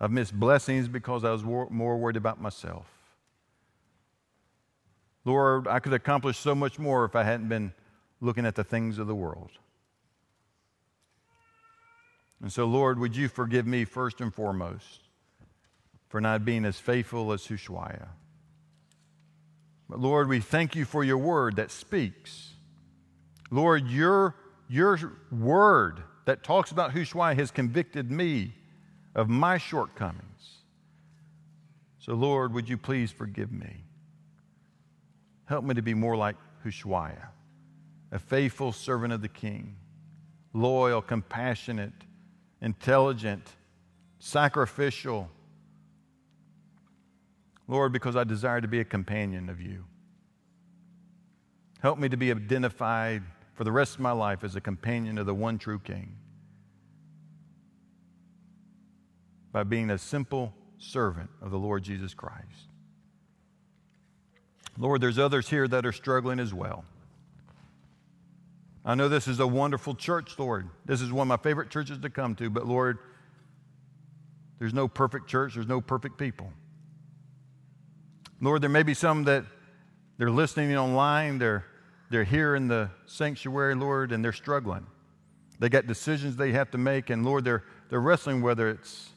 I've 0.00 0.12
missed 0.12 0.38
blessings 0.38 0.88
because 0.88 1.24
I 1.24 1.32
was 1.32 1.42
more 1.42 1.96
worried 1.96 2.16
about 2.16 2.40
myself. 2.40 2.86
Lord, 5.24 5.66
I 5.66 5.80
could 5.80 5.92
accomplish 5.92 6.38
so 6.38 6.54
much 6.54 6.78
more 6.78 7.04
if 7.04 7.16
I 7.16 7.22
hadn't 7.24 7.48
been 7.48 7.72
looking 8.20 8.46
at 8.46 8.54
the 8.54 8.64
things 8.64 8.98
of 8.98 9.06
the 9.06 9.14
world. 9.14 9.50
And 12.40 12.52
so, 12.52 12.64
Lord, 12.64 12.98
would 12.98 13.16
you 13.16 13.28
forgive 13.28 13.66
me 13.66 13.84
first 13.84 14.20
and 14.20 14.32
foremost 14.32 15.00
for 16.08 16.20
not 16.20 16.44
being 16.44 16.64
as 16.64 16.78
faithful 16.78 17.32
as 17.32 17.46
Hushai? 17.46 17.98
But 19.88 19.98
Lord, 19.98 20.28
we 20.28 20.40
thank 20.40 20.76
you 20.76 20.84
for 20.84 21.02
your 21.02 21.18
word 21.18 21.56
that 21.56 21.70
speaks. 21.70 22.52
Lord, 23.50 23.88
your, 23.88 24.36
your 24.68 24.98
word 25.32 26.02
that 26.26 26.44
talks 26.44 26.70
about 26.70 26.92
Hushai 26.92 27.34
has 27.34 27.50
convicted 27.50 28.10
me 28.10 28.54
of 29.18 29.28
my 29.28 29.58
shortcomings. 29.58 30.58
So, 31.98 32.14
Lord, 32.14 32.54
would 32.54 32.68
you 32.68 32.78
please 32.78 33.10
forgive 33.10 33.50
me? 33.50 33.82
Help 35.46 35.64
me 35.64 35.74
to 35.74 35.82
be 35.82 35.92
more 35.92 36.16
like 36.16 36.36
Hushai, 36.62 37.16
a 38.12 38.18
faithful 38.20 38.70
servant 38.70 39.12
of 39.12 39.20
the 39.20 39.28
king, 39.28 39.74
loyal, 40.52 41.02
compassionate, 41.02 41.92
intelligent, 42.62 43.42
sacrificial. 44.20 45.28
Lord, 47.66 47.92
because 47.92 48.14
I 48.14 48.22
desire 48.22 48.60
to 48.60 48.68
be 48.68 48.78
a 48.78 48.84
companion 48.84 49.48
of 49.48 49.60
you. 49.60 49.84
Help 51.80 51.98
me 51.98 52.08
to 52.08 52.16
be 52.16 52.30
identified 52.30 53.24
for 53.54 53.64
the 53.64 53.72
rest 53.72 53.96
of 53.96 54.00
my 54.00 54.12
life 54.12 54.44
as 54.44 54.54
a 54.54 54.60
companion 54.60 55.18
of 55.18 55.26
the 55.26 55.34
one 55.34 55.58
true 55.58 55.80
King 55.80 56.14
by 59.52 59.62
being 59.62 59.90
a 59.90 59.98
simple 59.98 60.54
servant 60.78 61.30
of 61.42 61.50
the 61.50 61.58
Lord 61.58 61.82
Jesus 61.82 62.14
Christ. 62.14 62.68
Lord, 64.76 65.00
there's 65.00 65.18
others 65.18 65.48
here 65.48 65.66
that 65.66 65.84
are 65.84 65.92
struggling 65.92 66.38
as 66.38 66.54
well. 66.54 66.84
I 68.84 68.94
know 68.94 69.08
this 69.08 69.28
is 69.28 69.40
a 69.40 69.46
wonderful 69.46 69.94
church, 69.94 70.38
Lord. 70.38 70.70
This 70.86 71.00
is 71.00 71.12
one 71.12 71.26
of 71.26 71.28
my 71.28 71.42
favorite 71.42 71.68
churches 71.68 71.98
to 71.98 72.10
come 72.10 72.34
to, 72.36 72.48
but 72.48 72.66
Lord, 72.66 72.98
there's 74.58 74.72
no 74.72 74.88
perfect 74.88 75.26
church, 75.26 75.54
there's 75.54 75.66
no 75.66 75.80
perfect 75.80 76.16
people. 76.16 76.52
Lord, 78.40 78.62
there 78.62 78.70
may 78.70 78.84
be 78.84 78.94
some 78.94 79.24
that 79.24 79.44
they're 80.16 80.30
listening 80.30 80.76
online, 80.76 81.38
they're, 81.38 81.64
they're 82.10 82.24
here 82.24 82.54
in 82.54 82.68
the 82.68 82.90
sanctuary, 83.06 83.74
Lord, 83.74 84.12
and 84.12 84.24
they're 84.24 84.32
struggling. 84.32 84.86
They 85.58 85.68
got 85.68 85.86
decisions 85.86 86.36
they 86.36 86.52
have 86.52 86.70
to 86.70 86.78
make, 86.78 87.10
and 87.10 87.24
Lord, 87.24 87.44
they're, 87.44 87.64
they're 87.90 88.00
wrestling 88.00 88.42
whether 88.42 88.70
it's 88.70 89.10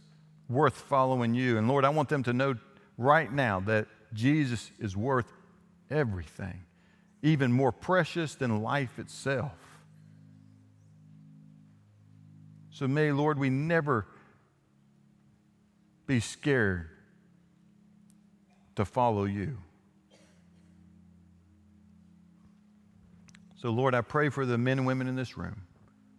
worth 0.52 0.76
following 0.76 1.34
you. 1.34 1.58
And 1.58 1.68
Lord, 1.68 1.86
I 1.86 1.90
want 1.90 2.10
them 2.10 2.24
to 2.24 2.34
know 2.34 2.56
right 2.98 3.32
now 3.32 3.60
that 3.62 3.88
Jesus 4.14 4.72
is 4.80 4.96
worth 4.96 5.32
everything 5.90 6.62
even 7.24 7.52
more 7.52 7.72
precious 7.72 8.36
than 8.36 8.62
life 8.62 8.98
itself. 8.98 9.52
So 12.72 12.88
may, 12.88 13.12
Lord, 13.12 13.38
we 13.38 13.50
never 13.50 14.08
be 16.08 16.20
scared 16.20 16.90
to 18.76 18.86
follow 18.86 19.26
you. 19.26 19.58
So, 23.58 23.70
Lord, 23.70 23.94
I 23.94 24.02
pray 24.02 24.30
for 24.30 24.46
the 24.48 24.58
men 24.58 24.80
and 24.80 24.88
women 24.88 25.08
in 25.08 25.16
this 25.16 25.38
room, 25.38 25.62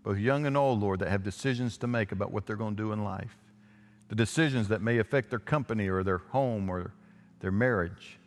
both 0.05 0.19
young 0.19 0.47
and 0.47 0.57
old, 0.57 0.81
Lord, 0.81 1.01
that 1.01 1.09
have 1.09 1.25
decisions 1.25 1.77
to 1.79 1.89
make 1.89 2.13
about 2.13 2.31
what 2.31 2.47
they're 2.47 2.55
going 2.55 2.77
to 2.77 2.83
do 2.83 2.93
in 2.93 3.03
life, 3.03 3.37
the 4.13 4.17
decisions 4.17 4.69
that 4.69 4.83
may 4.83 4.99
affect 4.99 5.31
their 5.31 5.39
company 5.39 5.89
or 5.89 6.03
their 6.03 6.19
home 6.19 6.69
or 6.69 6.93
their 7.41 7.51
marriage. 7.51 8.19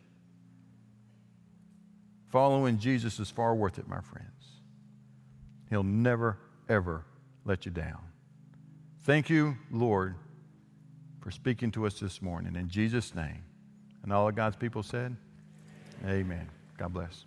Following 2.32 2.80
Jesus 2.80 3.20
is 3.20 3.30
far 3.30 3.54
worth 3.54 3.78
it, 3.78 3.86
my 3.86 4.00
friends. 4.00 4.58
He'll 5.70 5.84
never, 5.84 6.38
ever 6.68 7.04
let 7.44 7.66
you 7.66 7.70
down. 7.70 8.00
Thank 9.04 9.30
you, 9.30 9.56
Lord, 9.70 10.16
for 11.20 11.30
speaking 11.30 11.70
to 11.70 11.86
us 11.86 12.00
this 12.00 12.20
morning. 12.20 12.56
In 12.56 12.68
Jesus' 12.68 13.14
name. 13.14 13.44
And 14.02 14.12
all 14.12 14.26
of 14.26 14.34
God's 14.34 14.56
people 14.56 14.82
said, 14.82 15.16
Amen. 16.02 16.16
Amen. 16.16 16.48
God 16.78 16.94
bless. 16.94 17.26